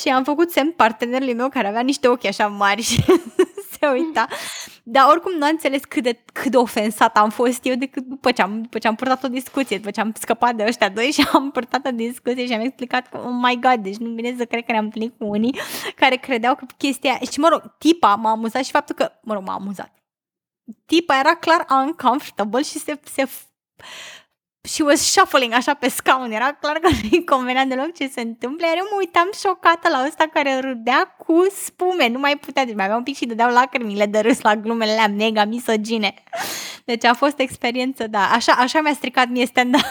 Și 0.00 0.08
am 0.08 0.24
făcut 0.24 0.50
semn 0.50 0.72
partenerului 0.76 1.34
meu 1.34 1.48
care 1.48 1.68
avea 1.68 1.80
niște 1.80 2.08
ochi 2.08 2.26
așa 2.26 2.46
mari 2.46 2.82
și 2.82 3.04
se 3.86 3.86
uita. 3.86 4.26
Dar 4.82 5.08
oricum 5.08 5.32
nu 5.32 5.44
am 5.44 5.50
înțeles 5.50 5.84
cât 5.84 6.02
de, 6.02 6.22
cât 6.32 6.50
de 6.50 6.56
ofensat 6.56 7.16
am 7.16 7.30
fost 7.30 7.64
eu 7.64 7.74
decât 7.74 8.04
după 8.04 8.32
ce, 8.32 8.42
am, 8.42 8.62
după 8.62 8.78
ce 8.78 8.88
am 8.88 8.94
purtat 8.94 9.24
o 9.24 9.28
discuție, 9.28 9.76
după 9.76 9.90
ce 9.90 10.00
am 10.00 10.12
scăpat 10.18 10.54
de 10.54 10.64
ăștia 10.66 10.88
doi 10.88 11.10
și 11.16 11.26
am 11.32 11.50
purtat 11.50 11.86
o 11.86 11.90
discuție 11.90 12.46
și 12.46 12.52
am 12.52 12.60
explicat 12.60 13.08
că, 13.08 13.18
oh 13.18 13.38
my 13.42 13.58
god, 13.60 13.82
deci 13.82 13.96
nu 13.96 14.10
vine 14.10 14.34
să 14.38 14.44
cred 14.44 14.64
că 14.64 14.72
ne-am 14.72 14.84
întâlnit 14.84 15.18
cu 15.18 15.24
unii 15.24 15.58
care 15.96 16.16
credeau 16.16 16.54
că 16.54 16.64
chestia... 16.76 17.18
Și 17.32 17.38
mă 17.38 17.48
rog, 17.48 17.74
tipa 17.78 18.14
m-a 18.14 18.30
amuzat 18.30 18.64
și 18.64 18.70
faptul 18.70 18.94
că, 18.94 19.12
mă 19.22 19.34
rog, 19.34 19.46
m-a 19.46 19.54
amuzat. 19.54 19.92
Tipa 20.86 21.18
era 21.18 21.34
clar 21.34 21.66
uncomfortable 21.70 22.62
și 22.62 22.78
se, 22.78 23.00
se 23.04 23.28
she 24.62 24.82
was 24.82 25.00
shuffling 25.00 25.52
așa 25.52 25.74
pe 25.74 25.88
scaun, 25.88 26.30
era 26.30 26.52
clar 26.52 26.76
că 26.78 26.88
nu-i 27.02 27.24
convenea 27.24 27.64
deloc 27.64 27.94
ce 27.94 28.08
se 28.08 28.20
întâmplă, 28.20 28.66
iar 28.66 28.76
eu 28.76 28.86
mă 28.90 28.96
uitam 28.98 29.28
șocată 29.42 29.88
la 29.88 30.04
ăsta 30.06 30.24
care 30.32 30.58
râdea 30.58 31.14
cu 31.26 31.46
spume, 31.64 32.08
nu 32.08 32.18
mai 32.18 32.36
putea, 32.36 32.64
deci 32.64 32.74
mai 32.74 32.84
avea 32.84 32.96
un 32.96 33.02
pic 33.02 33.16
și 33.16 33.26
dădeau 33.26 33.50
lacrimile 33.50 34.06
de 34.06 34.18
râs 34.18 34.40
la 34.40 34.56
glumele 34.56 34.90
alea 34.90 35.08
mega 35.08 35.44
misogine. 35.44 36.14
Deci 36.84 37.04
a 37.04 37.14
fost 37.14 37.38
experiență, 37.38 38.06
da, 38.06 38.30
așa, 38.32 38.52
așa 38.52 38.80
mi-a 38.80 38.92
stricat 38.92 39.28
mie 39.28 39.46
stand-up, 39.46 39.82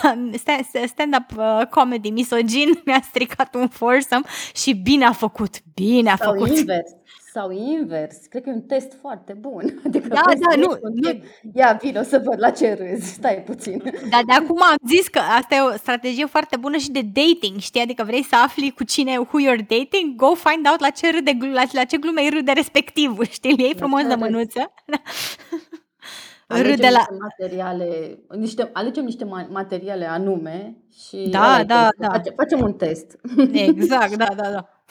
stand-up 0.86 1.24
uh, 1.36 1.66
comedy 1.70 2.10
misogin, 2.10 2.80
mi-a 2.84 3.00
stricat 3.08 3.54
un 3.54 3.68
foursome 3.68 4.24
și 4.54 4.72
bine 4.74 5.04
a 5.04 5.12
făcut, 5.12 5.54
bine 5.74 6.10
a 6.10 6.16
Sau 6.16 6.32
făcut. 6.32 6.56
invers 6.56 6.90
sau 7.32 7.50
invers. 7.50 8.16
Cred 8.16 8.42
că 8.42 8.48
e 8.48 8.52
un 8.52 8.60
test 8.60 8.92
foarte 9.00 9.32
bun. 9.32 9.62
Adică 9.86 10.08
da, 10.08 10.22
da, 10.24 10.56
nu, 10.56 10.78
nu. 10.94 11.22
Ia, 11.54 11.78
vin, 11.82 11.96
o 11.96 12.02
să 12.02 12.22
văd 12.24 12.38
la 12.38 12.50
ce 12.50 12.72
râzi. 12.72 13.12
Stai 13.18 13.42
puțin. 13.46 13.82
Da, 14.10 14.20
de 14.26 14.32
acum 14.32 14.62
am 14.62 14.76
zis 14.86 15.08
că 15.08 15.18
asta 15.18 15.54
e 15.54 15.60
o 15.60 15.76
strategie 15.76 16.26
foarte 16.26 16.56
bună 16.56 16.76
și 16.76 16.90
de 16.90 17.02
dating, 17.02 17.58
știi? 17.58 17.80
Adică 17.80 18.04
vrei 18.04 18.22
să 18.22 18.36
afli 18.44 18.70
cu 18.70 18.84
cine, 18.84 19.16
who 19.16 19.40
you're 19.40 19.66
dating, 19.66 20.14
go 20.16 20.34
find 20.34 20.68
out 20.70 20.80
la 20.80 20.90
ce, 20.90 21.10
râde, 21.10 21.36
la, 21.52 21.62
la 21.72 21.84
ce 21.84 21.96
glume 21.96 22.22
îi 22.22 22.30
râde 22.30 22.52
respectivul, 22.52 23.26
știi? 23.38 23.50
Îl 23.50 23.58
iei 23.58 23.74
frumos 23.74 24.06
de 24.06 24.14
mânuță. 24.14 24.72
Alegem 26.46 26.70
râde 26.70 26.88
la... 26.88 26.98
niște 26.98 27.16
materiale, 27.20 28.18
niște, 28.28 28.70
alegem 28.72 29.04
niște 29.04 29.24
materiale 29.50 30.06
anume 30.06 30.76
și 30.92 31.28
da, 31.30 31.64
da, 31.66 31.88
da. 31.98 32.08
Facem, 32.10 32.32
facem 32.36 32.60
un 32.60 32.72
test. 32.72 33.20
Exact, 33.52 34.16
da, 34.16 34.28
da, 34.36 34.50
da. 34.50 34.84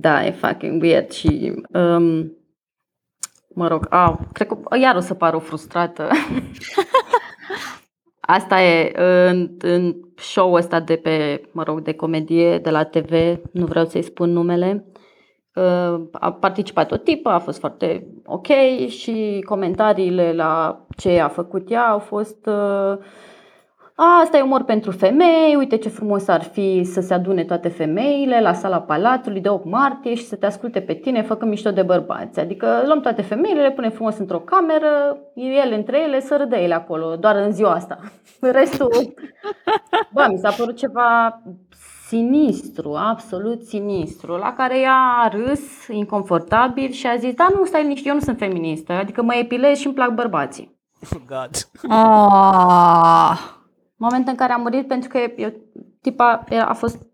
Da, 0.00 0.26
e 0.26 0.30
fucking 0.30 0.82
weird 0.82 1.10
și 1.10 1.52
um, 1.72 2.32
mă 3.54 3.68
rog, 3.68 3.86
a, 3.90 4.28
cred 4.32 4.46
că 4.46 4.56
iar 4.80 4.96
o 4.96 5.00
să 5.00 5.14
par 5.14 5.34
o 5.34 5.38
frustrată. 5.38 6.08
Asta 8.20 8.62
e, 8.62 8.92
în, 9.28 9.56
în 9.60 9.94
show-ul 10.16 10.56
ăsta 10.56 10.80
de 10.80 10.96
pe, 10.96 11.42
mă 11.52 11.62
rog, 11.62 11.80
de 11.80 11.94
comedie 11.94 12.58
de 12.58 12.70
la 12.70 12.84
TV, 12.84 13.12
nu 13.52 13.66
vreau 13.66 13.84
să-i 13.84 14.02
spun 14.02 14.30
numele, 14.30 14.84
uh, 15.54 16.00
a 16.12 16.32
participat 16.32 16.92
o 16.92 16.96
tipă, 16.96 17.28
a 17.28 17.38
fost 17.38 17.58
foarte 17.58 18.06
ok 18.24 18.46
și 18.88 19.44
comentariile 19.46 20.32
la 20.32 20.84
ce 20.96 21.20
a 21.20 21.28
făcut 21.28 21.70
ea 21.70 21.88
au 21.88 21.98
fost 21.98 22.46
uh, 22.46 22.98
a, 24.00 24.20
asta 24.22 24.36
e 24.36 24.42
umor 24.42 24.62
pentru 24.62 24.90
femei, 24.90 25.54
uite 25.56 25.76
ce 25.76 25.88
frumos 25.88 26.28
ar 26.28 26.42
fi 26.42 26.84
să 26.84 27.00
se 27.00 27.14
adune 27.14 27.44
toate 27.44 27.68
femeile 27.68 28.40
la 28.40 28.52
sala 28.52 28.80
Palatului 28.80 29.40
de 29.40 29.48
8 29.48 29.64
martie 29.64 30.14
și 30.14 30.26
să 30.26 30.36
te 30.36 30.46
asculte 30.46 30.80
pe 30.80 30.94
tine 30.94 31.22
făcând 31.22 31.50
mișto 31.50 31.70
de 31.70 31.82
bărbați. 31.82 32.40
Adică 32.40 32.82
luăm 32.86 33.00
toate 33.00 33.22
femeile, 33.22 33.62
le 33.62 33.70
punem 33.70 33.90
frumos 33.90 34.18
într-o 34.18 34.38
cameră, 34.38 35.18
ele 35.34 35.74
între 35.74 36.02
ele 36.02 36.20
să 36.20 36.36
râdă 36.36 36.56
ele 36.56 36.74
acolo, 36.74 37.16
doar 37.16 37.36
în 37.36 37.52
ziua 37.52 37.72
asta. 37.72 37.98
Restul, 38.40 38.90
bă, 40.14 40.26
mi 40.30 40.38
s-a 40.38 40.50
părut 40.50 40.76
ceva 40.76 41.42
sinistru, 42.06 42.94
absolut 42.94 43.62
sinistru, 43.62 44.36
la 44.36 44.52
care 44.52 44.80
ea 44.80 45.18
a 45.22 45.28
râs 45.28 45.86
inconfortabil 45.88 46.90
și 46.90 47.06
a 47.06 47.16
zis, 47.16 47.34
da, 47.34 47.48
nu, 47.54 47.64
stai 47.64 47.86
nici 47.86 48.04
eu 48.04 48.14
nu 48.14 48.20
sunt 48.20 48.38
feministă, 48.38 48.92
adică 48.92 49.22
mă 49.22 49.34
epilez 49.34 49.78
și 49.78 49.86
îmi 49.86 49.94
plac 49.94 50.14
bărbații. 50.14 50.76
Oh, 51.14 51.20
God. 51.26 51.50
Oh. 51.90 53.56
Moment 53.98 54.28
în 54.28 54.34
care 54.34 54.52
a 54.52 54.56
murit 54.56 54.86
pentru 54.86 55.08
că 55.08 55.18
eu, 55.36 55.52
tipa 56.00 56.44
a 56.66 56.72
fost 56.72 57.06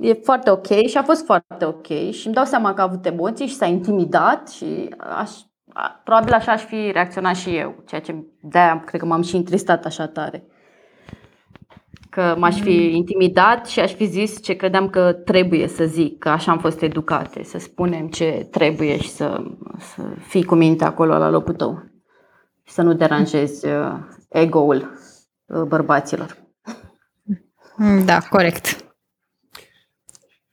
e 0.00 0.12
foarte 0.12 0.50
ok 0.50 0.66
și 0.66 0.96
a 0.96 1.02
fost 1.02 1.24
foarte 1.24 1.64
ok 1.64 1.86
și 2.10 2.26
îmi 2.26 2.34
dau 2.34 2.44
seama 2.44 2.74
că 2.74 2.80
a 2.80 2.84
avut 2.84 3.06
emoții 3.06 3.46
și 3.46 3.54
s-a 3.54 3.66
intimidat 3.66 4.50
și 4.50 4.94
aș, 4.98 5.30
a, 5.72 6.00
probabil 6.04 6.32
așa 6.32 6.52
aș 6.52 6.62
fi 6.62 6.90
reacționat 6.92 7.36
și 7.36 7.56
eu, 7.56 7.74
ceea 7.86 8.00
ce 8.00 8.24
de-aia 8.40 8.82
cred 8.86 9.00
că 9.00 9.06
m-am 9.06 9.22
și 9.22 9.36
întristat 9.36 9.84
așa 9.84 10.06
tare. 10.06 10.46
Că 12.10 12.34
m-aș 12.38 12.60
fi 12.60 12.88
mm. 12.88 12.94
intimidat 12.94 13.66
și 13.66 13.80
aș 13.80 13.92
fi 13.92 14.04
zis 14.04 14.42
ce 14.42 14.54
credeam 14.54 14.88
că 14.88 15.12
trebuie 15.12 15.68
să 15.68 15.84
zic, 15.84 16.18
că 16.18 16.28
așa 16.28 16.52
am 16.52 16.58
fost 16.58 16.82
educate, 16.82 17.42
să 17.42 17.58
spunem 17.58 18.08
ce 18.08 18.48
trebuie 18.50 18.98
și 18.98 19.08
să, 19.08 19.42
să 19.78 20.02
fii 20.18 20.44
cu 20.44 20.54
minte 20.54 20.84
acolo 20.84 21.18
la 21.18 21.30
locul 21.30 21.54
tău 21.54 21.82
și 22.62 22.72
să 22.72 22.82
nu 22.82 22.92
deranjezi 22.92 23.66
uh, 23.66 23.96
ego-ul 24.28 24.76
Uh, 24.76 25.03
bărbaților. 25.62 26.36
Da, 28.04 28.18
corect. 28.20 28.94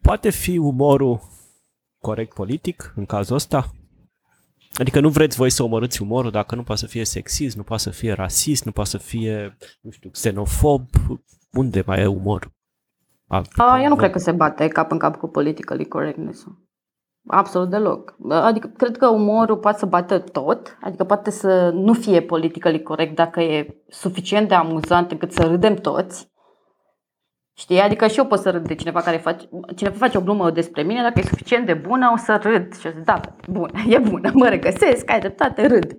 Poate 0.02 0.30
fi 0.30 0.58
umorul 0.58 1.22
corect 2.00 2.34
politic 2.34 2.94
în 2.96 3.06
cazul 3.06 3.36
ăsta? 3.36 3.72
Adică 4.74 5.00
nu 5.00 5.10
vreți 5.10 5.38
voi 5.38 5.50
să 5.50 5.64
omorâți 5.64 6.02
umorul 6.02 6.32
dacă 6.32 6.56
nu 6.56 6.64
poate 6.64 6.82
să 6.82 6.88
fie 6.88 7.06
sexist, 7.06 7.56
nu 7.56 7.64
poate 7.64 7.84
să 7.84 7.90
fie 7.90 8.12
rasist, 8.12 8.64
nu 8.64 8.72
poate 8.72 8.90
să 8.90 8.98
fie, 8.98 9.58
nu 9.82 9.92
știu, 9.92 10.10
xenofob. 10.10 10.88
Unde 11.52 11.84
mai 11.86 12.02
e 12.02 12.06
umor? 12.06 12.52
A, 13.56 13.82
eu 13.82 13.90
nu 13.90 13.96
cred 13.96 14.12
că 14.12 14.20
se 14.20 14.32
bate 14.32 14.68
cap 14.68 14.92
în 14.92 14.98
cap 14.98 15.16
cu 15.16 15.28
politically 15.28 15.86
correctness 15.86 16.46
Absolut 17.28 17.70
deloc. 17.70 18.16
Adică 18.30 18.68
cred 18.68 18.98
că 18.98 19.08
umorul 19.08 19.58
poate 19.58 19.78
să 19.78 19.86
bată 19.86 20.20
tot, 20.20 20.78
adică 20.82 21.04
poate 21.04 21.32
să 21.32 21.70
nu 21.70 21.94
fie 21.94 22.22
politically 22.22 22.84
corect 22.84 23.16
dacă 23.16 23.42
e 23.42 23.84
suficient 23.88 24.48
de 24.48 24.54
amuzant 24.54 25.12
încât 25.12 25.32
să 25.32 25.44
râdem 25.44 25.76
toți. 25.76 26.30
Știi? 27.58 27.80
Adică 27.80 28.08
și 28.08 28.18
eu 28.18 28.26
pot 28.26 28.40
să 28.40 28.50
râd 28.50 28.68
de 28.68 28.76
cineva 28.76 29.02
care 29.02 29.18
face, 29.18 29.50
cineva 29.76 29.96
face 29.98 30.18
o 30.18 30.22
glumă 30.22 30.52
despre 30.52 30.82
mine, 30.82 31.02
dacă 31.02 31.20
e 31.20 31.24
suficient 31.24 31.66
de 31.66 31.74
bună, 31.74 32.12
o 32.14 32.18
să 32.18 32.40
râd. 32.44 32.74
Și 32.74 32.88
o 32.88 32.90
să 32.90 32.96
zic, 32.96 33.06
da, 33.06 33.22
bună, 33.48 33.82
e 33.88 33.98
bună, 33.98 34.32
mă 34.34 34.48
regăsesc, 34.48 35.12
ai 35.12 35.20
dreptate, 35.20 35.68
râd. 35.68 35.98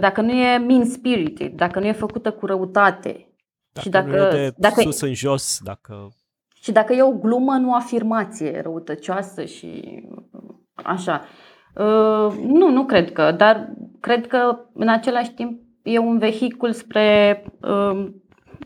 Dacă 0.00 0.20
nu 0.20 0.32
e 0.32 0.58
mean-spirited, 0.58 1.52
dacă 1.52 1.78
nu 1.78 1.86
e 1.86 1.92
făcută 1.92 2.32
cu 2.32 2.46
răutate. 2.46 3.34
Dacă 3.72 3.86
și 3.86 3.88
dacă, 3.88 4.08
nu 4.08 4.16
e 4.16 4.30
de 4.30 4.54
dacă, 4.56 4.80
sus 4.80 5.00
în 5.00 5.14
jos, 5.14 5.58
dacă 5.62 6.08
și 6.66 6.72
dacă 6.72 6.92
e 6.92 7.02
o 7.02 7.12
glumă, 7.12 7.52
nu 7.52 7.74
afirmație 7.74 8.60
răutăcioasă 8.60 9.44
și 9.44 10.02
așa. 10.74 11.24
Uh, 11.74 12.34
nu, 12.42 12.70
nu 12.70 12.84
cred 12.84 13.12
că, 13.12 13.32
dar 13.32 13.72
cred 14.00 14.26
că 14.26 14.58
în 14.72 14.88
același 14.88 15.34
timp 15.34 15.60
e 15.82 15.98
un 15.98 16.18
vehicul 16.18 16.72
spre 16.72 17.42
uh, 17.60 18.12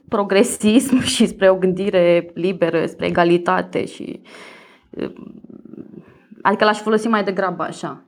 progresism 0.08 0.98
și 1.14 1.26
spre 1.26 1.50
o 1.50 1.56
gândire 1.56 2.30
liberă, 2.34 2.86
spre 2.86 3.06
egalitate 3.06 3.84
și 3.84 4.22
uh, 4.90 5.12
adică 6.42 6.64
l-aș 6.64 6.78
folosi 6.78 7.08
mai 7.08 7.24
degrabă 7.24 7.62
așa 7.62 8.04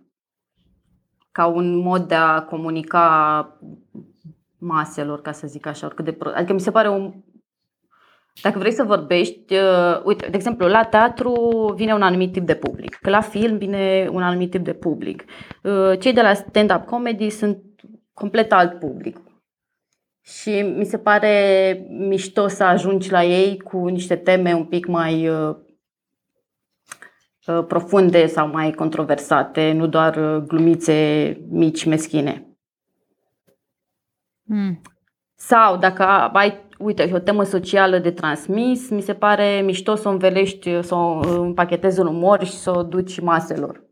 ca 1.33 1.47
un 1.47 1.77
mod 1.77 2.09
de 2.09 2.15
a 2.15 2.43
comunica 2.43 3.59
maselor, 4.59 5.21
ca 5.21 5.33
să 5.33 5.47
zic 5.47 5.67
așa, 5.67 5.87
oricât 5.87 6.05
de 6.05 6.13
pro- 6.13 6.33
adică 6.35 6.53
mi 6.53 6.61
se 6.61 6.71
pare 6.71 6.89
un 6.89 7.15
dacă 8.41 8.59
vrei 8.59 8.73
să 8.73 8.83
vorbești, 8.83 9.55
uh, 9.55 10.01
uite, 10.05 10.29
de 10.31 10.37
exemplu, 10.37 10.67
la 10.67 10.85
teatru 10.85 11.33
vine 11.77 11.95
un 11.95 12.03
anumit 12.03 12.33
tip 12.33 12.47
de 12.47 12.55
public, 12.55 12.95
că 12.95 13.11
la 13.11 13.21
film 13.21 13.57
vine 13.57 14.09
un 14.11 14.23
anumit 14.23 14.51
tip 14.51 14.65
de 14.65 14.73
public. 14.73 15.25
Uh, 15.63 15.99
cei 15.99 16.13
de 16.13 16.23
la 16.23 16.35
stand-up 16.35 16.85
comedy 16.85 17.31
sunt 17.31 17.63
complet 18.13 18.53
alt 18.53 18.79
public. 18.79 19.21
Și 20.23 20.61
mi 20.61 20.85
se 20.85 20.99
pare 20.99 21.87
mișto 21.89 22.49
să 22.49 22.65
ajungi 22.65 23.11
la 23.11 23.25
ei 23.25 23.59
cu 23.59 23.87
niște 23.87 24.17
teme 24.17 24.55
un 24.55 24.65
pic 24.65 24.87
mai 24.87 25.29
uh, 25.29 25.57
uh 27.47 27.65
profunde 27.67 28.27
sau 28.27 28.49
mai 28.49 28.73
controversate, 28.73 29.73
nu 29.73 29.87
doar 29.87 30.17
uh, 30.17 30.43
glumițe 30.47 31.37
mici, 31.49 31.85
meschine. 31.85 32.47
Mm. 34.43 34.81
Sau 35.35 35.77
dacă 35.77 36.03
ai 36.33 36.62
uite, 36.83 37.11
o 37.15 37.19
temă 37.19 37.43
socială 37.43 37.99
de 37.99 38.11
transmis, 38.11 38.89
mi 38.89 39.03
se 39.03 39.15
pare 39.15 39.63
mișto 39.65 39.95
să 39.95 40.09
o 40.09 40.11
învelești, 40.11 40.83
să 40.83 40.95
o 40.95 41.21
împachetezi 41.41 42.01
în 42.01 42.07
umor 42.07 42.45
și 42.45 42.53
să 42.53 42.77
o 42.77 42.83
duci 42.83 43.21
maselor. 43.21 43.91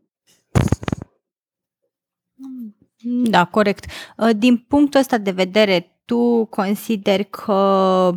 Da, 3.03 3.45
corect. 3.45 3.85
Uh, 4.17 4.29
din 4.37 4.57
punctul 4.57 4.99
ăsta 4.99 5.17
de 5.17 5.31
vedere, 5.31 6.01
tu 6.05 6.45
consideri 6.45 7.25
că 7.29 8.11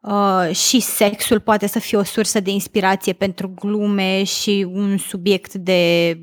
uh, 0.00 0.54
și 0.54 0.80
sexul 0.80 1.40
poate 1.40 1.66
să 1.66 1.78
fie 1.78 1.98
o 1.98 2.02
sursă 2.02 2.40
de 2.40 2.50
inspirație 2.50 3.12
pentru 3.12 3.48
glume 3.54 4.22
și 4.22 4.66
un 4.72 4.98
subiect 4.98 5.54
de 5.54 6.14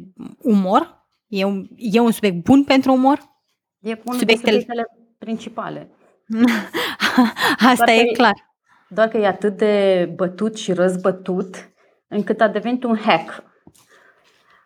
umor? 0.42 1.06
E 1.28 1.44
un, 1.44 1.68
e 1.76 2.00
un 2.00 2.12
subiect 2.12 2.44
bun 2.44 2.64
pentru 2.64 2.94
umor? 2.94 3.20
E 3.80 4.02
unul 4.06 4.20
Subiectele... 4.20 4.60
subiectele 4.60 4.86
principale. 5.18 5.90
Asta 7.72 7.86
doar 7.86 7.98
e 7.98 8.06
că, 8.06 8.12
clar. 8.14 8.34
Doar 8.88 9.08
că 9.08 9.18
e 9.18 9.28
atât 9.28 9.58
de 9.58 10.10
bătut 10.16 10.58
și 10.58 10.74
răzbătut 10.74 11.56
încât 12.08 12.42
a 12.42 12.48
devenit 12.48 12.84
un 12.84 12.98
hack. 12.98 13.44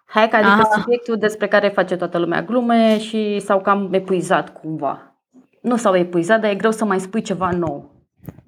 Hack 0.05 0.33
adică 0.33 0.49
Aha. 0.49 0.79
subiectul 0.79 1.17
despre 1.17 1.47
care 1.47 1.67
face 1.67 1.95
toată 1.95 2.17
lumea 2.17 2.41
glume 2.41 2.99
și 2.99 3.39
s-au 3.39 3.61
cam 3.61 3.93
epuizat 3.93 4.59
cumva. 4.59 5.19
Nu 5.61 5.75
s-au 5.75 5.95
epuizat, 5.95 6.41
dar 6.41 6.51
e 6.51 6.55
greu 6.55 6.71
să 6.71 6.85
mai 6.85 6.99
spui 6.99 7.21
ceva 7.21 7.49
nou. 7.49 7.93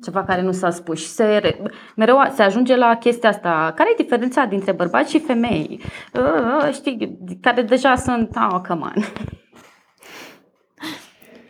Ceva 0.03 0.23
care 0.23 0.41
nu 0.41 0.51
s-a 0.51 0.69
spus 0.69 0.99
și 0.99 1.07
se, 1.07 1.57
mereu 1.95 2.21
se 2.33 2.43
ajunge 2.43 2.75
la 2.75 2.95
chestia 2.95 3.29
asta. 3.29 3.73
Care 3.75 3.89
e 3.91 4.03
diferența 4.03 4.45
dintre 4.45 4.71
bărbați 4.71 5.11
și 5.11 5.19
femei? 5.19 5.81
Uh, 6.13 6.73
știi, 6.73 7.17
care 7.41 7.61
deja 7.61 7.95
sunt, 7.95 8.35
oh, 8.51 8.59
come 8.67 8.81
on 8.81 9.03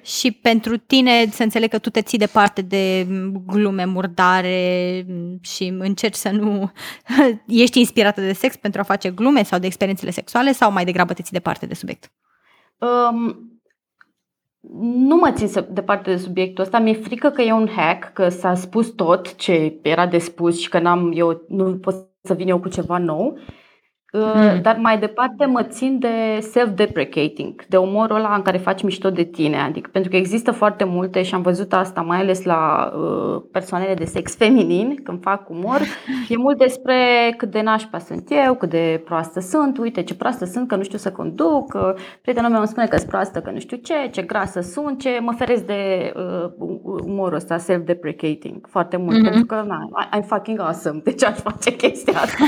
și 0.08 0.32
pentru 0.32 0.78
tine 0.78 1.26
să 1.32 1.43
înțeleg 1.43 1.70
că 1.70 1.80
tu 1.80 1.89
te 1.89 2.01
ții 2.01 2.18
departe 2.18 2.62
de 2.62 3.08
glume 3.45 3.86
murdare 3.86 5.05
și 5.41 5.74
încerci 5.80 6.16
să 6.16 6.30
nu 6.30 6.72
ești 7.64 7.80
inspirată 7.80 8.22
de 8.22 8.34
sex 8.34 8.55
pentru 8.55 8.80
a 8.80 8.84
face 8.84 9.10
glume 9.10 9.43
sau 9.43 9.60
de 9.60 9.66
experiențele 9.66 10.12
sexuale 10.12 10.51
sau 10.51 10.72
mai 10.72 10.86
degrabă 10.86 11.14
te 11.14 11.22
ții 11.22 11.34
departe 11.34 11.66
de 11.66 11.74
subiect? 11.74 12.12
Um, 12.78 13.51
nu 14.82 15.16
mă 15.16 15.32
țin 15.32 15.66
departe 15.70 16.10
de 16.10 16.18
subiectul 16.18 16.64
ăsta, 16.64 16.80
mi-e 16.80 16.93
frică 16.93 17.30
că 17.30 17.41
e 17.41 17.51
un 17.51 17.70
hack, 17.76 18.14
că 18.14 18.30
s-a 18.30 18.55
spus 18.55 18.88
tot 18.88 19.36
ce 19.36 19.80
era 19.82 20.08
de 20.08 20.18
spus 20.18 20.60
și 20.60 20.70
că 20.70 20.80
n-am, 20.80 21.12
eu 21.16 21.45
nu 21.47 21.78
pot 21.78 21.95
să 22.22 22.34
vin 22.34 22.47
eu 22.47 22.60
cu 22.60 22.70
ceva 22.70 22.97
nou. 22.97 23.38
Mm. 24.14 24.62
Dar 24.62 24.78
mai 24.82 24.99
departe 24.99 25.45
mă 25.45 25.64
țin 25.64 25.99
de 25.99 26.39
self-deprecating, 26.39 27.66
de 27.66 27.78
umorul 27.78 28.16
ăla 28.16 28.34
în 28.36 28.41
care 28.41 28.58
faci 28.58 28.84
mișto 28.84 29.10
de 29.10 29.24
tine. 29.24 29.58
Adică 29.58 29.89
pentru 29.91 30.12
că 30.12 30.18
există 30.18 30.51
foarte 30.51 30.84
multe 30.84 31.24
și 31.24 31.34
am 31.34 31.41
văzut 31.41 31.74
asta 31.74 32.01
mai 32.01 32.20
ales 32.20 32.43
la 32.43 32.91
uh, 32.95 33.41
persoanele 33.51 33.93
de 33.93 34.05
sex 34.05 34.36
feminin, 34.36 34.99
când 35.03 35.22
fac 35.22 35.49
umor. 35.49 35.82
E 36.30 36.38
mult 36.38 36.58
despre 36.58 36.95
cât 37.38 37.51
de 37.51 37.62
nașpa 37.62 37.99
sunt 37.99 38.28
eu, 38.45 38.55
cât 38.55 38.70
de 38.70 39.01
proastă 39.05 39.39
sunt, 39.39 39.78
uite 39.78 40.03
ce 40.03 40.16
proastă 40.16 40.45
sunt 40.45 40.68
că 40.68 40.76
nu 40.76 40.84
știu 40.84 40.97
să 40.97 41.12
conduc, 41.12 41.74
uh, 41.74 41.93
prietenul 42.22 42.49
meu 42.49 42.60
îmi 42.60 42.68
spune 42.68 42.88
că 42.88 42.97
sunt 42.97 43.10
proastă 43.10 43.39
că 43.39 43.51
nu 43.51 43.60
știu 43.60 43.78
ce, 43.78 43.93
ce 44.12 44.22
grasă 44.22 44.62
sunt, 44.62 44.99
ce 44.99 45.20
mă 45.22 45.34
feresc 45.38 45.66
de 45.66 46.14
uh, 46.16 46.51
umorul 47.03 47.36
ăsta 47.36 47.58
self-deprecating 47.58 48.68
foarte 48.70 48.97
mult, 48.97 49.18
mm-hmm. 49.18 49.24
pentru 49.24 49.45
că 49.45 49.64
na, 49.68 49.89
I'm 50.18 50.26
fucking 50.26 50.60
awesome, 50.60 50.99
de 51.03 51.14
ce 51.14 51.26
aș 51.26 51.38
face 51.38 51.76
chestia 51.76 52.20
asta? 52.20 52.45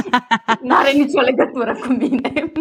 N-are 0.68 0.87
nicio 0.92 1.20
legătură 1.20 1.74
cu 1.74 1.92
mine. 1.92 2.52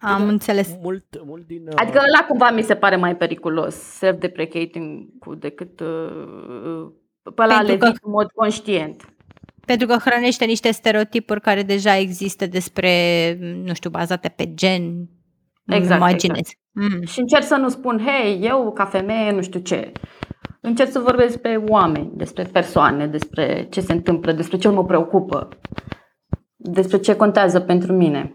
Am 0.00 0.16
Bine, 0.18 0.30
înțeles. 0.32 0.74
Mult, 0.82 1.04
mult 1.24 1.46
din... 1.46 1.66
uh, 1.66 1.72
Adică 1.76 1.98
ăla 1.98 2.26
cumva 2.28 2.50
mi 2.50 2.62
se 2.62 2.74
pare 2.74 2.96
mai 2.96 3.16
periculos, 3.16 3.74
self-deprecating 3.74 5.08
cu 5.18 5.34
decât 5.34 5.80
uh, 5.80 6.92
pe 7.34 7.42
ăla 7.42 7.54
Pentru 7.56 7.72
le 7.72 7.78
că- 7.78 7.86
zic 7.86 7.98
în 8.04 8.10
mod 8.10 8.30
conștient. 8.34 9.04
Pentru 9.66 9.86
că 9.86 9.96
hrănește 9.96 10.44
niște 10.44 10.70
stereotipuri 10.70 11.40
care 11.40 11.62
deja 11.62 11.96
există 11.96 12.46
despre, 12.46 12.90
nu 13.64 13.74
știu, 13.74 13.90
bazate 13.90 14.28
pe 14.28 14.54
gen. 14.54 14.82
îmi 15.64 15.76
Exact, 15.78 16.00
Imaginez. 16.00 16.48
Mm. 16.70 17.04
Și 17.04 17.20
încerc 17.20 17.42
să 17.44 17.54
nu 17.56 17.68
spun, 17.68 18.00
hei, 18.06 18.40
eu 18.42 18.72
ca 18.72 18.84
femeie 18.84 19.32
nu 19.32 19.42
știu 19.42 19.60
ce. 19.60 19.92
Încerc 20.64 20.90
să 20.90 20.98
vorbesc 20.98 21.28
despre 21.28 21.64
oameni, 21.68 22.10
despre 22.14 22.44
persoane, 22.44 23.06
despre 23.06 23.66
ce 23.70 23.80
se 23.80 23.92
întâmplă, 23.92 24.32
despre 24.32 24.56
ce 24.56 24.68
mă 24.68 24.84
preocupă, 24.84 25.48
despre 26.56 26.98
ce 26.98 27.16
contează 27.16 27.60
pentru 27.60 27.92
mine. 27.92 28.34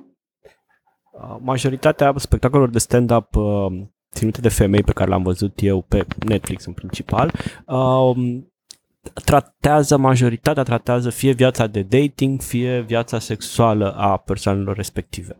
Uh, 1.11 1.37
Majoritatea 1.39 2.13
spectacolelor 2.15 2.69
de 2.69 2.79
stand-up 2.79 3.35
uh, 3.35 3.65
ținute 4.13 4.41
de 4.41 4.49
femei 4.49 4.83
pe 4.83 4.91
care 4.91 5.09
le-am 5.09 5.23
văzut 5.23 5.61
eu 5.61 5.81
pe 5.81 6.05
Netflix 6.25 6.65
în 6.65 6.73
principal, 6.73 7.31
uh, 7.65 8.41
tratează, 9.25 9.97
majoritatea 9.97 10.63
tratează 10.63 11.09
fie 11.09 11.31
viața 11.31 11.67
de 11.67 11.81
dating, 11.81 12.41
fie 12.41 12.81
viața 12.81 13.19
sexuală 13.19 13.95
a 13.95 14.17
persoanelor 14.17 14.75
respective. 14.75 15.37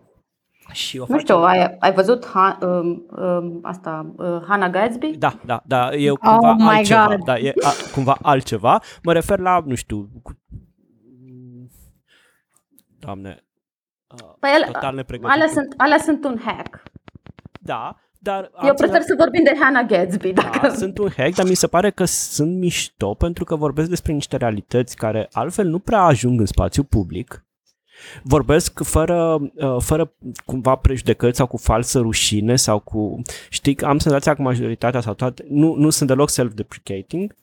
Și 0.78 0.98
o 1.00 1.06
Nu 1.08 1.20
știu, 1.20 1.36
ai, 1.36 1.76
ai 1.80 1.94
văzut 1.94 2.26
ha, 2.26 2.58
um, 2.62 3.06
um, 3.10 3.60
asta, 3.64 4.14
uh, 4.18 4.42
Hannah 4.48 4.72
Gadsby? 4.72 5.08
Da, 5.18 5.40
da, 5.46 5.64
da, 5.66 5.90
e 5.94 6.10
cumva 6.10 6.50
Oh 6.50 6.56
my 6.58 6.68
altceva. 6.68 7.06
God. 7.08 7.24
Da, 7.24 7.38
e 7.38 7.54
a, 7.64 7.70
cumva 7.94 8.18
altceva. 8.22 8.82
Mă 9.04 9.14
refer 9.14 9.40
la, 9.40 9.64
nu 9.66 9.76
știu, 9.76 10.10
cu... 10.24 10.32
Doamne, 13.00 13.44
uh, 14.08 14.34
Păi 14.40 14.50
ele, 14.56 14.66
total 14.66 14.96
nepregătit. 14.96 15.36
alea, 15.36 15.48
sunt, 15.48 15.74
alea 15.78 15.98
sunt 15.98 16.24
un 16.26 16.40
hack. 16.46 16.84
Da, 17.60 17.96
dar... 18.20 18.44
Eu 18.44 18.70
alții- 18.70 18.86
prefer 18.86 19.02
să 19.02 19.16
vorbim 19.18 19.44
de 19.44 19.56
Hannah 19.60 19.86
Gadsby. 19.88 20.34
Dacă... 20.34 20.60
Da, 20.62 20.70
sunt 20.74 20.98
un 20.98 21.10
hack, 21.18 21.36
dar 21.36 21.46
mi 21.46 21.56
se 21.56 21.68
pare 21.68 21.92
că 21.92 22.06
sunt 22.06 22.58
mișto 22.58 23.14
pentru 23.14 23.44
că 23.44 23.56
vorbesc 23.56 23.90
despre 23.90 24.14
niște 24.14 24.38
realități 24.38 24.96
care 24.96 25.28
altfel 25.32 25.68
nu 25.68 25.80
prea 25.80 26.02
ajung 26.02 26.40
în 26.40 26.46
spațiu 26.46 26.84
public. 26.84 27.46
Vorbesc 28.24 28.84
fără, 28.84 29.40
uh, 29.56 29.76
fără 29.80 30.14
cumva 30.46 30.76
prejudecăți 30.76 31.38
sau 31.38 31.48
cu 31.48 31.58
falsă 31.58 32.00
rușine 32.00 32.56
sau 32.56 32.80
cu... 32.80 33.22
Știi, 33.50 33.76
că 33.76 33.86
am 33.86 33.98
senzația 33.98 34.34
că 34.34 34.42
majoritatea 34.42 35.02
sau 35.02 35.14
toate 35.14 35.46
nu, 35.50 35.76
nu 35.76 35.90
sunt 35.90 36.10
deloc 36.10 36.30
self-deprecating 36.30 37.36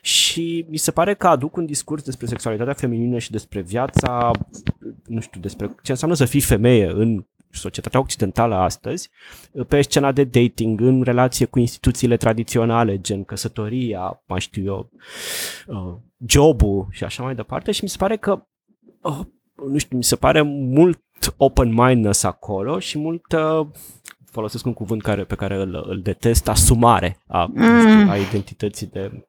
și 0.00 0.66
mi 0.68 0.76
se 0.76 0.90
pare 0.90 1.14
că 1.14 1.26
aduc 1.26 1.56
un 1.56 1.66
discurs 1.66 2.02
despre 2.02 2.26
sexualitatea 2.26 2.72
feminină 2.72 3.18
și 3.18 3.30
despre 3.30 3.60
viața, 3.60 4.30
nu 5.06 5.20
știu, 5.20 5.40
despre 5.40 5.74
ce 5.82 5.90
înseamnă 5.90 6.16
să 6.16 6.24
fii 6.24 6.40
femeie 6.40 6.86
în 6.86 7.24
societatea 7.50 8.00
occidentală 8.00 8.54
astăzi, 8.54 9.10
pe 9.68 9.80
scena 9.80 10.12
de 10.12 10.24
dating, 10.24 10.80
în 10.80 11.02
relație 11.02 11.46
cu 11.46 11.58
instituțiile 11.58 12.16
tradiționale, 12.16 13.00
gen 13.00 13.24
căsătoria, 13.24 14.22
mai 14.26 14.40
știu 14.40 14.64
eu, 14.64 14.90
uh, 15.66 15.94
jobul 16.26 16.86
și 16.90 17.04
așa 17.04 17.22
mai 17.22 17.34
departe 17.34 17.72
și 17.72 17.82
mi 17.82 17.88
se 17.88 17.96
pare 17.98 18.16
că, 18.16 18.46
uh, 19.00 19.20
nu 19.66 19.78
știu, 19.78 19.96
mi 19.96 20.04
se 20.04 20.16
pare 20.16 20.42
mult 20.42 21.00
open-mindedness 21.36 22.22
acolo 22.22 22.78
și 22.78 22.98
mult, 22.98 23.32
uh, 23.32 23.66
folosesc 24.24 24.66
un 24.66 24.72
cuvânt 24.72 25.02
care, 25.02 25.24
pe 25.24 25.34
care 25.34 25.54
îl, 25.54 25.84
îl 25.88 26.00
detest, 26.00 26.48
asumare 26.48 27.18
a, 27.26 27.50
nu 27.54 27.80
știu, 27.80 28.10
a 28.10 28.16
identității 28.16 28.86
de 28.86 29.10
uh, 29.14 29.20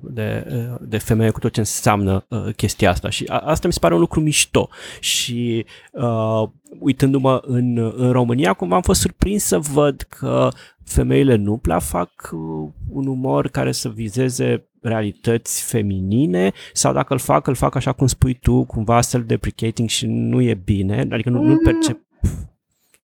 de, 0.00 0.46
uh, 0.50 0.76
de 0.80 0.98
femeie 0.98 1.30
cu 1.30 1.38
tot 1.38 1.52
ce 1.52 1.60
înseamnă 1.60 2.24
uh, 2.28 2.54
chestia 2.56 2.90
asta. 2.90 3.08
Și 3.10 3.24
a, 3.28 3.38
asta 3.38 3.66
mi 3.66 3.72
se 3.72 3.78
pare 3.78 3.94
un 3.94 4.00
lucru 4.00 4.20
mișto. 4.20 4.68
Și 5.00 5.66
uh, 5.92 6.48
uitându-mă 6.78 7.40
în, 7.44 7.92
în 7.96 8.10
România 8.10 8.52
cumva 8.52 8.74
am 8.74 8.82
fost 8.82 9.00
surprins 9.00 9.44
să 9.44 9.58
văd 9.58 10.00
că 10.00 10.48
femeile 10.84 11.34
nu 11.34 11.56
prea 11.56 11.78
fac 11.78 12.10
uh, 12.32 12.70
un 12.90 13.06
umor 13.06 13.48
care 13.48 13.72
să 13.72 13.88
vizeze 13.88 14.66
realități 14.80 15.64
feminine 15.64 16.52
sau 16.72 16.92
dacă 16.92 17.12
îl 17.12 17.18
fac, 17.18 17.46
îl 17.46 17.54
fac 17.54 17.74
așa 17.74 17.92
cum 17.92 18.06
spui 18.06 18.34
tu, 18.34 18.64
cumva 18.64 19.00
self-deprecating 19.00 19.88
și 19.88 20.06
nu 20.06 20.40
e 20.40 20.54
bine, 20.54 21.06
adică 21.10 21.30
nu, 21.30 21.42
nu-l 21.42 21.58
percep 21.58 21.98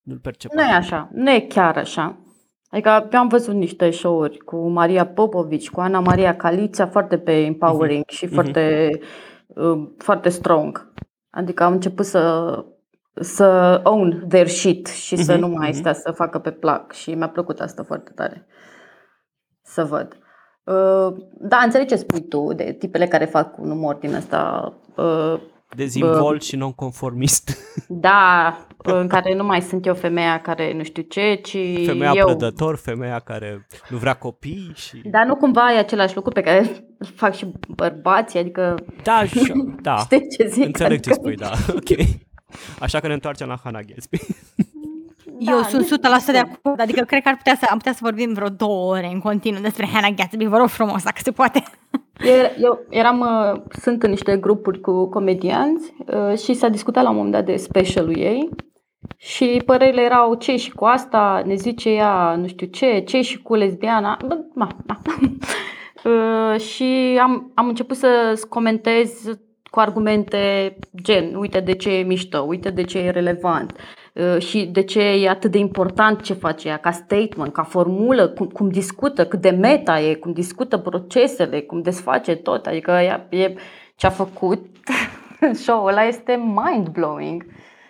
nu-l 0.03 0.19
percep 0.19 0.53
Nu 0.53 0.61
e 0.61 0.73
așa, 0.73 1.11
nu 1.13 1.31
e 1.31 1.41
chiar 1.41 1.77
așa. 1.77 2.17
Adică 2.71 3.09
eu 3.13 3.21
am 3.21 3.29
văzut 3.29 3.55
niște 3.55 3.91
show-uri 3.91 4.39
cu 4.39 4.69
Maria 4.69 5.07
Popovici, 5.07 5.71
cu 5.71 5.81
Ana 5.81 6.01
Maria 6.01 6.37
Calița, 6.37 6.87
foarte 6.87 7.19
pe 7.19 7.33
empowering 7.33 8.05
și 8.09 8.27
foarte, 8.27 8.91
uh, 9.47 9.89
foarte 9.99 10.29
strong. 10.29 10.93
Adică 11.31 11.63
au 11.63 11.73
început 11.73 12.05
să, 12.05 12.65
să 13.15 13.81
own 13.85 14.25
their 14.29 14.47
shit 14.47 14.87
și 14.87 15.17
să 15.17 15.33
Mhm, 15.33 15.41
nu 15.41 15.49
mai 15.49 15.69
mhm. 15.69 15.79
stea 15.79 15.93
să 15.93 16.11
facă 16.11 16.39
pe 16.39 16.51
plac 16.51 16.93
și 16.93 17.15
mi-a 17.15 17.29
plăcut 17.29 17.61
asta 17.61 17.83
foarte 17.83 18.13
tare 18.15 18.47
să 19.63 19.85
văd. 19.85 20.17
Uh, 20.65 21.15
Da, 21.41 21.57
înțeleg 21.65 21.89
ce 21.89 21.97
spui 21.97 22.29
tu 22.29 22.53
de 22.53 22.73
tipele 22.79 23.07
care 23.07 23.25
fac 23.25 23.59
un 23.59 23.71
umor 23.71 23.95
din 23.95 24.15
ăsta 24.15 24.73
uh, 24.97 25.41
dezvolt 25.77 26.43
și 26.43 26.57
nonconformist. 26.57 27.51
da, 27.89 28.57
în 28.77 29.07
care 29.09 29.35
nu 29.35 29.45
mai 29.45 29.61
sunt 29.63 29.87
eu 29.87 29.95
femeia 29.95 30.41
care 30.41 30.73
nu 30.73 30.83
știu 30.83 31.03
ce, 31.03 31.35
ci 31.43 31.57
Femeia 31.87 32.13
eu. 32.15 32.25
prădător, 32.27 32.77
femeia 32.77 33.19
care 33.19 33.67
nu 33.89 33.97
vrea 33.97 34.15
copii 34.15 34.73
și... 34.75 34.97
Dar 35.05 35.27
nu 35.27 35.37
cumva 35.37 35.73
e 35.75 35.79
același 35.79 36.15
lucru 36.15 36.33
pe 36.33 36.41
care 36.41 36.59
îl 36.99 37.07
fac 37.15 37.35
și 37.35 37.53
bărbații, 37.69 38.39
adică 38.39 38.75
Da, 39.03 39.25
și- 39.25 39.53
da. 39.83 39.97
știi 40.05 40.29
ce 40.37 40.47
zic? 40.49 40.65
Înțeleg 40.65 41.01
ce 41.01 41.11
Adică- 41.11 41.15
spui, 41.15 41.35
da. 41.37 41.51
Ok. 41.77 42.07
Așa 42.81 43.01
că 43.01 43.07
ne 43.07 43.13
întoarcem 43.13 43.49
la 43.49 43.59
Hannah 43.63 43.85
Gatsby. 43.87 44.19
Da, 45.41 45.53
Eu 45.53 45.63
sunt 45.63 45.91
nu 45.91 45.97
100% 45.97 46.01
de 46.33 46.39
acord, 46.39 46.81
adică 46.81 47.05
cred 47.05 47.23
că 47.23 47.29
ar 47.29 47.37
putea 47.37 47.57
să, 47.61 47.67
am 47.71 47.77
putea 47.77 47.93
să 47.93 47.99
vorbim 48.03 48.33
vreo 48.33 48.49
două 48.49 48.95
ore 48.95 49.07
în 49.13 49.21
continuu 49.21 49.61
despre 49.61 49.87
Hannah 49.93 50.13
Gatsby, 50.17 50.45
vă 50.47 50.57
rog 50.57 50.69
frumos, 50.69 51.03
dacă 51.03 51.21
se 51.23 51.31
poate. 51.33 51.63
Eu, 52.25 52.51
eu 52.59 52.87
eram, 52.91 53.21
uh, 53.21 53.61
sunt 53.81 54.03
în 54.03 54.11
niște 54.11 54.37
grupuri 54.37 54.81
cu 54.81 55.09
comedianți 55.09 55.95
uh, 56.07 56.39
și 56.39 56.55
s-a 56.55 56.69
discutat 56.69 57.03
la 57.03 57.11
un 57.11 57.17
moment 57.17 57.35
dat 57.35 57.45
de 57.45 57.57
specialul 57.57 58.17
ei 58.17 58.49
și 59.17 59.63
părerile 59.67 60.03
erau 60.03 60.35
ce 60.35 60.57
și 60.57 60.71
cu 60.71 60.85
asta, 60.85 61.43
ne 61.47 61.55
zice 61.55 61.91
ea 61.91 62.35
nu 62.37 62.47
știu 62.47 62.67
ce, 62.67 62.99
ce 62.99 63.21
și 63.21 63.43
cu 63.43 63.55
lesbiana. 63.55 64.19
Bă, 64.27 64.39
ma, 64.55 64.69
ma. 64.87 65.01
Uh, 66.05 66.61
și 66.61 67.19
am, 67.23 67.53
am 67.55 67.69
început 67.69 67.97
să 67.97 68.41
comentez 68.49 69.25
cu 69.71 69.81
argumente 69.81 70.77
gen, 71.03 71.35
uite 71.35 71.61
de 71.61 71.75
ce 71.75 71.91
e 71.91 72.03
mișto, 72.03 72.39
uite 72.39 72.71
de 72.71 72.83
ce 72.83 72.99
e 72.99 73.11
relevant 73.11 73.73
uh, 73.73 73.79
și 74.39 74.67
de 74.67 74.83
ce 74.83 75.01
e 75.01 75.29
atât 75.29 75.51
de 75.51 75.59
important 75.59 76.21
ce 76.21 76.33
face 76.33 76.69
ea 76.69 76.77
ca 76.77 76.91
statement, 76.91 77.53
ca 77.53 77.63
formulă, 77.63 78.29
cum, 78.29 78.47
cum 78.47 78.69
discută, 78.69 79.27
cât 79.27 79.41
de 79.41 79.51
meta 79.51 80.01
e, 80.01 80.15
cum 80.15 80.33
discută 80.33 80.79
procesele, 80.79 81.61
cum 81.61 81.83
desface 81.83 82.35
tot. 82.35 82.67
Adică 82.67 82.91
ea, 82.91 83.27
e, 83.31 83.55
ce 83.97 84.07
a 84.07 84.11
făcut 84.11 84.67
show-ul 85.63 85.89
ăla 85.89 86.05
este 86.05 86.55
mind-blowing. 86.55 87.47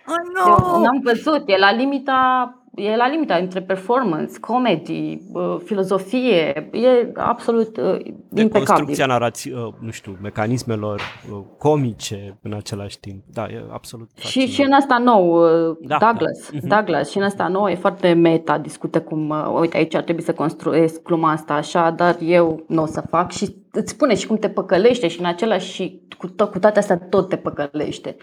Oh, 0.07 0.73
Eu 0.75 0.81
n-am 0.81 1.01
văzut, 1.05 1.43
e 1.47 1.59
la 1.59 1.73
limita 1.73 2.53
e 2.79 2.97
la 2.97 3.09
limita 3.09 3.35
între 3.35 3.61
performance, 3.61 4.39
comedy, 4.41 5.19
uh, 5.33 5.57
filozofie, 5.65 6.69
e 6.73 7.13
absolut 7.15 7.77
uh, 7.77 7.85
De 8.29 8.41
impecabil. 8.41 8.67
construcția 8.67 9.07
narații, 9.07 9.53
uh, 9.53 9.73
nu 9.79 9.91
știu, 9.91 10.17
mecanismelor 10.23 11.01
uh, 11.33 11.39
comice 11.59 12.39
în 12.43 12.53
același 12.53 13.01
timp. 13.01 13.23
Da, 13.33 13.43
e 13.43 13.65
absolut 13.73 14.09
Și, 14.15 14.23
fascinant. 14.23 14.51
și 14.51 14.63
în 14.63 14.73
asta 14.73 14.99
nou, 14.99 15.43
uh, 15.71 15.77
Da, 15.81 15.97
Douglas, 16.01 16.51
da. 16.51 16.59
Mhm. 16.59 16.69
Douglas, 16.69 17.11
și 17.11 17.17
în 17.19 17.23
asta 17.23 17.49
nou 17.49 17.67
e 17.69 17.75
foarte 17.75 18.13
meta, 18.13 18.59
discută 18.59 19.01
cum, 19.01 19.29
uh, 19.29 19.59
uite 19.61 19.77
aici 19.77 19.95
ar 19.95 20.03
trebui 20.03 20.23
să 20.23 20.33
construiesc 20.33 21.03
gluma 21.03 21.31
asta 21.31 21.55
așa, 21.55 21.91
dar 21.91 22.17
eu 22.21 22.63
nu 22.67 22.83
o 22.83 22.87
să 22.87 23.01
fac 23.11 23.31
și 23.33 23.57
îți 23.73 23.91
spune 23.91 24.15
și 24.15 24.27
cum 24.27 24.37
te 24.37 24.49
păcălește 24.49 25.09
și 25.09 25.19
în 25.19 25.25
același 25.27 25.73
și 25.73 26.01
cu, 26.19 26.29
to- 26.29 26.51
cu 26.51 26.59
toate 26.59 26.79
astea 26.79 26.99
tot 26.99 27.29
te 27.29 27.37
păcălește. 27.37 28.17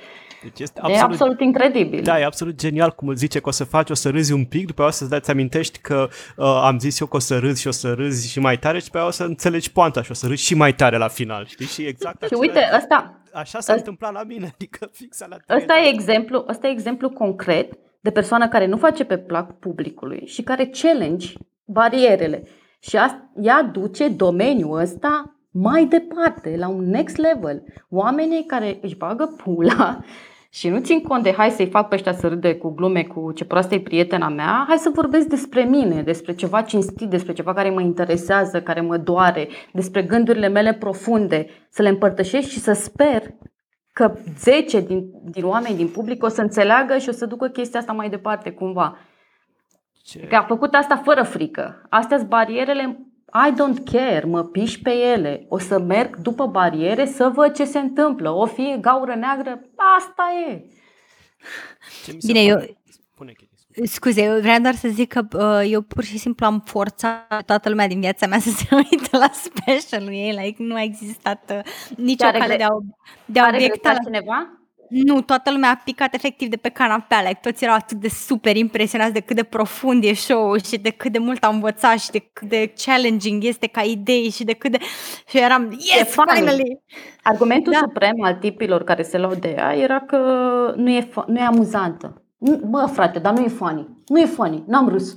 Deci 0.43 0.59
este 0.59 0.79
Absolut, 0.79 0.99
e 0.99 1.03
absolut 1.13 1.39
incredibil. 1.39 2.03
Da, 2.03 2.19
e 2.19 2.25
absolut 2.25 2.55
genial 2.57 2.91
cum 2.91 3.07
îl 3.07 3.15
zice 3.15 3.39
că 3.39 3.49
o 3.49 3.51
să 3.51 3.63
faci, 3.63 3.89
o 3.89 3.93
să 3.93 4.09
râzi 4.09 4.33
un 4.33 4.45
pic, 4.45 4.65
după 4.65 4.81
aia 4.81 4.89
o 4.89 4.93
să-ți 4.93 5.09
dați 5.09 5.31
amintești 5.31 5.79
că 5.79 6.07
uh, 6.37 6.45
am 6.63 6.79
zis 6.79 6.99
eu 6.99 7.07
că 7.07 7.15
o 7.15 7.19
să 7.19 7.37
râzi 7.37 7.61
și 7.61 7.67
o 7.67 7.71
să 7.71 7.93
râzi 7.93 8.31
și 8.31 8.39
mai 8.39 8.57
tare 8.59 8.79
și 8.79 8.85
după 8.85 8.97
aia 8.97 9.07
o 9.07 9.11
să 9.11 9.23
înțelegi 9.23 9.71
poanta 9.71 10.01
și 10.03 10.11
o 10.11 10.13
să 10.13 10.27
râzi 10.27 10.43
și 10.43 10.55
mai 10.55 10.73
tare 10.73 10.97
la 10.97 11.07
final, 11.07 11.45
știi? 11.45 11.65
Și 11.65 11.81
exact 11.81 12.17
și 12.17 12.23
același- 12.23 12.47
uite, 12.47 12.69
ăsta, 12.77 13.21
așa 13.33 13.49
s-a 13.51 13.57
ăsta- 13.59 13.73
întâmplat 13.73 14.13
la 14.13 14.23
mine, 14.23 14.51
adică 14.53 14.89
fix 14.91 15.19
la 15.19 15.55
Ăsta 15.55 15.73
e 15.85 15.89
exemplu, 15.93 16.45
ăsta 16.49 16.67
e 16.67 16.71
exemplu 16.71 17.09
concret 17.09 17.73
de 17.99 18.09
persoană 18.11 18.47
care 18.47 18.65
nu 18.65 18.77
face 18.77 19.03
pe 19.03 19.17
plac 19.17 19.59
publicului 19.59 20.21
și 20.25 20.41
care 20.41 20.65
challenge 20.81 21.27
barierele. 21.65 22.47
Și 22.79 22.97
asta, 22.97 23.31
ea 23.41 23.61
duce 23.63 24.07
domeniul 24.07 24.79
ăsta 24.79 25.34
mai 25.57 25.85
departe, 25.85 26.55
la 26.57 26.67
un 26.67 26.89
next 26.89 27.17
level. 27.17 27.63
Oamenii 27.89 28.45
care 28.45 28.79
își 28.81 28.95
bagă 28.95 29.33
pula 29.43 29.99
și 30.57 30.69
nu 30.69 30.79
țin 30.79 31.01
cont 31.01 31.23
de 31.23 31.33
hai 31.33 31.49
să-i 31.49 31.69
fac 31.69 31.87
pe 31.87 31.95
ăștia 31.95 32.13
să 32.13 32.27
râde 32.27 32.55
cu 32.55 32.69
glume 32.69 33.03
cu 33.03 33.31
ce 33.31 33.45
proastă 33.45 33.75
e 33.75 33.79
prietena 33.79 34.29
mea, 34.29 34.65
hai 34.67 34.77
să 34.77 34.91
vorbesc 34.93 35.27
despre 35.27 35.63
mine, 35.63 36.01
despre 36.01 36.35
ceva 36.35 36.61
cinstit, 36.61 37.09
despre 37.09 37.33
ceva 37.33 37.53
care 37.53 37.69
mă 37.69 37.81
interesează, 37.81 38.61
care 38.61 38.81
mă 38.81 38.97
doare, 38.97 39.47
despre 39.73 40.01
gândurile 40.01 40.47
mele 40.47 40.73
profunde, 40.73 41.47
să 41.69 41.81
le 41.81 41.89
împărtășesc 41.89 42.47
și 42.47 42.59
să 42.59 42.73
sper 42.73 43.23
că 43.91 44.13
10 44.39 44.81
din, 44.81 45.11
din 45.23 45.43
oameni 45.43 45.75
din 45.75 45.87
public 45.87 46.23
o 46.23 46.27
să 46.27 46.41
înțeleagă 46.41 46.97
și 46.97 47.09
o 47.09 47.11
să 47.11 47.25
ducă 47.25 47.47
chestia 47.47 47.79
asta 47.79 47.93
mai 47.93 48.09
departe 48.09 48.51
cumva. 48.51 48.97
Ce? 50.03 50.19
Că 50.19 50.35
a 50.35 50.41
făcut 50.41 50.73
asta 50.73 50.95
fără 50.95 51.23
frică. 51.23 51.81
Astea 51.89 52.17
sunt 52.17 52.29
barierele, 52.29 53.05
I 53.47 53.51
don't 53.51 53.91
care, 53.91 54.23
mă 54.25 54.43
piși 54.43 54.81
pe 54.81 54.91
ele. 54.91 55.45
O 55.49 55.57
să 55.57 55.79
merg 55.79 56.15
după 56.15 56.45
bariere 56.45 57.05
să 57.05 57.31
văd 57.33 57.53
ce 57.53 57.65
se 57.65 57.79
întâmplă. 57.79 58.29
O 58.29 58.45
fi 58.45 58.77
gaură 58.81 59.15
neagră, 59.15 59.61
asta 59.97 60.23
e. 60.49 60.65
Ce 62.03 62.17
Bine, 62.25 62.41
eu... 62.41 62.57
Spune, 62.89 63.33
Scuze, 63.83 64.23
eu 64.23 64.39
vreau 64.39 64.59
doar 64.59 64.75
să 64.75 64.87
zic 64.87 65.13
că 65.13 65.27
uh, 65.37 65.71
eu 65.71 65.81
pur 65.81 66.03
și 66.03 66.17
simplu 66.17 66.45
am 66.45 66.61
forțat 66.65 67.43
toată 67.45 67.69
lumea 67.69 67.87
din 67.87 67.99
viața 67.99 68.27
mea 68.27 68.39
să 68.47 68.49
se 68.49 68.75
uite 68.75 69.17
la 69.17 69.29
specialul 69.33 70.11
ei, 70.11 70.31
like, 70.31 70.63
nu 70.63 70.75
a 70.75 70.81
existat 70.81 71.51
uh, 71.55 71.59
nicio 71.97 72.25
cale 72.31 72.55
de 72.55 72.63
a, 72.63 72.69
de 73.25 73.39
a 73.39 73.47
obiecta 73.53 73.91
la... 73.91 73.97
cineva? 73.97 74.64
Nu, 74.89 75.21
toată 75.21 75.51
lumea 75.51 75.69
a 75.69 75.81
picat 75.83 76.13
efectiv 76.13 76.49
de 76.49 76.55
pe 76.55 76.69
canapea, 76.69 77.21
like, 77.21 77.39
toți 77.41 77.63
erau 77.63 77.75
atât 77.75 77.97
de 77.97 78.09
super 78.09 78.55
impresionați 78.55 79.13
de 79.13 79.19
cât 79.19 79.35
de 79.35 79.43
profund 79.43 80.03
e 80.03 80.13
show 80.13 80.57
și 80.57 80.77
de 80.77 80.89
cât 80.89 81.11
de 81.11 81.17
mult 81.17 81.43
am 81.43 81.53
învățat 81.53 81.99
și 81.99 82.11
de 82.11 82.29
cât 82.33 82.49
de 82.49 82.73
challenging 82.85 83.43
este 83.43 83.67
ca 83.67 83.81
idei 83.81 84.29
și 84.29 84.43
de 84.43 84.53
cât 84.53 84.71
de... 84.71 84.77
Și 85.27 85.37
eram, 85.37 85.71
yes, 85.71 86.15
finally! 86.27 86.81
Argumentul 87.23 87.71
da. 87.71 87.79
suprem 87.79 88.23
al 88.23 88.33
tipilor 88.33 88.83
care 88.83 89.01
se 89.01 89.17
luau 89.17 89.33
de 89.33 89.53
ea 89.57 89.75
era 89.75 89.99
că 89.99 90.17
nu 90.75 90.89
e, 90.89 91.09
nu 91.27 91.39
e 91.39 91.41
amuzantă. 91.41 92.23
Bă, 92.69 92.89
frate, 92.93 93.19
dar 93.19 93.33
nu 93.33 93.43
e 93.43 93.47
funny. 93.47 94.03
Nu 94.07 94.19
e 94.19 94.25
funny, 94.25 94.63
n-am 94.67 94.87
râs. 94.89 95.13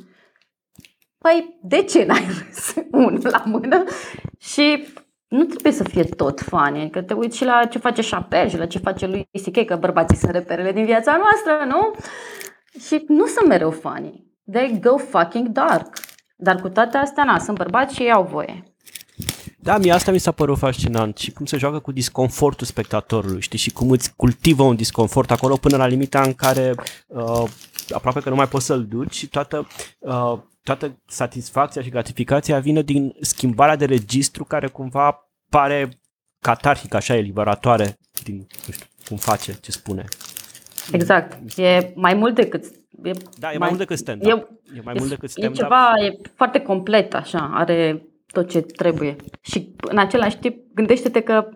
Păi, 1.19 1.59
de 1.63 1.83
ce 1.83 2.05
n-ai 2.05 2.27
râs? 2.39 2.75
Unul 2.91 3.29
la 3.31 3.43
mână. 3.47 3.85
Și 4.39 4.87
nu 5.29 5.45
trebuie 5.45 5.73
să 5.73 5.85
fie 5.85 6.05
tot 6.05 6.41
funny, 6.41 6.81
adică 6.81 7.03
te 7.03 7.15
uiți 7.15 7.37
și 7.37 7.45
la 7.45 7.65
ce 7.65 7.79
face 7.79 8.09
Chappelle 8.11 8.49
și 8.49 8.57
la 8.57 8.67
ce 8.67 8.79
face 8.79 9.07
lui 9.07 9.29
C.K., 9.43 9.65
că 9.65 9.77
bărbații 9.77 10.17
sunt 10.17 10.33
reperele 10.33 10.73
din 10.73 10.85
viața 10.85 11.17
noastră, 11.17 11.65
nu? 11.67 11.91
Și 12.87 13.05
nu 13.09 13.27
sunt 13.27 13.49
mereu 13.49 13.71
funny. 13.71 14.27
They 14.53 14.79
go 14.83 14.97
fucking 14.97 15.49
dark. 15.49 15.99
Dar 16.37 16.61
cu 16.61 16.69
toate 16.69 16.97
astea, 16.97 17.25
na, 17.25 17.39
sunt 17.39 17.57
bărbați 17.57 17.95
și 17.95 18.03
ei 18.03 18.13
au 18.13 18.23
voie. 18.23 18.63
Da, 19.61 19.79
mie 19.79 19.93
asta 19.93 20.11
mi 20.11 20.19
s-a 20.19 20.31
părut 20.31 20.59
fascinant 20.59 21.17
și 21.17 21.33
cum 21.33 21.47
se 21.47 21.57
joacă 21.57 21.79
cu 21.79 21.93
disconfortul 21.93 22.67
spectatorului, 22.67 23.41
știi, 23.41 23.59
și 23.59 23.73
cum 23.73 23.91
îți 23.91 24.13
cultivă 24.17 24.63
un 24.63 24.77
disconfort 24.77 25.31
acolo 25.31 25.57
până 25.57 25.77
la 25.77 25.87
limita 25.87 26.23
în 26.23 26.35
care 26.35 26.75
uh, 27.07 27.43
aproape 27.91 28.21
că 28.21 28.29
nu 28.29 28.35
mai 28.35 28.49
poți 28.49 28.67
să-l 28.67 28.87
duci 28.87 29.15
și 29.15 29.27
toată, 29.27 29.67
uh, 29.99 30.39
toată 30.75 31.03
satisfacția 31.07 31.83
și 31.83 31.91
gratificația 31.91 32.59
vine 32.59 32.83
din 32.83 33.15
schimbarea 33.21 33.77
de 33.77 33.85
registru 33.85 34.45
care 34.45 34.69
cumva 34.69 35.31
pare 35.51 35.89
catarhic, 36.41 36.95
așa, 36.95 37.17
eliberatoare 37.17 37.99
din, 38.25 38.37
nu 38.37 38.73
știu, 38.73 38.87
cum 39.09 39.17
face, 39.17 39.59
ce 39.61 39.71
spune. 39.71 40.05
Exact. 40.93 41.59
E 41.59 41.93
mai 41.95 42.15
mult 42.15 42.35
decât 42.35 42.65
E 43.03 43.11
da, 43.39 43.47
e 43.47 43.51
mai, 43.51 43.57
mai 43.59 43.69
mult 43.69 43.79
decât 43.79 43.99
stand-up. 43.99 44.49
E, 44.75 44.77
e 44.77 44.81
mai 44.85 44.95
e, 44.95 44.99
mult 44.99 45.11
decât 45.11 45.31
stand-up. 45.31 45.57
E 45.57 45.63
ceva, 45.63 45.93
e 46.05 46.31
foarte 46.35 46.61
complet, 46.61 47.15
așa, 47.15 47.51
are 47.55 48.03
tot 48.27 48.51
ce 48.51 48.61
trebuie. 48.61 49.17
Și 49.41 49.75
în 49.81 49.99
același 49.99 50.37
timp, 50.37 50.57
gândește-te 50.75 51.21
că 51.21 51.49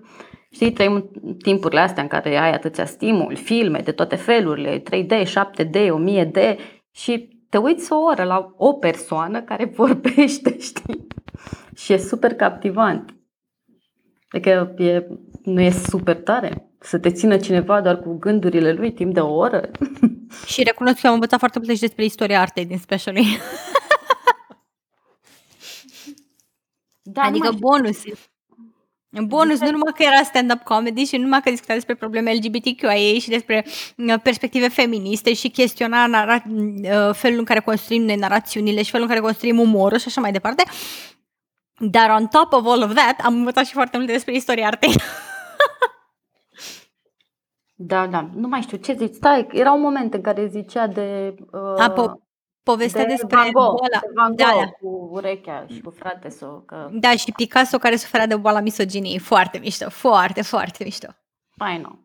Știi, 0.54 0.72
trăim 0.72 1.10
timpurile 1.42 1.80
astea 1.80 2.02
în 2.02 2.08
care 2.08 2.36
ai 2.36 2.52
atâția 2.52 2.84
stimuli, 2.84 3.36
filme 3.36 3.80
de 3.84 3.92
toate 3.92 4.16
felurile, 4.16 4.82
3D, 4.82 5.24
7D, 5.24 5.76
1000D 5.76 6.58
și 6.90 7.31
te 7.52 7.58
uiți 7.58 7.92
o 7.92 7.96
oră 7.96 8.24
la 8.24 8.54
o 8.56 8.72
persoană 8.72 9.42
care 9.42 9.64
vorbește, 9.76 10.58
știi? 10.58 11.06
Și 11.74 11.92
e 11.92 11.98
super 11.98 12.34
captivant. 12.34 13.14
Adică 14.28 14.74
e, 14.78 15.06
nu 15.42 15.60
e 15.60 15.70
super 15.70 16.16
tare 16.16 16.70
să 16.78 16.98
te 16.98 17.10
țină 17.10 17.36
cineva 17.36 17.80
doar 17.80 18.00
cu 18.00 18.12
gândurile 18.18 18.72
lui 18.72 18.92
timp 18.92 19.14
de 19.14 19.20
o 19.20 19.34
oră? 19.34 19.70
Și 20.46 20.62
recunosc 20.62 21.00
că 21.00 21.06
am 21.06 21.12
învățat 21.12 21.38
foarte 21.38 21.58
multe 21.58 21.74
și 21.74 21.80
despre 21.80 22.04
istoria 22.04 22.40
artei 22.40 22.66
din 22.66 22.78
specialii. 22.78 23.26
Da, 27.02 27.22
adică 27.22 27.52
bonus. 27.58 28.02
Bonus, 29.20 29.60
nu 29.60 29.70
numai 29.70 29.92
că 29.94 30.02
era 30.02 30.22
stand-up 30.22 30.62
comedy 30.62 31.04
și 31.04 31.16
nu 31.16 31.22
numai 31.22 31.40
că 31.40 31.50
discuta 31.50 31.74
despre 31.74 31.94
probleme 31.94 32.32
LGBTQIA 32.32 33.18
și 33.18 33.28
despre 33.28 33.64
uh, 33.96 34.14
perspective 34.22 34.68
feministe 34.68 35.34
și 35.34 35.48
chestiona 35.48 36.06
nara- 36.08 36.44
uh, 36.46 37.14
felul 37.14 37.38
în 37.38 37.44
care 37.44 37.60
construim 37.60 38.02
noi 38.02 38.16
narațiunile 38.16 38.82
și 38.82 38.90
felul 38.90 39.06
în 39.06 39.12
care 39.12 39.24
construim 39.24 39.58
umorul 39.58 39.98
și 39.98 40.04
așa 40.08 40.20
mai 40.20 40.32
departe. 40.32 40.64
Dar 41.78 42.10
on 42.10 42.26
top 42.26 42.52
of 42.52 42.66
all 42.66 42.82
of 42.82 42.94
that, 42.94 43.20
am 43.24 43.34
învățat 43.34 43.66
și 43.66 43.72
foarte 43.72 43.96
multe 43.96 44.12
despre 44.12 44.34
istoria 44.34 44.66
artei. 44.66 44.94
Da, 47.84 48.06
da, 48.06 48.30
nu 48.34 48.48
mai 48.48 48.60
știu 48.60 48.76
ce 48.76 48.92
zici. 48.92 49.14
Stai, 49.14 49.46
era 49.52 49.72
un 49.72 49.80
moment 49.80 50.14
în 50.14 50.20
care 50.20 50.46
zicea 50.46 50.86
de... 50.86 51.34
Uh... 51.52 51.78
A, 51.78 52.20
povestea 52.62 53.04
de 53.04 53.08
despre 53.08 53.36
Van 53.36 53.50
Gogh, 53.52 53.66
boala. 53.66 54.00
De 54.00 54.10
Van 54.14 54.34
Gogh, 54.36 54.64
da, 54.64 54.70
cu 54.80 55.08
urechea 55.12 55.66
și 55.74 55.80
cu 55.80 55.90
frate 55.90 56.28
sau 56.28 56.62
că... 56.66 56.88
Da, 56.92 57.10
și 57.10 57.32
Picasso 57.32 57.78
care 57.78 57.96
suferea 57.96 58.26
de 58.26 58.36
boala 58.36 58.60
misoginiei. 58.60 59.18
Foarte 59.18 59.58
mișto, 59.58 59.90
foarte, 59.90 60.42
foarte 60.42 60.84
mișto. 60.84 61.08
Păi 61.56 61.80
nu. 61.82 61.98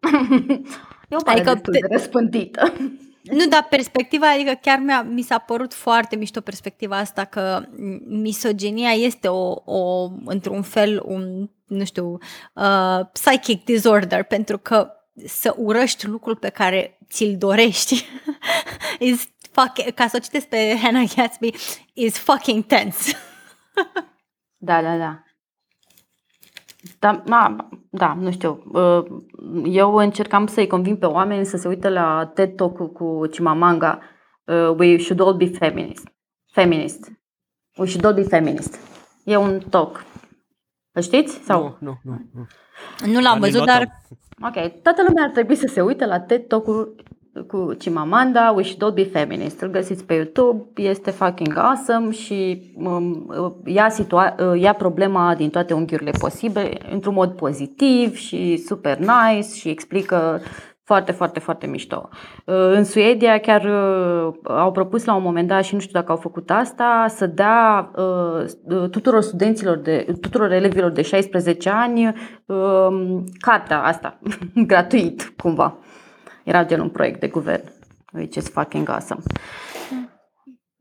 e 1.10 1.16
o 1.16 1.20
adică 1.26 1.62
de 1.72 1.80
răspândită. 1.92 2.74
Nu, 3.32 3.48
dar 3.48 3.68
perspectiva, 3.70 4.32
adică 4.32 4.58
chiar 4.62 4.80
mi-a, 4.80 5.02
mi 5.02 5.22
s-a 5.22 5.38
părut 5.38 5.74
foarte 5.74 6.16
mișto 6.16 6.42
perspectiva 6.42 6.98
asta 6.98 7.24
că 7.24 7.66
misoginia 8.08 8.92
este 8.92 9.28
o, 9.28 9.54
o 9.66 10.10
într-un 10.26 10.62
fel, 10.62 11.02
un, 11.06 11.50
nu 11.66 11.86
știu, 11.86 12.18
uh, 12.54 13.00
psychic 13.12 13.64
disorder, 13.64 14.24
pentru 14.24 14.58
că 14.58 14.92
să 15.26 15.56
urăști 15.58 16.08
lucrul 16.08 16.36
pe 16.36 16.50
care 16.50 17.00
ți-l 17.10 17.36
dorești 17.38 18.06
is 19.00 19.28
fuck, 19.60 19.94
ca 19.94 20.08
să 20.08 20.16
o 20.18 20.24
citesc 20.24 20.48
pe 20.48 20.78
Hannah 20.82 21.14
Gatsby, 21.16 21.54
is 21.94 22.18
fucking 22.18 22.64
tense. 22.64 23.18
da, 24.58 24.82
da, 24.82 24.98
da. 24.98 25.22
Da, 27.00 27.24
ma, 27.26 27.70
da, 27.90 28.14
nu 28.20 28.32
știu. 28.32 28.64
Uh, 28.74 29.06
eu 29.66 29.96
încercam 29.96 30.48
să-i 30.48 30.68
convin 30.68 30.98
pe 30.98 31.06
oameni 31.06 31.46
să 31.46 31.58
se 31.58 31.68
uite 31.68 31.90
la 31.90 32.32
TED 32.34 32.56
Talk 32.56 32.94
cu 32.94 33.22
Chimamanga. 33.28 34.02
Uh, 34.44 34.70
we 34.78 34.98
should 34.98 35.22
all 35.22 35.34
be 35.34 35.48
feminist. 35.48 36.08
Feminist. 36.52 37.12
We 37.78 37.86
should 37.86 38.06
all 38.06 38.14
be 38.14 38.24
feminist. 38.24 38.80
E 39.24 39.36
un 39.36 39.60
talk. 39.70 40.06
Îl 40.92 41.02
știți? 41.02 41.40
Sau? 41.44 41.78
Nu, 41.80 42.00
nu, 42.04 42.22
nu. 42.34 42.48
Nu 43.12 43.22
l-am 43.22 43.40
văzut, 43.40 43.66
dar... 43.66 44.02
Ok. 44.42 44.82
Toată 44.82 45.04
lumea 45.08 45.24
ar 45.24 45.30
trebui 45.30 45.56
să 45.56 45.68
se 45.68 45.82
uite 45.82 46.06
la 46.06 46.20
TED 46.20 46.48
Talk 46.48 46.66
cu 47.48 47.76
Chimamanda, 47.78 48.54
We 48.56 48.64
Should 48.64 48.84
All 48.84 48.92
Be 48.92 49.04
Feminist. 49.04 49.62
Îl 49.62 49.70
găsiți 49.70 50.04
pe 50.04 50.14
YouTube, 50.14 50.64
este 50.76 51.12
fucking 51.12 51.58
awesome 51.58 52.12
și 52.12 52.72
um, 52.76 53.28
ia, 53.66 53.90
situa- 53.90 54.36
uh, 54.40 54.62
ia 54.62 54.74
problema 54.74 55.36
din 55.36 55.50
toate 55.50 55.74
unghiurile 55.74 56.12
posibile, 56.20 56.78
într-un 56.92 57.14
mod 57.14 57.32
pozitiv 57.32 58.16
și 58.16 58.58
super 58.58 58.98
nice 58.98 59.54
și 59.54 59.70
explică 59.70 60.42
foarte, 60.88 61.12
foarte, 61.12 61.40
foarte 61.40 61.68
mișto. 61.68 62.10
Uh, 62.46 62.56
în 62.56 62.84
Suedia 62.84 63.38
chiar 63.40 63.64
uh, 63.64 64.34
au 64.44 64.72
propus 64.72 65.06
la 65.06 65.16
un 65.16 65.24
moment 65.24 65.48
dat 65.48 65.64
și 65.64 65.74
nu 65.74 65.80
știu 65.80 66.00
dacă 66.00 66.12
au 66.12 66.18
făcut 66.18 66.52
asta, 66.52 67.06
să 67.10 67.26
dea 67.26 67.92
tuturor 68.92 69.22
studenților, 69.22 69.78
de, 69.78 70.06
tuturor 70.22 70.52
elevilor 70.52 70.92
de 70.92 71.02
16 71.02 71.70
ani 71.70 72.14
um, 72.46 73.24
cartea 73.40 73.84
asta, 73.84 74.20
gratuit 74.68 75.34
cumva. 75.38 75.78
Era 76.48 76.66
gen 76.66 76.80
un 76.80 76.90
proiect 76.90 77.20
de 77.20 77.28
guvern, 77.28 77.64
which 78.14 78.36
is 78.36 78.50
fucking 78.50 78.90
awesome. 78.90 79.22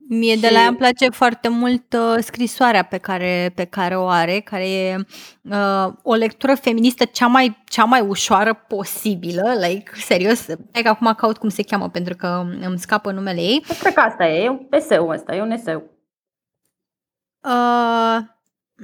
Mie 0.09 0.35
și... 0.35 0.41
de 0.41 0.49
la 0.53 0.59
ea 0.59 0.67
îmi 0.67 0.77
place 0.77 1.09
foarte 1.11 1.49
mult 1.49 1.93
uh, 1.93 2.23
scrisoarea 2.23 2.83
pe 2.83 2.99
care, 2.99 3.53
pe 3.55 3.65
care 3.65 3.97
o 3.97 4.07
are, 4.07 4.41
care 4.41 4.69
e 4.69 4.97
uh, 5.43 5.93
o 6.03 6.15
lectură 6.15 6.55
feministă 6.55 7.05
cea 7.05 7.27
mai, 7.27 7.63
cea 7.69 7.85
mai 7.85 8.01
ușoară 8.01 8.55
posibilă, 8.55 9.53
like, 9.61 9.91
serios, 9.95 10.49
e 10.49 10.83
că 10.83 10.89
acum 10.89 11.15
caut 11.17 11.37
cum 11.37 11.49
se 11.49 11.63
cheamă 11.63 11.89
pentru 11.89 12.17
că 12.17 12.45
îmi 12.61 12.79
scapă 12.79 13.13
numele 13.13 13.41
ei. 13.41 13.65
Cred 13.79 13.95
că 13.95 14.01
asta 14.01 14.27
e, 14.27 14.45
e 14.45 14.49
un 14.49 14.67
eseu 14.71 15.09
ăsta, 15.09 15.35
e 15.35 15.41
un 15.41 15.51
eseu. 15.51 15.83
Uh, 17.43 18.19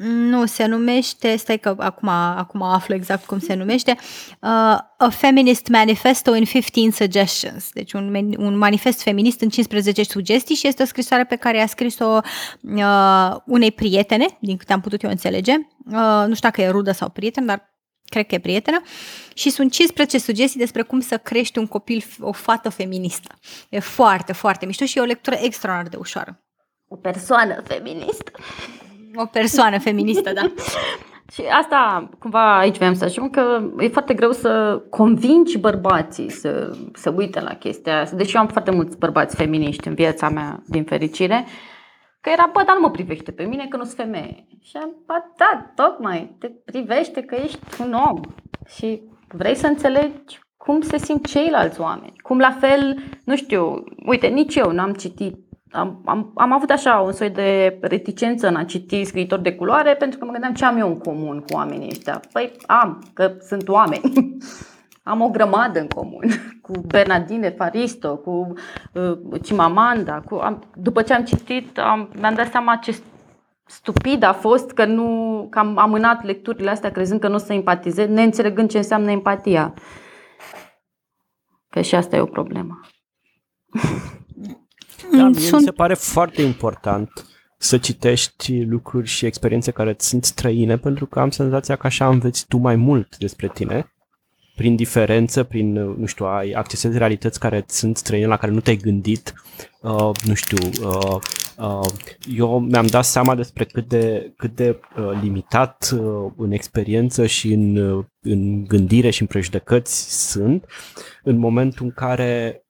nu, 0.00 0.46
se 0.46 0.66
numește, 0.66 1.36
stai 1.36 1.58
că 1.58 1.74
acum, 1.78 2.08
acum 2.08 2.62
aflu 2.62 2.94
exact 2.94 3.24
cum 3.24 3.38
se 3.38 3.54
numește, 3.54 3.96
uh, 4.40 4.78
A 4.98 5.08
Feminist 5.10 5.66
Manifesto 5.66 6.34
in 6.34 6.44
15 6.44 6.90
Suggestions, 6.90 7.68
deci 7.72 7.92
un, 7.92 8.34
un 8.38 8.58
manifest 8.58 9.02
feminist 9.02 9.40
în 9.40 9.48
15 9.48 10.02
sugestii 10.02 10.54
și 10.54 10.66
este 10.66 10.82
o 10.82 10.86
scrisoare 10.86 11.24
pe 11.24 11.36
care 11.36 11.60
a 11.60 11.66
scris-o 11.66 12.20
uh, 12.60 13.36
unei 13.46 13.72
prietene, 13.72 14.26
din 14.40 14.56
câte 14.56 14.72
am 14.72 14.80
putut 14.80 15.02
eu 15.02 15.10
înțelege, 15.10 15.52
uh, 15.52 16.24
nu 16.26 16.34
știu 16.34 16.48
dacă 16.48 16.60
e 16.60 16.68
rudă 16.68 16.92
sau 16.92 17.08
prieten, 17.08 17.46
dar 17.46 17.70
cred 18.04 18.26
că 18.26 18.34
e 18.34 18.38
prietenă, 18.38 18.82
și 19.34 19.50
sunt 19.50 19.72
15 19.72 20.18
sugestii 20.18 20.60
despre 20.60 20.82
cum 20.82 21.00
să 21.00 21.16
crești 21.16 21.58
un 21.58 21.66
copil, 21.66 22.04
o 22.20 22.32
fată 22.32 22.68
feministă. 22.68 23.34
E 23.68 23.78
foarte, 23.78 24.32
foarte 24.32 24.66
mișto 24.66 24.84
și 24.84 24.98
e 24.98 25.00
o 25.00 25.04
lectură 25.04 25.36
extraordinar 25.36 25.90
de 25.90 25.96
ușoară. 25.96 26.42
O 26.88 26.96
persoană 26.96 27.62
feministă 27.66 28.32
o 29.16 29.24
persoană 29.24 29.78
feministă, 29.78 30.32
da. 30.32 30.40
Și 31.32 31.42
asta, 31.50 32.08
cumva, 32.18 32.58
aici 32.58 32.76
vreau 32.76 32.94
să 32.94 33.04
ajung, 33.04 33.30
că 33.30 33.70
e 33.78 33.88
foarte 33.88 34.14
greu 34.14 34.32
să 34.32 34.82
convingi 34.90 35.58
bărbații 35.58 36.30
să, 36.30 36.76
să 36.94 37.14
uite 37.16 37.40
la 37.40 37.54
chestia 37.54 38.00
asta. 38.00 38.16
Deci 38.16 38.32
eu 38.32 38.40
am 38.40 38.46
foarte 38.46 38.70
mulți 38.70 38.98
bărbați 38.98 39.36
feminiști 39.36 39.88
în 39.88 39.94
viața 39.94 40.28
mea, 40.28 40.62
din 40.66 40.84
fericire, 40.84 41.46
că 42.20 42.30
era, 42.30 42.50
bă, 42.52 42.62
dar 42.66 42.74
nu 42.74 42.80
mă 42.80 42.90
privește 42.90 43.30
pe 43.30 43.42
mine 43.42 43.66
că 43.68 43.76
nu 43.76 43.84
sunt 43.84 43.96
femeie. 43.96 44.46
Și 44.62 44.76
am, 44.76 44.94
bă, 45.06 45.14
da, 45.36 45.72
tocmai, 45.74 46.36
te 46.38 46.48
privește 46.48 47.22
că 47.22 47.34
ești 47.34 47.58
un 47.80 47.92
om 47.92 48.20
și 48.76 49.02
vrei 49.28 49.54
să 49.54 49.66
înțelegi 49.66 50.38
cum 50.56 50.80
se 50.80 50.98
simt 50.98 51.26
ceilalți 51.26 51.80
oameni. 51.80 52.18
Cum 52.22 52.38
la 52.38 52.56
fel, 52.60 53.02
nu 53.24 53.36
știu, 53.36 53.84
uite, 54.06 54.26
nici 54.26 54.54
eu 54.54 54.70
n-am 54.70 54.92
citit 54.92 55.36
am, 55.72 56.02
am, 56.04 56.32
am 56.34 56.52
avut 56.52 56.70
așa 56.70 56.98
un 56.98 57.12
soi 57.12 57.30
de 57.30 57.78
reticență 57.80 58.48
în 58.48 58.56
a 58.56 58.64
citi 58.64 59.04
scriitori 59.04 59.42
de 59.42 59.54
culoare 59.54 59.94
pentru 59.94 60.18
că 60.18 60.24
mă 60.24 60.30
gândeam 60.30 60.54
ce 60.54 60.64
am 60.64 60.78
eu 60.78 60.88
în 60.88 60.98
comun 60.98 61.40
cu 61.40 61.54
oamenii 61.54 61.88
ăștia. 61.88 62.20
Păi 62.32 62.52
am, 62.66 63.02
că 63.12 63.34
sunt 63.40 63.68
oameni. 63.68 64.36
am 65.02 65.20
o 65.20 65.28
grămadă 65.28 65.80
în 65.80 65.88
comun 65.88 66.24
cu 66.62 66.72
Bernardine 66.86 67.48
Faristo, 67.48 68.16
cu 68.16 68.52
uh, 68.92 69.40
Chimamanda. 69.42 70.20
Cu, 70.20 70.34
am, 70.34 70.62
după 70.74 71.02
ce 71.02 71.14
am 71.14 71.24
citit, 71.24 71.78
am, 71.78 72.10
mi-am 72.20 72.34
dat 72.34 72.50
seama 72.50 72.76
ce 72.76 72.98
stupid 73.66 74.22
a 74.22 74.32
fost 74.32 74.70
că, 74.70 74.84
nu, 74.84 75.46
că 75.50 75.58
am 75.58 75.78
amânat 75.78 76.24
lecturile 76.24 76.70
astea 76.70 76.90
crezând 76.90 77.20
că 77.20 77.28
nu 77.28 77.34
o 77.34 77.38
să 77.38 77.52
empatizez, 77.52 78.08
neînțelegând 78.08 78.70
ce 78.70 78.76
înseamnă 78.76 79.10
empatia. 79.10 79.74
Că 81.68 81.80
și 81.80 81.94
asta 81.94 82.16
e 82.16 82.20
o 82.20 82.26
problemă. 82.26 82.80
Da, 85.16 85.28
mie 85.28 85.40
Sunt... 85.40 85.60
mi 85.60 85.66
se 85.66 85.72
pare 85.72 85.94
foarte 85.94 86.42
important 86.42 87.26
să 87.58 87.78
citești 87.78 88.62
lucruri 88.62 89.06
și 89.06 89.26
experiențe 89.26 89.70
care 89.70 89.92
ți 89.92 90.08
sunt 90.08 90.24
străine, 90.24 90.76
pentru 90.76 91.06
că 91.06 91.20
am 91.20 91.30
senzația 91.30 91.76
că 91.76 91.86
așa 91.86 92.08
înveți 92.08 92.46
tu 92.48 92.56
mai 92.56 92.76
mult 92.76 93.16
despre 93.18 93.50
tine, 93.54 93.92
prin 94.56 94.76
diferență, 94.76 95.42
prin, 95.42 95.72
nu 95.72 96.06
știu, 96.06 96.26
ai 96.26 96.50
accesezi 96.50 96.98
realități 96.98 97.40
care 97.40 97.64
sunt 97.66 97.96
străine, 97.96 98.26
la 98.26 98.36
care 98.36 98.52
nu 98.52 98.60
te-ai 98.60 98.76
gândit, 98.76 99.34
uh, 99.80 100.10
nu 100.24 100.34
știu, 100.34 100.68
uh, 100.82 101.16
uh, 101.58 101.90
eu 102.36 102.58
mi-am 102.58 102.86
dat 102.86 103.04
seama 103.04 103.34
despre 103.34 103.64
cât 103.64 103.88
de, 103.88 104.32
cât 104.36 104.54
de 104.54 104.80
uh, 104.96 105.20
limitat 105.22 105.90
uh, 105.94 106.32
în 106.36 106.50
experiență 106.50 107.26
și 107.26 107.52
în, 107.52 107.76
uh, 107.76 108.04
în 108.20 108.64
gândire 108.64 109.10
și 109.10 109.20
în 109.20 109.26
prejudecăți 109.26 110.30
sunt 110.30 110.66
în 111.22 111.36
momentul 111.36 111.84
în 111.84 111.92
care 111.92 112.61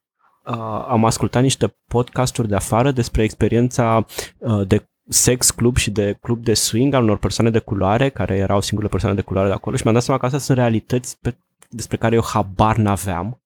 uh, 0.47 0.85
am 0.89 1.05
ascultat 1.05 1.43
niște 1.43 1.77
podcasturi 1.89 2.49
de 2.49 2.55
afară 2.55 2.91
despre 2.91 3.23
experiența 3.23 4.07
uh, 4.39 4.67
de 4.67 4.87
sex 5.09 5.51
club 5.51 5.77
și 5.77 5.91
de 5.91 6.19
club 6.21 6.45
de 6.45 6.55
swing 6.55 6.95
al 6.95 7.03
unor 7.03 7.19
persoane 7.19 7.51
de 7.51 7.59
culoare, 7.59 8.09
care 8.09 8.37
erau 8.37 8.61
singurele 8.61 8.93
persoane 8.93 9.15
de 9.15 9.23
culoare 9.23 9.49
de 9.49 9.55
acolo 9.55 9.77
și 9.77 9.83
mi-am 9.83 9.95
dat 9.95 10.05
seama 10.05 10.21
că 10.21 10.27
astea 10.27 10.41
sunt 10.41 10.59
realități 10.59 11.19
pe, 11.21 11.37
despre 11.71 11.97
care 11.97 12.15
eu 12.15 12.23
habar 12.25 12.77
n-aveam. 12.77 13.43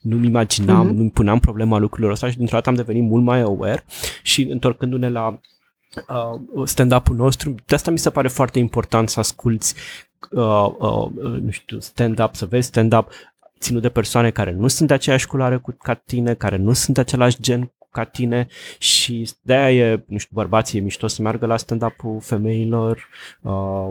Nu-mi 0.00 0.26
imaginam, 0.26 0.88
mm-hmm. 0.88 0.96
nu-mi 0.96 1.10
puneam 1.10 1.38
problema 1.38 1.78
lucrurilor 1.78 2.12
ăsta 2.12 2.30
și 2.30 2.36
dintr-o 2.36 2.56
dată 2.56 2.68
am 2.68 2.74
devenit 2.74 3.02
mult 3.02 3.24
mai 3.24 3.40
aware 3.40 3.84
și 4.22 4.42
întorcându-ne 4.42 5.08
la 5.08 5.40
uh, 6.08 6.40
stand-up-ul 6.64 7.16
nostru, 7.16 7.54
de 7.66 7.74
asta 7.74 7.90
mi 7.90 7.98
se 7.98 8.10
pare 8.10 8.28
foarte 8.28 8.58
important 8.58 9.08
să 9.08 9.20
asculti 9.20 9.72
uh, 10.30 10.66
uh, 10.78 11.10
nu 11.40 11.50
știu, 11.50 11.80
stand-up, 11.80 12.34
să 12.34 12.46
vezi 12.46 12.66
stand-up 12.66 13.10
ținut 13.58 13.82
de 13.82 13.88
persoane 13.88 14.30
care 14.30 14.52
nu 14.52 14.68
sunt 14.68 14.88
de 14.88 14.94
aceeași 14.94 15.26
culoare 15.26 15.56
cu, 15.56 15.76
ca 15.82 15.94
tine, 15.94 16.34
care 16.34 16.56
nu 16.56 16.72
sunt 16.72 16.94
de 16.94 17.00
același 17.00 17.40
gen 17.40 17.70
ca 17.90 18.04
tine 18.04 18.46
și 18.78 19.30
de-aia 19.42 19.90
e, 19.90 20.04
nu 20.06 20.18
știu, 20.18 20.34
bărbații 20.34 20.78
e 20.78 20.82
mișto 20.82 21.06
să 21.06 21.22
meargă 21.22 21.46
la 21.46 21.56
stand-up-ul 21.56 22.20
femeilor 22.20 23.08
uh, 23.40 23.88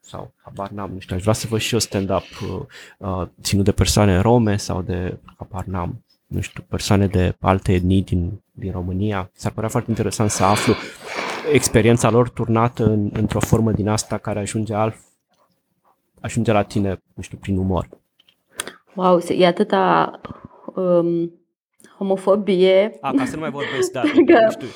sau 0.00 0.32
habar 0.42 0.70
n-am, 0.70 0.90
nu 0.92 0.98
știu, 0.98 1.16
aș 1.16 1.22
vrea 1.22 1.32
să 1.32 1.46
văd 1.46 1.60
și 1.60 1.72
eu 1.72 1.78
stand-up 1.80 2.24
uh, 2.42 2.60
uh, 2.98 3.28
ținut 3.42 3.64
de 3.64 3.72
persoane 3.72 4.18
rome 4.20 4.56
sau 4.56 4.82
de, 4.82 5.18
habar 5.36 5.64
n-am, 5.64 6.04
nu 6.26 6.40
știu, 6.40 6.64
persoane 6.68 7.06
de 7.06 7.36
alte 7.40 7.72
etnii 7.72 8.02
din, 8.02 8.42
din 8.52 8.72
România. 8.72 9.30
S-ar 9.34 9.52
părea 9.52 9.68
foarte 9.68 9.90
interesant 9.90 10.30
să 10.30 10.44
aflu 10.44 10.74
experiența 11.52 12.10
lor 12.10 12.28
turnată 12.28 12.84
în, 12.84 13.10
într-o 13.12 13.40
formă 13.40 13.72
din 13.72 13.88
asta 13.88 14.18
care 14.18 14.38
ajunge 14.38 14.74
alt, 14.74 14.96
ajunge 16.20 16.52
la 16.52 16.62
tine, 16.62 17.02
nu 17.14 17.22
știu, 17.22 17.38
prin 17.38 17.56
umor. 17.56 17.88
Wow, 18.96 19.20
e 19.28 19.46
atâta 19.46 20.10
um, 20.74 21.32
homofobie. 21.98 22.96
A, 23.00 23.12
ca 23.16 23.24
să 23.24 23.34
nu 23.34 23.40
mai 23.40 23.50
vorbesc, 23.50 23.92
da, 23.92 24.00
că, 24.26 24.48
știu. 24.50 24.66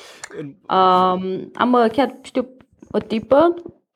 Um, 0.41 1.51
am 1.53 1.73
uh, 1.73 1.91
chiar, 1.91 2.17
știu, 2.21 2.47
o 2.91 2.97
tipă 2.97 3.53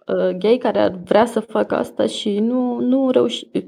uh, 0.08 0.38
gay 0.38 0.58
care 0.58 1.02
vrea 1.04 1.26
să 1.26 1.40
facă 1.40 1.76
asta 1.76 2.06
și 2.06 2.40
nu, 2.40 2.80
nu 2.80 3.10
reușește, 3.10 3.68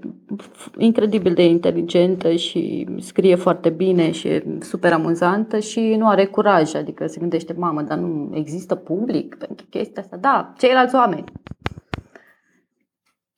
incredibil 0.77 1.33
de 1.33 1.45
inteligentă 1.45 2.31
și 2.35 2.87
scrie 2.99 3.35
foarte 3.35 3.69
bine 3.69 4.11
și 4.11 4.27
e 4.27 4.57
super 4.59 4.93
amuzantă 4.93 5.59
și 5.59 5.95
nu 5.97 6.07
are 6.07 6.25
curaj, 6.25 6.73
adică 6.73 7.07
se 7.07 7.19
gândește, 7.19 7.53
mamă, 7.57 7.81
dar 7.81 7.97
nu 7.97 8.31
există 8.33 8.75
public 8.75 9.35
pentru 9.35 9.65
chestia 9.69 10.01
asta. 10.01 10.17
Da, 10.17 10.53
ceilalți 10.57 10.95
oameni. 10.95 11.23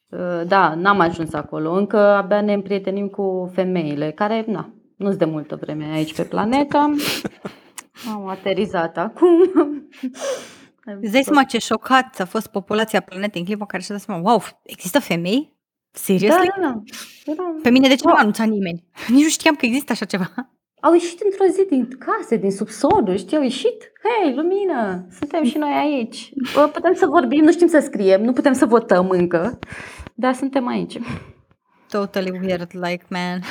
Uh, 0.10 0.42
da, 0.48 0.74
n-am 0.76 1.00
ajuns 1.00 1.34
acolo. 1.34 1.72
Încă 1.72 1.98
abia 1.98 2.42
ne 2.42 2.54
împrietenim 2.54 3.08
cu 3.08 3.52
femeile, 3.54 4.12
care, 4.12 4.44
na, 4.48 4.74
nu 4.96 5.06
sunt 5.06 5.20
de 5.20 5.26
multă 5.26 5.56
vreme 5.62 5.86
aici 5.94 6.16
pe 6.16 6.24
planetă. 6.24 6.78
Am 8.14 8.28
aterizat 8.28 8.98
acum. 8.98 9.52
Îți 11.02 11.12
dai 11.12 11.24
seama 11.24 11.44
ce 11.44 11.58
șocat 11.58 12.20
a 12.20 12.26
fost 12.26 12.48
populația 12.48 13.00
planetei 13.00 13.42
în 13.42 13.48
clipa 13.48 13.66
care 13.66 13.84
și-a 13.84 13.96
dat 13.96 14.04
seama, 14.04 14.22
wow, 14.30 14.42
există 14.64 15.00
femei? 15.00 15.58
Serios? 15.92 16.36
Da, 16.36 16.42
da, 16.62 16.82
da, 17.26 17.34
da. 17.34 17.56
Pe 17.64 17.70
mine 17.70 17.88
de 17.88 17.96
ce 17.96 18.02
nu 18.06 18.14
a 18.14 18.20
anunțat 18.20 18.48
nimeni? 18.48 18.86
Nici 19.08 19.24
nu 19.24 19.30
știam 19.30 19.56
că 19.56 19.66
există 19.66 19.92
așa 19.92 20.06
ceva. 20.06 20.32
Au 20.82 20.94
ieșit 20.94 21.22
într-o 21.22 21.46
zi 21.54 21.66
din 21.70 21.88
case, 22.00 22.36
din 22.36 22.52
subsoluri, 22.52 23.18
știi, 23.18 23.38
au 23.38 23.44
ieșit. 23.44 23.92
Hei, 24.04 24.36
lumină, 24.36 25.08
suntem 25.20 25.44
și 25.44 25.58
noi 25.58 25.72
aici. 25.72 26.32
Putem 26.74 26.94
să 26.94 27.06
vorbim, 27.06 27.44
nu 27.44 27.52
știm 27.52 27.68
să 27.68 27.80
scriem, 27.80 28.24
nu 28.24 28.34
putem 28.34 28.54
să 28.54 28.66
votăm 28.66 29.10
încă. 29.10 29.60
Da, 30.20 30.34
suntem 30.34 30.68
aici. 30.68 30.98
Totally 31.88 32.40
weird, 32.40 32.70
like, 32.72 33.06
man. 33.10 33.42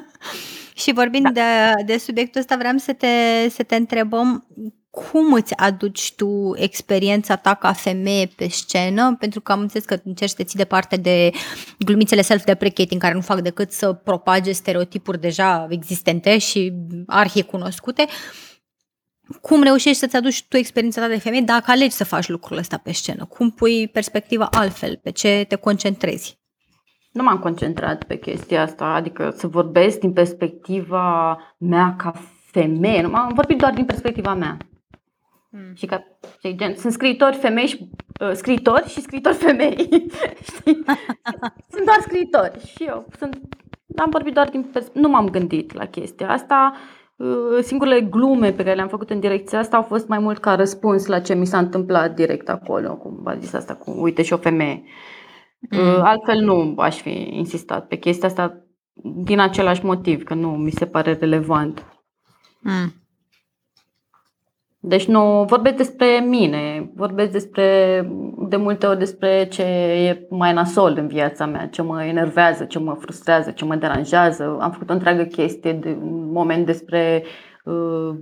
și 0.82 0.92
vorbind 0.92 1.30
da. 1.30 1.30
de, 1.30 1.82
de 1.84 1.98
subiectul 1.98 2.40
ăsta, 2.40 2.56
vreau 2.56 2.76
să 2.76 2.92
te, 2.92 3.06
să 3.48 3.62
te 3.62 3.76
întrebăm 3.76 4.46
cum 4.90 5.32
îți 5.32 5.56
aduci 5.56 6.14
tu 6.14 6.52
experiența 6.56 7.36
ta 7.36 7.54
ca 7.54 7.72
femeie 7.72 8.26
pe 8.36 8.48
scenă, 8.48 9.16
pentru 9.18 9.40
că 9.40 9.52
am 9.52 9.60
înțeles 9.60 9.84
că 9.84 10.00
încerci 10.04 10.30
să 10.30 10.36
te 10.36 10.44
ții 10.44 10.58
departe 10.58 10.96
de 10.96 11.30
glumițele 11.78 12.22
self-deprecating 12.22 13.00
care 13.00 13.14
nu 13.14 13.20
fac 13.20 13.40
decât 13.40 13.72
să 13.72 13.92
propage 13.92 14.52
stereotipuri 14.52 15.20
deja 15.20 15.66
existente 15.70 16.38
și 16.38 16.72
arhi 17.06 17.42
cunoscute. 17.42 18.06
Cum 19.40 19.62
reușești 19.62 19.98
să-ți 19.98 20.16
aduci 20.16 20.44
tu 20.48 20.56
experiența 20.56 21.00
ta 21.00 21.08
de 21.08 21.18
femeie 21.18 21.42
dacă 21.42 21.70
alegi 21.70 21.94
să 21.94 22.04
faci 22.04 22.28
lucrurile 22.28 22.60
astea 22.60 22.78
pe 22.78 22.92
scenă? 22.92 23.24
Cum 23.24 23.50
pui 23.50 23.88
perspectiva 23.88 24.48
altfel? 24.50 24.96
Pe 25.02 25.10
ce 25.10 25.44
te 25.48 25.56
concentrezi? 25.56 26.38
Nu 27.12 27.22
m-am 27.22 27.38
concentrat 27.38 28.04
pe 28.04 28.18
chestia 28.18 28.62
asta, 28.62 28.84
adică 28.84 29.34
să 29.36 29.46
vorbesc 29.46 29.98
din 29.98 30.12
perspectiva 30.12 31.38
mea 31.58 31.94
ca 31.98 32.12
femeie. 32.50 33.02
Nu, 33.02 33.14
am 33.14 33.32
vorbit 33.34 33.58
doar 33.58 33.72
din 33.72 33.84
perspectiva 33.84 34.34
mea. 34.34 34.56
Mm. 35.50 35.74
Și 35.74 35.86
ca, 35.86 36.04
gen, 36.56 36.76
sunt 36.76 36.92
scriitori 36.92 37.36
femei 37.36 37.66
și 37.66 37.88
uh, 38.20 38.32
scriitori 38.32 38.88
și 38.88 39.00
scriitori 39.00 39.34
femei. 39.34 39.76
sunt 41.72 41.84
doar 41.84 41.98
scriitori 42.00 42.66
și 42.66 42.84
eu 42.84 43.06
sunt 43.18 43.38
am 43.96 44.10
vorbit 44.10 44.34
doar 44.34 44.48
din 44.48 44.62
pers- 44.62 44.92
nu 44.92 45.08
m-am 45.08 45.28
gândit 45.28 45.72
la 45.72 45.86
chestia 45.86 46.30
asta. 46.30 46.74
Uh, 47.16 47.62
singurele 47.62 48.00
glume 48.00 48.52
pe 48.52 48.62
care 48.62 48.74
le-am 48.74 48.88
făcut 48.88 49.10
în 49.10 49.20
direcția 49.20 49.58
asta 49.58 49.76
au 49.76 49.82
fost 49.82 50.08
mai 50.08 50.18
mult 50.18 50.38
ca 50.38 50.54
răspuns 50.54 51.06
la 51.06 51.20
ce 51.20 51.34
mi 51.34 51.46
s-a 51.46 51.58
întâmplat 51.58 52.14
direct 52.14 52.48
acolo, 52.48 52.96
cum 52.96 53.20
a 53.24 53.36
zis 53.36 53.52
asta 53.52 53.74
cu 53.74 53.90
uite 54.00 54.22
și 54.22 54.32
o 54.32 54.36
femeie. 54.36 54.82
Uh, 55.70 55.78
mm. 55.78 56.02
Altfel 56.02 56.40
nu 56.40 56.74
aș 56.76 57.00
fi 57.00 57.28
insistat 57.32 57.86
pe 57.86 57.96
chestia 57.96 58.28
asta 58.28 58.64
din 59.24 59.40
același 59.40 59.84
motiv, 59.84 60.22
că 60.22 60.34
nu 60.34 60.50
mi 60.50 60.70
se 60.70 60.86
pare 60.86 61.12
relevant. 61.12 61.84
Mm. 62.60 62.92
Deci 64.86 65.06
nu 65.06 65.44
vorbesc 65.44 65.76
despre 65.76 66.06
mine, 66.28 66.90
vorbesc 66.94 67.30
despre, 67.30 68.00
de 68.48 68.56
multe 68.56 68.86
ori 68.86 68.98
despre 68.98 69.48
ce 69.50 69.62
e 69.62 70.26
mai 70.30 70.52
nasol 70.52 70.94
în 70.96 71.06
viața 71.06 71.46
mea, 71.46 71.66
ce 71.66 71.82
mă 71.82 72.04
enervează, 72.04 72.64
ce 72.64 72.78
mă 72.78 72.94
frustrează, 72.94 73.50
ce 73.50 73.64
mă 73.64 73.74
deranjează. 73.74 74.56
Am 74.60 74.70
făcut 74.70 74.90
o 74.90 74.92
întreagă 74.92 75.22
chestie 75.22 75.72
de 75.72 75.96
un 76.02 76.32
moment 76.32 76.66
despre 76.66 77.24
uh, 77.64 78.14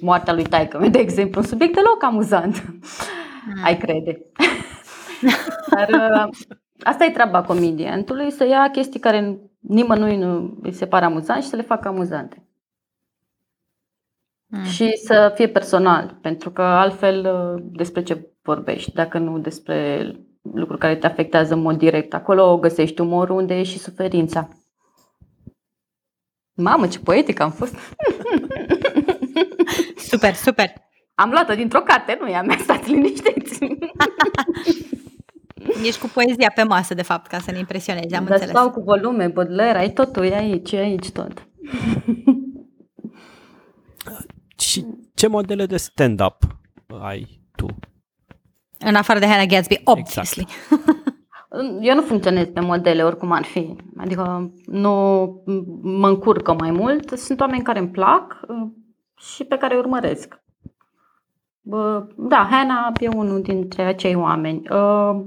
moartea 0.00 0.34
lui 0.34 0.44
taică 0.44 0.88
de 0.90 0.98
exemplu, 0.98 1.40
un 1.40 1.46
subiect 1.46 1.74
deloc 1.74 2.02
amuzant. 2.02 2.64
Mm. 2.66 3.64
Ai 3.64 3.76
crede. 3.76 4.20
Dar 5.74 5.88
uh, 5.88 6.34
asta 6.82 7.04
e 7.04 7.10
treaba 7.10 7.42
comediantului, 7.42 8.30
să 8.30 8.46
ia 8.46 8.68
chestii 8.72 9.00
care 9.00 9.38
nimănui 9.60 10.16
nu 10.16 10.58
îi 10.62 10.72
se 10.72 10.86
pare 10.86 11.04
amuzant 11.04 11.42
și 11.42 11.48
să 11.48 11.56
le 11.56 11.62
facă 11.62 11.88
amuzante. 11.88 12.47
Mm. 14.50 14.64
Și 14.64 14.96
să 15.04 15.32
fie 15.34 15.48
personal, 15.48 16.18
pentru 16.22 16.50
că 16.50 16.62
altfel 16.62 17.34
uh, 17.34 17.62
despre 17.72 18.02
ce 18.02 18.28
vorbești, 18.42 18.92
dacă 18.92 19.18
nu 19.18 19.38
despre 19.38 20.10
lucruri 20.54 20.80
care 20.80 20.96
te 20.96 21.06
afectează 21.06 21.54
în 21.54 21.60
mod 21.60 21.78
direct. 21.78 22.14
Acolo 22.14 22.58
găsești 22.58 23.00
umorul 23.00 23.36
unde 23.36 23.54
e 23.54 23.62
și 23.62 23.78
suferința. 23.78 24.48
Mamă, 26.54 26.86
ce 26.86 26.98
poetic 26.98 27.40
am 27.40 27.50
fost! 27.50 27.74
Super, 30.10 30.34
super! 30.34 30.72
Am 31.14 31.30
luat-o 31.30 31.54
dintr-o 31.54 31.80
carte, 31.80 32.18
nu 32.20 32.26
e 32.26 32.36
a 32.36 32.42
mea, 32.42 32.56
stați 32.56 32.90
liniștiți! 32.90 33.58
Ești 35.86 36.00
cu 36.00 36.10
poezia 36.14 36.52
pe 36.54 36.62
masă, 36.62 36.94
de 36.94 37.02
fapt, 37.02 37.26
ca 37.26 37.38
să 37.38 37.50
ne 37.50 37.58
impresionezi, 37.58 38.14
am 38.14 38.24
Dar 38.24 38.32
înțeles. 38.32 38.48
stau 38.48 38.70
cu 38.70 38.80
volume, 38.80 39.26
Baudelaire, 39.26 39.78
ai 39.78 39.90
totul, 39.90 40.24
e 40.24 40.34
aici, 40.34 40.72
e 40.72 40.76
aici 40.76 41.10
tot. 41.10 41.32
Și 44.58 44.84
ce 45.14 45.26
modele 45.28 45.66
de 45.66 45.76
stand-up 45.76 46.36
ai 47.00 47.40
tu? 47.56 47.66
În 48.78 48.94
afară 48.94 49.18
de 49.18 49.26
Hannah 49.26 49.46
Gatsby, 49.48 49.80
obviously. 49.84 50.46
Eu 51.80 51.94
nu 51.94 52.02
funcționez 52.02 52.46
pe 52.46 52.60
modele 52.60 53.04
oricum 53.04 53.32
ar 53.32 53.44
fi. 53.44 53.76
Adică 53.96 54.52
nu 54.66 54.90
mă 55.82 56.08
încurcă 56.08 56.52
mai 56.52 56.70
mult. 56.70 57.10
Sunt 57.10 57.40
oameni 57.40 57.62
care 57.62 57.78
îmi 57.78 57.88
plac 57.90 58.40
uh, 58.48 58.68
și 59.16 59.44
pe 59.44 59.56
care 59.56 59.74
îi 59.74 59.80
urmăresc. 59.80 60.40
Bă, 61.60 62.06
Da, 62.16 62.48
Hannah 62.50 62.92
e 63.00 63.08
unul 63.08 63.42
dintre 63.42 63.82
acei 63.82 64.14
oameni. 64.14 64.62
Uh, 64.70 65.20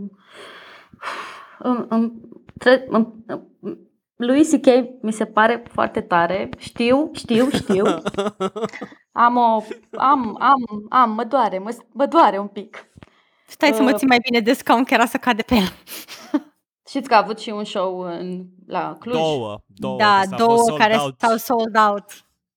îmi- 1.60 1.86
îmi 1.90 2.12
tre- 2.58 2.86
îmi- 2.90 3.14
Lui 4.26 4.46
C.K. 4.46 4.68
mi 5.02 5.12
se 5.12 5.26
pare 5.26 5.64
foarte 5.72 6.02
tare. 6.02 6.50
Știu, 6.58 7.10
știu, 7.14 7.50
știu. 7.50 7.86
Am 9.26 9.38
o... 9.38 9.64
Am, 9.98 10.38
am, 10.40 10.86
am, 10.90 11.12
mă 11.12 11.24
doare, 11.24 11.60
mă, 11.60 11.78
mă 11.92 12.06
doare 12.06 12.38
un 12.38 12.48
pic. 12.48 12.86
Stai 13.48 13.74
să 13.74 13.82
mă 13.82 13.90
Uh, 13.90 13.96
țin 13.96 14.08
mai 14.08 14.20
bine 14.30 14.40
de 14.40 14.54
scaun, 14.54 14.84
că 14.84 14.94
era 14.94 15.06
să 15.06 15.18
cade 15.18 15.42
pe 15.42 15.56
el. 15.56 15.74
Știți 16.90 17.08
că 17.08 17.14
a 17.14 17.18
avut 17.18 17.40
și 17.40 17.50
un 17.50 17.64
show 17.64 18.00
în, 18.00 18.46
la 18.68 18.96
Cluj? 19.00 19.16
Două, 19.16 19.62
două. 19.68 19.98
da, 19.98 20.20
deci 20.24 20.34
a 20.34 20.36
două 20.38 20.56
fost 20.56 20.66
sold 20.66 20.80
care 20.80 20.96
out. 20.98 21.20
s-au 21.20 21.38
sold 21.38 21.76
out. 21.90 22.06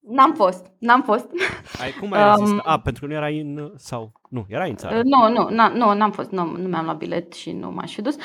N-am 0.08 0.34
fost, 0.34 0.70
n-am 0.78 1.02
fost. 1.02 1.26
Ai, 1.80 1.90
cum 2.00 2.12
ai 2.12 2.22
Um, 2.22 2.34
rezistat? 2.38 2.66
A, 2.66 2.80
pentru 2.80 3.02
că 3.02 3.08
nu 3.08 3.16
erai 3.16 3.40
în... 3.40 3.72
Sau... 3.76 4.12
Nu, 4.28 4.44
erai 4.48 4.70
în 4.70 4.76
țară. 4.76 4.96
Uh, 4.96 5.02
Nu, 5.04 5.28
nu, 5.32 5.48
n- 5.50 5.72
nu, 5.74 5.94
n-am 5.94 6.10
fost, 6.10 6.30
nu, 6.30 6.56
nu 6.56 6.68
mi-am 6.68 6.84
luat 6.84 6.96
bilet 6.96 7.32
și 7.32 7.52
nu 7.52 7.70
m-aș 7.70 7.94
fi 7.94 8.02
dus. 8.02 8.16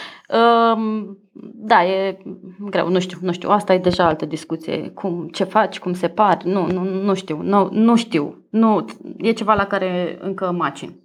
Um, 0.74 1.18
Da, 1.54 1.86
e 1.86 2.18
greu, 2.60 2.90
nu 2.90 3.00
știu, 3.00 3.18
nu 3.22 3.32
știu, 3.32 3.50
asta 3.50 3.74
e 3.74 3.78
deja 3.78 4.06
altă 4.06 4.26
discuție. 4.26 4.90
Cum, 4.90 5.28
ce 5.28 5.44
faci, 5.44 5.80
cum 5.80 5.94
se 5.94 6.08
pari, 6.10 6.48
nu, 6.48 6.66
nu, 6.72 6.84
nu 6.84 7.14
știu, 7.14 7.42
nu, 7.42 7.70
nu 7.72 7.96
știu, 7.96 8.46
nu, 8.50 8.86
e 9.18 9.32
ceva 9.32 9.54
la 9.54 9.66
care 9.66 10.18
încă 10.22 10.52
macin. 10.52 11.00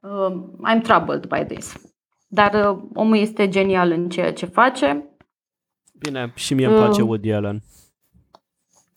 Um, 0.00 0.60
I'm 0.68 0.82
troubled 0.82 1.26
by 1.26 1.54
this. 1.54 1.76
Dar 2.28 2.70
uh, 2.74 2.82
omul 2.94 3.16
este 3.16 3.48
genial 3.48 3.90
în 3.90 4.08
ceea 4.08 4.32
ce 4.32 4.46
face. 4.46 5.08
Bine, 5.98 6.32
și 6.34 6.54
mie 6.54 6.66
îmi 6.66 6.76
place 6.76 7.02
Um, 7.02 7.08
Woody 7.08 7.32
Allen. 7.32 7.62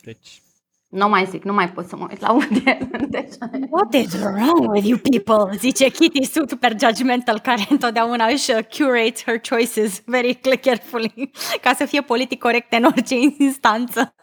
Deci, 0.04 0.42
Nu 0.88 1.10
mai 1.10 1.26
zic, 1.26 1.44
nu 1.44 1.54
mai 1.54 1.72
pot 1.72 1.86
să 1.86 1.96
mă 1.96 2.08
uit 2.10 2.20
la 2.20 2.32
Woody 2.32 2.64
Allen 2.66 3.10
deja. 3.10 3.50
What 3.70 3.94
is 3.94 4.14
wrong 4.14 4.72
with 4.72 4.88
you 4.88 5.00
people? 5.12 5.58
Zice 5.58 5.90
Kitty 5.90 6.24
super 6.24 6.76
judgmental, 6.80 7.40
care 7.40 7.66
întotdeauna 7.70 8.26
își 8.26 8.52
uh, 8.52 8.64
curate 8.78 9.22
her 9.26 9.40
choices 9.50 10.02
very 10.06 10.40
carefully, 10.62 11.32
ca 11.64 11.74
să 11.74 11.86
fie 11.86 12.02
politic 12.02 12.40
corect 12.40 12.74
în 12.74 12.84
orice 12.84 13.16
instanță. 13.38 14.16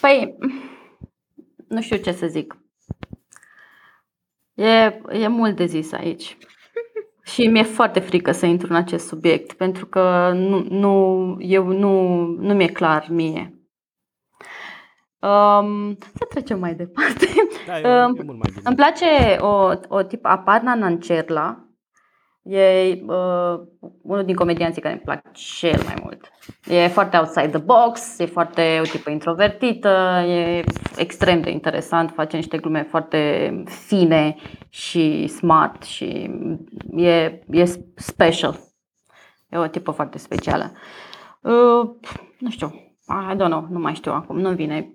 Păi, 0.00 0.36
nu 1.68 1.80
știu 1.80 1.96
ce 1.96 2.12
să 2.12 2.26
zic. 2.26 2.58
E, 4.54 5.00
e 5.10 5.28
mult 5.28 5.56
de 5.56 5.66
zis 5.66 5.92
aici. 5.92 6.36
Și 7.32 7.46
mi-e 7.46 7.62
foarte 7.62 8.00
frică 8.00 8.32
să 8.32 8.46
intru 8.46 8.66
în 8.70 8.76
acest 8.76 9.06
subiect, 9.06 9.52
pentru 9.52 9.86
că 9.86 10.32
nu, 10.34 10.66
nu, 10.68 11.36
eu 11.40 11.66
nu, 11.66 12.24
nu 12.26 12.54
mi-e 12.54 12.66
clar 12.66 13.06
mie. 13.10 13.55
Um, 15.18 15.96
să 16.14 16.24
trecem 16.28 16.58
mai 16.58 16.74
departe. 16.74 17.26
da, 17.66 17.78
e, 17.78 18.04
Um, 18.04 18.16
e 18.18 18.22
mult 18.22 18.38
mai 18.38 18.50
bine. 18.54 18.60
Îmi 18.64 18.76
place 18.76 19.36
o, 19.40 19.72
o 19.88 20.02
tip 20.02 20.24
Aparna 20.26 20.74
Nancerla. 20.74 21.60
E 22.42 22.98
uh, 23.06 23.60
unul 24.02 24.24
din 24.24 24.34
comedianții 24.34 24.82
care 24.82 24.94
îmi 24.94 25.02
plac 25.02 25.32
cel 25.32 25.82
mai 25.84 25.94
mult. 26.02 26.30
E 26.68 26.88
foarte 26.88 27.16
outside 27.16 27.48
the 27.48 27.58
box, 27.58 28.18
e 28.18 28.26
foarte 28.26 28.78
o 28.80 28.82
tipă 28.82 29.10
introvertită, 29.10 30.22
e 30.26 30.64
extrem 30.96 31.40
de 31.40 31.50
interesant, 31.50 32.10
face 32.14 32.36
niște 32.36 32.58
glume 32.58 32.82
foarte 32.82 33.50
fine 33.64 34.36
și 34.68 35.26
smart 35.26 35.82
și 35.82 36.30
e, 36.96 37.40
e 37.50 37.64
special. 37.94 38.60
E 39.48 39.56
o 39.56 39.66
tipă 39.66 39.90
foarte 39.90 40.18
specială. 40.18 40.72
Uh, 41.40 41.90
nu 42.38 42.50
știu, 42.50 42.85
I 43.08 43.34
don't 43.36 43.48
know, 43.48 43.66
nu 43.70 43.78
mai 43.78 43.94
știu 43.94 44.12
acum, 44.12 44.38
nu 44.38 44.50
vine. 44.50 44.92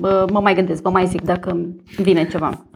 Bă, 0.00 0.26
mă 0.32 0.40
mai 0.40 0.54
gândesc, 0.54 0.82
vă 0.82 0.90
mai 0.90 1.06
zic 1.06 1.22
dacă 1.22 1.50
îmi 1.50 1.76
vine 1.96 2.28
ceva. 2.28 2.66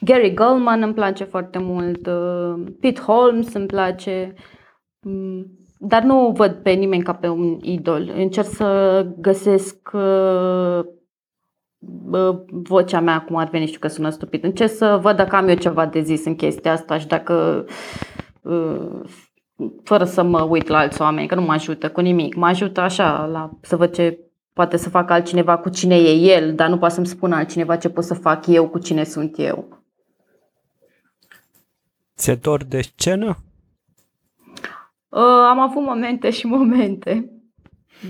Gary 0.00 0.34
Goldman 0.34 0.82
îmi 0.82 0.94
place 0.94 1.24
foarte 1.24 1.58
mult, 1.58 2.06
uh, 2.06 2.72
Pete 2.80 3.00
Holmes 3.00 3.54
îmi 3.54 3.66
place, 3.66 4.34
mm, 5.00 5.46
dar 5.78 6.02
nu 6.02 6.32
văd 6.36 6.52
pe 6.52 6.70
nimeni 6.70 7.02
ca 7.02 7.14
pe 7.14 7.28
un 7.28 7.58
idol. 7.62 8.12
Încerc 8.16 8.46
să 8.46 9.06
găsesc 9.18 9.90
uh, 9.92 10.80
bă, 11.80 12.44
vocea 12.48 13.00
mea, 13.00 13.20
cum 13.20 13.36
ar 13.36 13.48
veni, 13.48 13.66
știu 13.66 13.78
că 13.78 13.88
sună 13.88 14.10
stupid. 14.10 14.44
Încerc 14.44 14.70
să 14.70 14.98
văd 15.02 15.16
dacă 15.16 15.36
am 15.36 15.48
eu 15.48 15.54
ceva 15.54 15.86
de 15.86 16.00
zis 16.00 16.24
în 16.24 16.34
chestia 16.34 16.72
asta 16.72 16.98
și 16.98 17.06
dacă 17.06 17.64
uh, 18.42 19.00
fără 19.82 20.04
să 20.04 20.22
mă 20.22 20.40
uit 20.42 20.66
la 20.66 20.78
alți 20.78 21.00
oameni, 21.00 21.28
că 21.28 21.34
nu 21.34 21.40
mă 21.40 21.52
ajută 21.52 21.90
cu 21.90 22.00
nimic. 22.00 22.34
Mă 22.34 22.46
ajută 22.46 22.80
așa, 22.80 23.26
la, 23.26 23.50
să 23.60 23.76
văd 23.76 23.94
ce 23.94 24.18
poate 24.52 24.76
să 24.76 24.88
facă 24.88 25.12
altcineva 25.12 25.58
cu 25.58 25.68
cine 25.68 25.96
e 25.96 26.34
el, 26.34 26.54
dar 26.54 26.68
nu 26.68 26.78
poate 26.78 26.94
să-mi 26.94 27.06
spună 27.06 27.34
altcineva 27.34 27.76
ce 27.76 27.88
pot 27.88 28.04
să 28.04 28.14
fac 28.14 28.46
eu 28.46 28.68
cu 28.68 28.78
cine 28.78 29.04
sunt 29.04 29.38
eu. 29.38 29.78
Ți-e 32.16 32.34
dor 32.34 32.64
de 32.64 32.80
scenă? 32.80 33.36
Uh, 35.08 35.44
am 35.48 35.58
avut 35.58 35.82
momente 35.82 36.30
și 36.30 36.46
momente. 36.46 37.30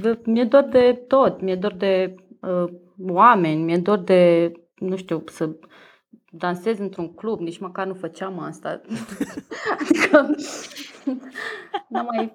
De, 0.01 0.21
mi-e 0.25 0.45
dor 0.45 0.63
de 0.63 1.05
tot. 1.09 1.41
Mi-e 1.41 1.55
dor 1.55 1.73
de 1.73 2.15
uh, 2.41 2.73
oameni, 3.09 3.63
mi-e 3.63 3.79
dor 3.79 3.99
de, 3.99 4.53
nu 4.75 4.97
știu, 4.97 5.25
să 5.27 5.51
dansez 6.31 6.79
într-un 6.79 7.15
club, 7.15 7.41
nici 7.41 7.59
măcar 7.59 7.87
nu 7.87 7.95
făceam 7.95 8.39
asta. 8.39 8.81
adică 9.81 10.35
n-am 11.89 12.09
mai... 12.15 12.35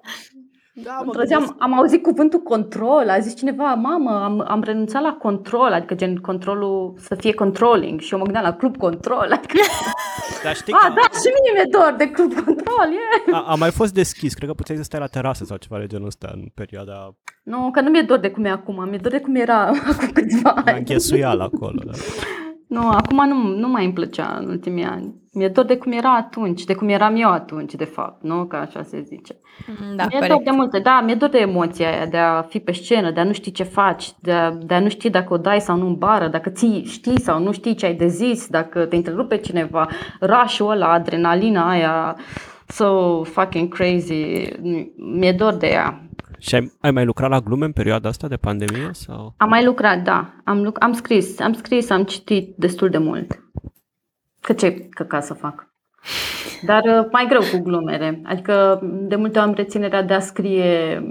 Da, 0.84 1.00
Într-o 1.04 1.22
zi 1.22 1.32
am, 1.32 1.56
am 1.58 1.72
auzit 1.78 2.02
cuvântul 2.02 2.38
control, 2.40 3.08
a 3.08 3.18
zis 3.18 3.36
cineva, 3.36 3.74
mamă, 3.74 4.24
am, 4.24 4.44
am 4.48 4.62
renunțat 4.62 5.02
la 5.02 5.12
control, 5.12 5.72
adică 5.72 5.94
gen 5.94 6.16
controlul 6.16 6.94
să 6.98 7.14
fie 7.14 7.34
controlling 7.34 8.00
și 8.00 8.12
eu 8.12 8.18
mă 8.18 8.24
gândeam 8.24 8.44
la 8.44 8.54
club 8.56 8.76
control, 8.76 9.28
adică, 9.32 9.58
Dar 10.44 10.54
știi 10.54 10.72
a, 10.72 10.76
că 10.86 10.88
da, 10.88 11.00
și 11.00 11.26
mie 11.42 11.52
mi-e 11.54 11.68
dor 11.70 11.94
de 11.98 12.10
club 12.10 12.32
control, 12.34 12.86
e. 13.26 13.30
a, 13.32 13.42
a 13.42 13.54
mai 13.54 13.70
fost 13.70 13.94
deschis. 13.94 14.34
Cred 14.34 14.48
că 14.48 14.54
puteai 14.54 14.78
să 14.78 14.84
stai 14.84 15.00
la 15.00 15.06
terasă 15.06 15.44
sau 15.44 15.56
ceva 15.56 15.78
de 15.78 15.86
genul 15.86 16.06
ăsta 16.06 16.30
în 16.32 16.44
perioada 16.54 17.14
Nu, 17.42 17.70
că 17.70 17.80
nu 17.80 17.90
mi-e 17.90 18.02
dor 18.02 18.18
de 18.18 18.30
cum 18.30 18.44
e 18.44 18.48
acum, 18.48 18.88
mi-e 18.88 18.98
dor 18.98 19.10
de 19.10 19.20
cum 19.20 19.34
era 19.34 19.66
acum 19.90 20.08
câțiva 20.12 20.52
la 20.54 20.62
ani. 20.64 20.78
înghesuială 20.78 21.42
acolo. 21.42 21.80
Da. 21.84 21.92
Nu, 22.66 22.88
acum 22.88 23.28
nu, 23.28 23.58
nu 23.58 23.68
mai 23.68 23.84
îmi 23.84 23.92
plăcea 23.92 24.36
în 24.40 24.48
ultimii 24.48 24.84
ani. 24.84 25.14
Mi-e 25.32 25.48
dor 25.48 25.64
de 25.64 25.76
cum 25.76 25.92
era 25.92 26.14
atunci, 26.14 26.64
de 26.64 26.74
cum 26.74 26.88
eram 26.88 27.16
eu 27.16 27.30
atunci, 27.30 27.74
de 27.74 27.84
fapt, 27.84 28.22
nu? 28.22 28.44
Că 28.44 28.56
așa 28.56 28.82
se 28.82 29.00
zice. 29.00 29.36
Da, 29.96 30.04
mi-e 30.06 30.18
dor 30.18 30.28
corect. 30.28 30.44
de 30.44 30.50
multe, 30.50 30.78
da, 30.78 31.00
mi-e 31.04 31.14
dor 31.14 31.28
de 31.28 31.38
emoția 31.38 31.88
aia, 31.88 32.06
de 32.06 32.16
a 32.16 32.42
fi 32.42 32.58
pe 32.58 32.72
scenă, 32.72 33.10
de 33.10 33.20
a 33.20 33.24
nu 33.24 33.32
ști 33.32 33.52
ce 33.52 33.62
faci, 33.62 34.12
de 34.20 34.32
a, 34.32 34.50
de 34.50 34.74
a 34.74 34.80
nu 34.80 34.88
ști 34.88 35.10
dacă 35.10 35.32
o 35.32 35.36
dai 35.36 35.60
sau 35.60 35.76
nu 35.76 35.86
în 35.86 35.94
bară, 35.94 36.28
dacă 36.28 36.50
ții, 36.50 36.84
știi 36.84 37.20
sau 37.20 37.42
nu 37.42 37.52
știi 37.52 37.74
ce 37.74 37.86
ai 37.86 37.94
de 37.94 38.06
zis, 38.06 38.46
dacă 38.48 38.84
te 38.84 38.96
întrerupe 38.96 39.36
cineva, 39.36 39.88
rush-ul 40.20 40.70
ăla, 40.70 40.92
adrenalina 40.92 41.68
aia, 41.68 42.16
so 42.66 43.22
fucking 43.22 43.74
crazy, 43.74 44.48
mi-e 44.96 45.32
dor 45.32 45.54
de 45.54 45.66
ea. 45.66 46.05
Și 46.38 46.54
ai, 46.54 46.72
ai 46.80 46.90
mai 46.90 47.04
lucrat 47.04 47.30
la 47.30 47.40
glume 47.40 47.64
în 47.64 47.72
perioada 47.72 48.08
asta 48.08 48.28
de 48.28 48.36
pandemie? 48.36 48.88
sau? 48.92 49.34
Am 49.36 49.48
mai 49.48 49.64
lucrat, 49.64 50.02
da. 50.02 50.34
Am, 50.44 50.62
luc- 50.62 50.78
am 50.82 50.92
scris, 50.92 51.40
am 51.40 51.52
scris, 51.52 51.90
am 51.90 52.04
citit 52.04 52.54
destul 52.56 52.88
de 52.88 52.98
mult. 52.98 53.42
Că 54.40 54.52
ce 54.52 54.72
căca 54.90 55.20
să 55.20 55.34
fac? 55.34 55.68
Dar 56.62 56.82
uh, 56.84 57.08
mai 57.12 57.26
greu 57.28 57.40
cu 57.52 57.58
glumere. 57.62 58.20
Adică 58.24 58.80
de 59.08 59.16
multe 59.16 59.38
ori 59.38 59.48
am 59.48 59.54
reținerea 59.54 60.02
de 60.02 60.14
a 60.14 60.20
scrie 60.20 61.02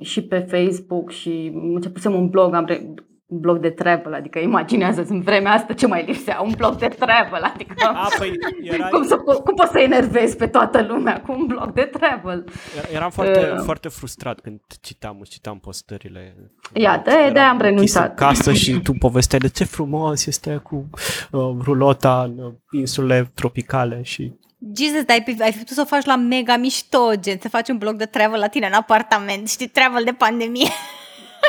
și 0.00 0.22
pe 0.22 0.38
Facebook 0.38 1.10
și 1.10 1.52
începusem 1.74 2.14
un 2.14 2.28
blog, 2.28 2.54
am 2.54 2.64
re- 2.64 2.94
un 3.26 3.38
blog 3.40 3.58
de 3.58 3.70
travel, 3.70 4.14
adică 4.14 4.38
imaginează 4.38 5.04
în 5.08 5.20
vremea 5.20 5.52
asta 5.52 5.72
ce 5.72 5.86
mai 5.86 6.04
lipsea, 6.06 6.40
un 6.40 6.52
blog 6.56 6.74
de 6.76 6.88
travel, 6.88 7.42
adică 7.42 7.74
A, 7.94 8.08
păi 8.18 8.32
erai, 8.62 8.90
cum, 8.90 9.04
să, 9.06 9.16
cum 9.16 9.54
poți 9.54 9.70
să 9.70 9.78
enervezi 9.78 10.36
pe 10.36 10.46
toată 10.46 10.82
lumea 10.88 11.20
cu 11.20 11.32
un 11.32 11.46
blog 11.46 11.72
de 11.72 11.82
travel? 11.82 12.44
eram 12.92 13.10
foarte, 13.10 13.50
Uh. 13.56 13.60
foarte 13.64 13.88
frustrat 13.88 14.40
când 14.40 14.60
citam, 14.80 15.16
îți 15.20 15.30
citam 15.30 15.58
postările. 15.58 16.36
Iată, 16.72 17.10
Eram 17.10 17.32
de-aia 17.32 17.48
am 17.48 17.54
închis 17.60 17.68
renunțat. 17.70 18.08
în 18.08 18.14
casă 18.14 18.52
și 18.52 18.80
tu 18.80 18.92
povesteai 18.92 19.40
de 19.40 19.48
ce 19.48 19.64
frumos 19.64 20.26
este 20.26 20.56
cu 20.62 20.88
uh, 21.30 21.40
rulota 21.60 22.22
în 22.22 22.38
uh, 22.44 22.52
insulele 22.70 23.30
tropicale 23.34 24.00
și 24.02 24.32
Jesus, 24.76 25.02
dar 25.04 25.16
ai, 25.26 25.36
ai 25.40 25.52
fi 25.52 25.58
putut 25.58 25.74
să 25.74 25.80
o 25.80 25.84
faci 25.84 26.04
la 26.04 26.16
mega 26.16 26.56
mișto, 26.56 27.10
gen, 27.20 27.38
să 27.40 27.48
faci 27.48 27.68
un 27.68 27.78
blog 27.78 27.94
de 27.96 28.04
travel 28.06 28.38
la 28.40 28.46
tine 28.48 28.66
în 28.66 28.72
apartament, 28.72 29.48
știi, 29.48 29.66
travel 29.68 30.04
de 30.04 30.12
pandemie. 30.12 30.68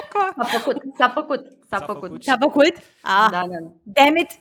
S-a 0.37 0.43
făcut, 0.57 0.81
s-a 0.97 1.09
făcut, 1.09 1.45
s-a, 1.69 1.77
S-a 1.77 1.85
făcut. 1.85 2.01
făcut. 2.01 2.23
S-a 2.23 2.35
făcut? 2.39 2.73
Ah, 3.01 3.27
Da, 3.31 3.43
da. 3.49 3.57
damn 3.83 4.15
it! 4.17 4.29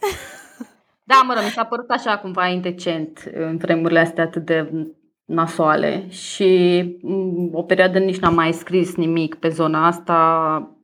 Da, 1.06 1.22
mă 1.26 1.32
rog, 1.34 1.42
mi 1.42 1.50
s-a 1.50 1.64
părut 1.64 1.90
așa 1.90 2.18
cumva 2.18 2.46
indecent 2.46 3.30
în 3.34 3.56
vremurile 3.56 3.98
astea 3.98 4.24
atât 4.24 4.44
de 4.44 4.70
nasoale 5.24 6.08
și 6.08 6.80
m, 7.02 7.48
o 7.52 7.62
perioadă 7.62 7.98
nici 7.98 8.18
n-am 8.18 8.34
mai 8.34 8.52
scris 8.52 8.94
nimic 8.96 9.34
pe 9.34 9.48
zona 9.48 9.86
asta 9.86 10.16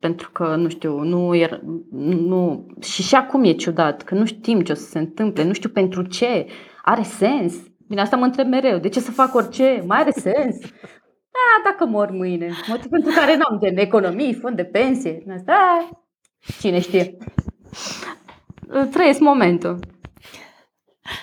pentru 0.01 0.31
că, 0.31 0.55
nu 0.57 0.69
știu, 0.69 0.99
nu 1.03 1.35
era, 1.35 1.61
nu, 1.91 2.67
și 2.81 3.03
și 3.03 3.15
acum 3.15 3.45
e 3.45 3.53
ciudat 3.53 4.03
că 4.03 4.15
nu 4.15 4.25
știm 4.25 4.61
ce 4.61 4.73
o 4.73 4.75
să 4.75 4.85
se 4.87 4.99
întâmple, 4.99 5.45
nu 5.45 5.53
știu 5.53 5.69
pentru 5.69 6.03
ce, 6.03 6.47
are 6.83 7.03
sens? 7.03 7.55
Bine, 7.89 8.01
asta 8.01 8.17
mă 8.17 8.25
întreb 8.25 8.47
mereu, 8.47 8.79
de 8.79 8.89
ce 8.89 9.01
să 9.01 9.11
fac 9.11 9.35
orice? 9.35 9.83
Mai 9.87 9.99
are 10.01 10.11
sens? 10.11 10.57
Da, 11.33 11.71
dacă 11.71 11.87
mor 11.87 12.11
mâine, 12.11 12.51
motiv 12.69 12.87
pentru 12.91 13.13
care 13.15 13.37
n-am 13.37 13.59
gen 13.63 13.77
economii, 13.77 14.35
fond 14.35 14.57
de 14.57 14.65
pensie, 14.65 15.21
din 15.23 15.33
asta, 15.33 15.45
da, 15.53 15.89
cine 16.61 16.81
știe. 16.81 17.17
Trăiesc 18.91 19.21
momentul. 19.21 19.79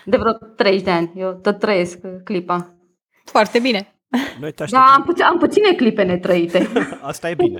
De 0.06 0.18
vreo 0.18 0.32
30 0.56 0.82
de 0.84 0.92
ani. 0.92 1.12
Eu 1.16 1.34
tot 1.34 1.60
trăiesc 1.60 2.00
uh, 2.04 2.12
clipa. 2.24 2.76
Foarte 3.24 3.60
bine. 3.60 3.96
Noi 4.40 4.52
te 4.52 4.64
Da, 4.70 4.80
așteptăm. 4.80 4.92
am, 4.94 5.14
puț- 5.14 5.26
am 5.32 5.38
puține 5.38 5.74
clipe 5.76 6.04
netrăite. 6.04 6.68
Asta 7.02 7.30
e 7.30 7.34
bine. 7.34 7.60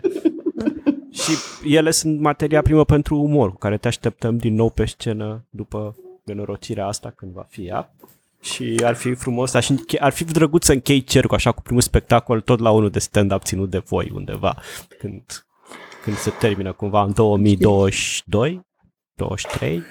și 1.12 1.32
ele 1.76 1.92
sunt 1.92 2.20
materia 2.20 2.62
primă 2.62 2.84
pentru 2.86 3.16
umor, 3.18 3.50
cu 3.50 3.58
care 3.58 3.78
te 3.78 3.88
așteptăm 3.88 4.38
din 4.38 4.54
nou 4.54 4.70
pe 4.70 4.86
scenă 4.86 5.46
după 5.50 5.96
nenorocirea 6.24 6.86
asta 6.88 7.14
când 7.16 7.32
va 7.34 7.46
fi 7.50 7.66
ea. 7.66 7.94
Și 8.42 8.82
ar 8.84 8.96
fi 8.96 9.14
frumos, 9.14 9.54
aș 9.54 9.70
înche- 9.70 10.00
ar 10.02 10.12
fi 10.12 10.24
drăguț 10.24 10.66
să 10.66 10.72
închei 10.72 11.04
cercul 11.04 11.36
așa 11.36 11.52
cu 11.52 11.62
primul 11.62 11.82
spectacol 11.82 12.42
tot 12.42 12.60
la 12.60 12.72
unul 12.72 12.90
de 12.90 13.00
stand-up 13.00 13.44
ținut 13.44 13.70
de 13.70 13.78
voi 13.78 14.12
undeva 14.14 14.56
când, 15.00 15.46
când 16.04 16.16
se 16.16 16.30
termină 16.30 16.72
cumva 16.74 17.02
în 17.04 17.14
2022, 17.14 18.62
23. 19.14 19.84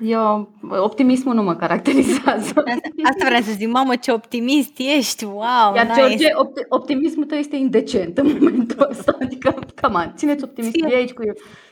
Eu, 0.00 0.52
optimismul 0.82 1.34
nu 1.34 1.42
mă 1.42 1.56
caracterizează. 1.56 2.52
Asta 3.10 3.24
vreau 3.26 3.42
să 3.42 3.52
zic, 3.52 3.68
mamă, 3.68 3.96
ce 3.96 4.12
optimist 4.12 4.72
ești, 4.76 5.24
wow, 5.24 5.74
Iar 5.74 5.86
nice. 5.86 6.00
George, 6.00 6.26
opti- 6.26 6.66
optimismul 6.68 7.24
tău 7.24 7.38
este 7.38 7.56
indecent 7.56 8.18
în 8.18 8.26
momentul 8.32 8.86
ăsta. 8.90 9.16
Adică, 9.24 9.54
come 9.80 9.96
on, 10.04 10.12
țineți 10.16 10.44
optimist. 10.44 10.72
Ție. 10.72 10.86
Vii 10.86 10.96
aici 10.96 11.12
cu, 11.12 11.22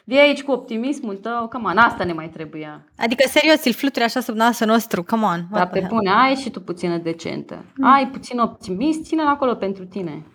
vii 0.09 0.19
aici 0.19 0.43
cu 0.43 0.51
optimismul 0.51 1.17
tău, 1.17 1.49
come 1.49 1.69
on, 1.69 1.77
asta 1.77 2.05
ne 2.05 2.13
mai 2.13 2.29
trebuia. 2.29 2.85
Adică, 2.97 3.29
serios, 3.29 3.65
îl 3.65 3.73
fluturi 3.73 4.05
așa 4.05 4.21
sub 4.21 4.35
nasul 4.35 4.67
nostru, 4.67 5.03
come 5.03 5.25
on. 5.25 5.47
Dar 5.51 5.51
what 5.51 5.71
the 5.71 5.73
pe 5.73 5.87
hell. 5.87 5.95
bune, 5.95 6.11
ai 6.11 6.35
și 6.35 6.51
tu 6.51 6.61
puțină 6.61 6.97
decentă. 6.97 7.65
Ai 7.81 8.09
puțin 8.09 8.39
optimist, 8.39 9.05
ține 9.05 9.23
acolo 9.23 9.55
pentru 9.55 9.85
tine. 9.85 10.27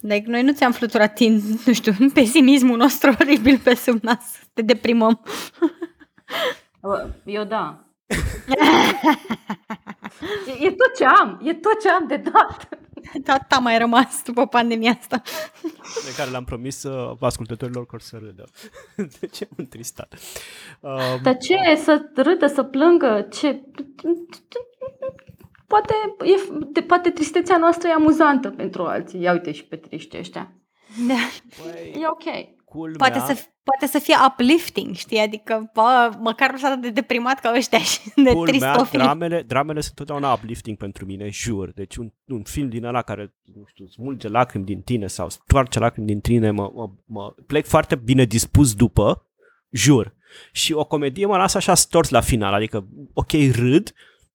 Like, 0.00 0.30
noi 0.30 0.42
nu 0.42 0.52
ți-am 0.52 0.72
fluturat, 0.72 1.14
tin, 1.14 1.40
nu 1.66 1.72
știu, 1.72 1.92
pesimismul 2.14 2.76
nostru 2.76 3.14
oribil 3.20 3.58
pe 3.58 3.74
sub 3.74 4.02
nas. 4.02 4.40
Te 4.52 4.62
deprimăm. 4.62 5.20
Eu 7.24 7.44
da. 7.44 7.84
e, 10.46 10.66
e 10.66 10.70
tot 10.70 10.96
ce 10.96 11.04
am, 11.04 11.40
e 11.42 11.54
tot 11.54 11.80
ce 11.80 11.88
am 11.88 12.06
de 12.06 12.16
dat. 12.16 12.68
Tata 13.24 13.58
mai 13.58 13.78
rămas 13.78 14.22
după 14.24 14.46
pandemia 14.46 14.98
asta. 15.00 15.22
de 16.04 16.14
care 16.16 16.30
le-am 16.30 16.44
promis 16.44 16.82
uh, 16.82 17.16
ascultătorilor 17.20 17.86
că 17.86 17.94
or 17.94 18.00
să 18.00 18.16
râdă. 18.16 18.44
de 19.20 19.26
ce 19.26 19.48
am 19.50 19.56
întristat? 19.56 20.14
Uh, 20.80 21.20
Dar 21.22 21.36
ce 21.36 21.56
să 21.76 22.10
râdă, 22.14 22.46
să 22.46 22.62
plângă, 22.62 23.28
ce... 23.32 23.62
Poate, 25.66 25.94
e, 26.24 26.52
de, 26.72 26.80
poate 26.82 27.10
tristețea 27.10 27.56
noastră 27.56 27.88
e 27.88 27.92
amuzantă 27.92 28.50
pentru 28.50 28.82
alții. 28.82 29.20
Ia 29.20 29.32
uite 29.32 29.52
și 29.52 29.64
pe 29.64 29.76
triști 29.76 30.18
ăștia. 30.18 30.52
Da. 31.08 31.14
băi, 31.62 32.00
E 32.00 32.06
ok. 32.08 32.54
culmea, 32.64 32.96
Poate 32.96 33.18
să, 33.18 33.46
poate 33.64 33.86
să 33.86 33.98
fie 33.98 34.14
uplifting, 34.28 34.94
știi? 34.94 35.18
Adică, 35.18 35.70
bă, 35.74 36.10
măcar 36.18 36.50
nu 36.50 36.58
s-a 36.58 36.68
atât 36.68 36.80
de 36.80 36.90
deprimat 36.90 37.40
ca 37.40 37.52
ăștia 37.56 37.78
și 37.78 38.00
de 38.16 38.32
culmea, 38.32 38.44
tristofili. 38.44 39.02
dramele, 39.02 39.42
dramele 39.42 39.80
sunt 39.80 39.94
totdeauna 39.94 40.32
uplifting 40.32 40.76
pentru 40.76 41.04
mine, 41.04 41.28
jur. 41.28 41.70
Deci 41.70 41.96
un, 41.96 42.12
un 42.24 42.42
film 42.42 42.68
din 42.68 42.84
ăla 42.84 43.02
care, 43.02 43.34
nu 43.54 43.64
știu, 43.66 43.86
smulge 43.86 44.28
lacrimi 44.28 44.64
din 44.64 44.80
tine 44.80 45.06
sau 45.06 45.28
stoarce 45.28 45.78
lacrimi 45.78 46.06
din 46.06 46.20
tine, 46.20 46.50
mă, 46.50 46.70
mă, 46.74 46.90
mă 47.04 47.34
plec 47.46 47.66
foarte 47.66 47.94
bine 47.94 48.24
dispus 48.24 48.74
după, 48.74 49.26
jur. 49.70 50.14
Și 50.52 50.72
o 50.72 50.84
comedie 50.84 51.26
mă 51.26 51.36
lasă 51.36 51.56
așa 51.56 51.74
stors 51.74 52.08
la 52.08 52.20
final, 52.20 52.52
adică, 52.52 52.86
ok, 53.12 53.30
râd, 53.52 53.94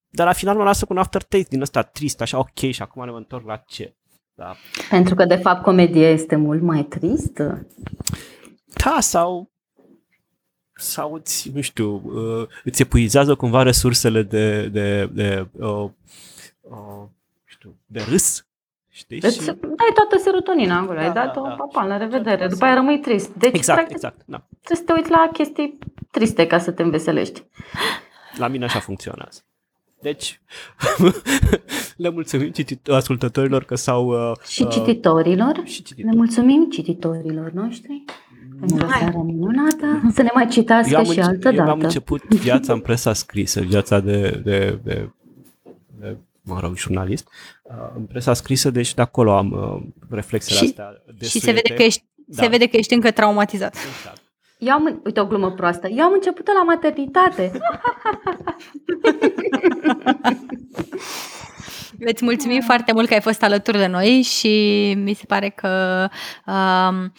dar 0.09 0.27
la 0.27 0.33
final 0.33 0.55
mă 0.55 0.63
lasă 0.63 0.85
cu 0.85 0.93
un 0.93 0.99
aftertaste 0.99 1.47
din 1.49 1.61
ăsta 1.61 1.81
trist, 1.81 2.21
așa, 2.21 2.37
ok, 2.37 2.71
și 2.71 2.81
acum 2.81 3.05
ne 3.05 3.11
mă 3.11 3.17
întorc 3.17 3.45
la 3.45 3.63
ce? 3.67 3.93
Da, 4.33 4.55
Pentru 4.89 5.15
că, 5.15 5.25
de 5.25 5.35
fapt, 5.35 5.63
comedia 5.63 6.09
este 6.09 6.35
mult 6.35 6.61
mai 6.61 6.83
tristă. 6.83 7.67
Da 8.83 8.99
sau 8.99 9.49
sau 10.73 11.13
îți, 11.13 11.51
nu 11.53 11.61
știu, 11.61 12.01
uh, 12.05 12.47
îți 12.63 12.81
epuizează 12.81 13.35
cumva 13.35 13.63
resursele 13.63 14.21
de, 14.23 14.67
de, 14.67 15.05
de, 15.13 15.47
uh, 15.51 15.89
uh, 16.61 17.03
știu, 17.45 17.75
de 17.85 18.01
râs, 18.09 18.45
știi? 18.89 19.19
Deci, 19.19 19.35
dai 19.45 19.91
toată 19.93 20.17
serotonina 20.23 20.77
acolo, 20.77 20.97
Da, 20.99 21.05
ai 21.05 21.13
dat-o, 21.13 21.41
da, 21.41 21.47
da. 21.47 21.55
papa, 21.55 21.85
la 21.85 21.97
revedere. 21.97 22.47
După 22.47 22.65
aia 22.65 22.73
rămâi 22.73 22.99
trist. 22.99 23.29
Deci, 23.33 23.55
Exact, 23.55 23.77
practic, 23.77 23.95
exact, 23.95 24.21
da. 24.25 24.37
trebuie 24.63 24.77
să 24.77 24.83
te 24.83 24.93
uiți 24.93 25.09
la 25.11 25.29
chestii 25.33 25.77
triste 26.11 26.47
ca 26.47 26.57
să 26.59 26.71
te 26.71 26.81
înveselești. 26.83 27.43
La 28.37 28.47
mine 28.47 28.65
așa 28.65 28.79
funcționează. 28.79 29.41
Deci, 30.01 30.41
le 32.03 32.09
mulțumim 32.09 32.51
citit- 32.51 32.87
ascultătorilor 32.91 33.63
că 33.63 33.75
s-au... 33.75 34.29
Uh, 34.31 34.37
Și 34.47 34.61
uh, 34.63 34.69
cititorilor, 34.71 35.61
și 35.63 35.79
le 35.79 35.85
citit. 35.87 36.05
mulțumim 36.13 36.69
cititorilor 36.69 37.51
noștri 37.51 38.03
pentru 38.59 38.85
o 38.85 38.89
seară 38.97 39.17
minunată. 39.25 40.01
Să 40.15 40.21
ne 40.21 40.29
mai 40.33 40.47
citească 40.47 40.91
Eu 40.91 40.97
am, 40.97 41.03
și 41.03 41.09
înce- 41.09 41.21
altă 41.21 41.49
eu 41.49 41.59
am 41.59 41.65
dată. 41.65 41.83
început 41.83 42.23
viața 42.23 42.73
în 42.73 42.79
presa 42.79 43.13
scrisă, 43.13 43.61
viața 43.61 43.99
de, 43.99 44.41
de, 44.43 44.79
de, 44.83 45.09
de 45.99 46.17
mă 46.41 46.59
rog, 46.59 46.77
jurnalist, 46.77 47.27
uh, 47.63 47.73
în 47.95 48.03
presa 48.03 48.33
scrisă, 48.33 48.69
deci 48.69 48.93
de 48.93 49.01
acolo 49.01 49.31
am 49.37 49.51
uh, 49.51 49.81
reflexele 50.09 50.57
Și- 50.59 50.65
astea 50.65 51.01
Și 51.21 51.39
se 51.39 51.51
vede, 51.51 51.73
că 51.73 51.83
ești, 51.83 52.03
Da. 52.25 52.41
se 52.43 52.47
vede 52.49 52.67
că 52.67 52.77
ești 52.77 52.93
încă 52.93 53.11
traumatizat. 53.11 53.75
Exact. 53.97 54.21
Eu 54.57 54.73
am, 54.73 55.01
uite 55.05 55.19
o 55.19 55.25
glumă 55.25 55.51
proastă. 55.51 55.87
Eu 55.87 56.03
am 56.05 56.11
început 56.13 56.47
la 56.47 56.63
maternitate. 56.63 57.51
Îți 61.99 62.23
mulțumim 62.23 62.61
foarte 62.61 62.93
mult 62.93 63.07
că 63.07 63.13
ai 63.13 63.21
fost 63.21 63.43
alături 63.43 63.77
de 63.77 63.87
noi 63.87 64.21
și 64.21 64.93
mi 64.97 65.13
se 65.13 65.23
pare 65.27 65.49
că 65.49 66.07
um, 66.45 67.13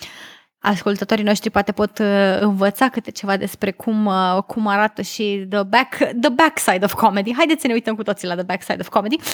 ascultătorii 0.60 1.24
noștri 1.24 1.50
poate 1.50 1.72
pot 1.72 1.98
uh, 1.98 2.06
învăța 2.40 2.88
câte 2.88 3.10
ceva 3.10 3.36
despre 3.36 3.70
cum, 3.70 4.06
uh, 4.06 4.42
cum 4.46 4.66
arată 4.66 5.02
și 5.02 5.46
the, 5.50 5.62
back, 5.62 5.96
the 5.96 6.30
backside 6.30 6.84
of 6.84 6.92
comedy. 6.92 7.34
Haideți 7.34 7.60
să 7.60 7.66
ne 7.66 7.72
uităm 7.72 7.94
cu 7.94 8.02
toții 8.02 8.28
la 8.28 8.34
the 8.34 8.44
backside 8.44 8.78
of 8.80 8.88
comedy. 8.88 9.16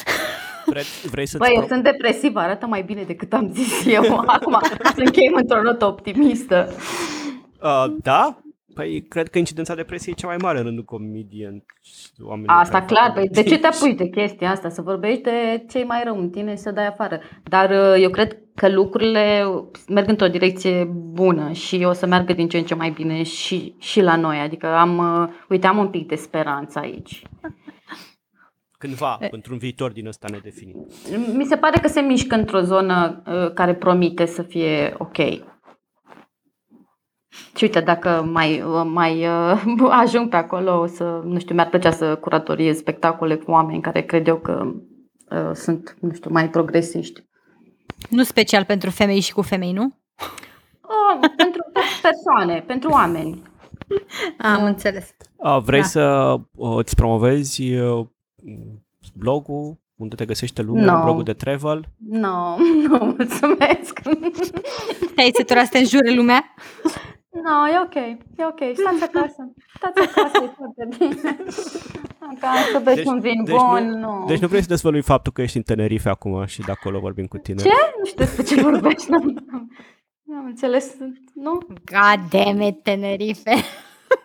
Vrei, 0.67 0.85
vrei 1.11 1.27
să-ți 1.27 1.39
Băi, 1.39 1.53
eu 1.55 1.61
pro- 1.61 1.69
sunt 1.75 1.85
depresivă, 1.85 2.41
arată 2.41 2.67
mai 2.67 2.83
bine 2.83 3.03
decât 3.03 3.33
am 3.33 3.51
zis 3.55 3.87
eu. 3.87 4.23
Acum 4.27 4.59
să 4.83 4.93
încheiem 4.97 5.35
într-o 5.35 5.63
notă 5.63 5.85
optimistă. 5.85 6.73
Uh, 7.63 7.85
da? 8.03 8.39
Păi, 8.77 9.07
cred 9.09 9.29
că 9.29 9.39
incidența 9.39 9.75
depresiei 9.75 10.15
e 10.17 10.21
cea 10.21 10.27
mai 10.27 10.37
mare 10.37 10.59
în 10.59 10.65
rândul 10.65 10.85
comedian. 10.85 11.65
oamenilor 12.23 12.57
Asta 12.57 12.79
care 12.79 12.85
fac 12.85 12.97
clar, 12.97 13.13
păi 13.13 13.29
de 13.29 13.43
ce 13.43 13.59
te 13.59 13.61
comedii. 13.61 13.79
apui 13.79 13.95
de 13.95 14.09
chestia 14.09 14.51
asta? 14.51 14.69
Să 14.69 14.83
vorbești 14.83 15.23
de 15.23 15.65
cei 15.69 15.85
mai 15.85 16.01
rău 16.05 16.19
în 16.19 16.31
tine 16.31 16.51
și 16.51 16.63
să 16.63 16.71
dai 16.71 16.87
afară. 16.87 17.21
Dar 17.43 17.71
uh, 17.71 18.03
eu 18.03 18.11
cred 18.11 18.37
că 18.55 18.69
lucrurile 18.69 19.45
merg 19.89 20.09
într-o 20.09 20.27
direcție 20.27 20.85
bună 21.13 21.53
și 21.53 21.85
o 21.85 21.93
să 21.93 22.07
meargă 22.07 22.33
din 22.33 22.49
ce 22.49 22.59
în 22.59 22.65
ce 22.65 22.75
mai 22.75 22.91
bine 22.91 23.23
și, 23.23 23.75
și 23.79 24.01
la 24.01 24.17
noi. 24.17 24.39
Adică 24.39 24.67
am, 24.67 24.99
uh, 24.99 25.29
uite, 25.49 25.67
am 25.67 25.79
un 25.79 25.89
pic 25.89 26.09
de 26.09 26.15
speranță 26.15 26.79
aici. 26.79 27.23
Cândva, 28.79 29.19
într-un 29.31 29.59
viitor 29.59 29.93
din 29.93 30.07
ăsta 30.07 30.29
nedefinit. 30.31 30.77
Mi 31.37 31.45
se 31.45 31.57
pare 31.57 31.79
că 31.79 31.89
se 31.89 32.01
mișcă 32.01 32.35
într-o 32.35 32.61
zonă 32.61 33.23
uh, 33.27 33.53
care 33.53 33.75
promite 33.75 34.27
să 34.27 34.43
fie 34.43 34.95
ok. 34.99 35.17
Și 37.57 37.65
uite, 37.65 37.81
dacă 37.81 38.29
mai, 38.33 38.63
uh, 38.63 38.83
mai 38.85 39.27
uh, 39.27 39.91
ajung 40.03 40.29
pe 40.29 40.37
acolo, 40.37 40.81
o 40.81 40.87
să, 40.87 41.21
nu 41.25 41.39
știu, 41.39 41.55
mi-ar 41.55 41.69
plăcea 41.69 41.91
să 41.91 42.17
curatoriez 42.17 42.77
spectacole 42.77 43.35
cu 43.37 43.51
oameni 43.51 43.83
care 43.83 44.03
cred 44.03 44.27
eu 44.27 44.37
că 44.37 44.73
uh, 45.31 45.51
sunt, 45.55 45.97
nu 46.01 46.13
știu, 46.13 46.31
mai 46.33 46.51
progresiști. 46.51 47.25
Nu 48.11 48.23
special 48.23 48.65
pentru 48.65 48.91
femei 48.91 49.21
și 49.21 49.33
cu 49.33 49.43
femei, 49.43 49.73
nu? 49.73 49.97
Oh, 50.81 51.29
pentru 51.37 51.63
persoane, 52.03 52.65
pentru 52.67 52.91
oameni. 52.91 53.43
Am 54.55 54.65
înțeles. 54.65 55.15
Uh, 55.37 55.59
vrei 55.65 55.81
Da. 55.81 55.87
să 55.87 56.35
uh, 56.55 56.77
îți 56.77 56.95
promovezi 56.95 57.75
uh, 57.75 58.07
blogul, 59.15 59.79
unde 59.97 60.15
te 60.15 60.25
găsește 60.25 60.63
lumea, 60.63 60.95
No. 60.97 61.03
blogul 61.03 61.23
de 61.23 61.33
travel? 61.33 61.85
Nu, 62.09 62.57
nu, 62.89 62.99
mulțumesc. 62.99 64.01
Te-ai 65.15 65.31
săturat 65.35 65.65
să 65.65 65.71
te 65.73 65.79
înjure 65.79 66.15
lumea? 66.15 66.55
Nu, 67.43 67.67
e 67.67 67.81
ok, 67.85 67.95
e 68.37 68.45
ok. 68.45 68.61
Stați 68.77 69.03
acasă. 69.03 69.53
Stați 69.75 70.01
acasă, 70.01 70.45
e 70.45 70.51
foarte 70.57 70.89
bine. 70.99 71.37
Am 72.19 72.37
Ca 72.41 72.53
să 72.73 72.79
beți 72.79 72.97
deci, 72.97 73.07
un 73.07 73.21
vin 73.21 73.45
deci 73.45 73.55
bun, 73.55 73.89
nu, 73.89 73.99
nu. 73.99 74.25
Deci 74.27 74.41
nu 74.41 74.49
vrei 74.49 74.61
să 74.61 74.69
dezvălui 74.69 75.03
faptul 75.03 75.33
că 75.33 75.43
ești 75.43 75.57
în 75.57 75.63
Tenerife 75.63 76.09
acum 76.09 76.45
și 76.45 76.61
de 76.61 76.73
acolo 76.73 76.99
vorbim 76.99 77.27
cu 77.27 77.37
tine. 77.37 77.63
Ce? 77.63 77.69
Nu 77.99 78.05
știu 78.05 78.25
despre 78.25 78.43
ce 78.43 78.61
vorbești. 78.63 79.11
Nu 80.23 80.37
am 80.37 80.45
înțeles, 80.45 80.95
nu? 81.35 81.59
God 81.67 82.31
damn 82.31 82.61
it, 82.61 82.83
Tenerife! 82.83 83.55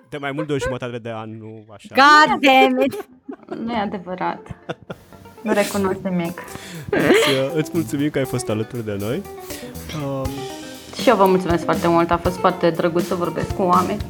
De 0.09 0.17
mai 0.17 0.31
mult 0.31 0.47
de 0.47 0.53
o 0.53 0.57
jumătate 0.57 0.97
de 0.97 1.11
an, 1.11 1.37
nu 1.37 1.65
așa. 1.73 1.95
God 1.95 2.39
damn 2.39 2.81
it! 2.81 3.07
Nu 3.65 3.71
e 3.71 3.77
adevărat. 3.77 4.57
Nu 5.41 5.53
recunosc 5.53 5.99
nimic. 5.99 6.41
Îți, 6.89 7.55
îți 7.55 7.71
mulțumim 7.73 8.09
că 8.09 8.17
ai 8.17 8.25
fost 8.25 8.49
alături 8.49 8.85
de 8.85 8.95
noi. 8.99 9.21
Um... 10.03 10.60
Și 11.01 11.09
eu 11.09 11.15
vă 11.15 11.25
mulțumesc 11.25 11.63
foarte 11.63 11.87
mult. 11.87 12.11
A 12.11 12.17
fost 12.17 12.37
foarte 12.37 12.69
drăguț 12.69 13.07
să 13.07 13.15
vorbesc 13.15 13.55
cu 13.55 13.61
oameni. 13.61 14.01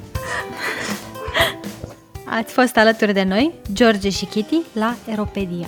Ați 2.25 2.53
fost 2.53 2.77
alături 2.77 3.13
de 3.13 3.23
noi, 3.23 3.51
George 3.73 4.09
și 4.09 4.25
Kitty, 4.25 4.61
la 4.73 4.95
Eropedia. 5.05 5.67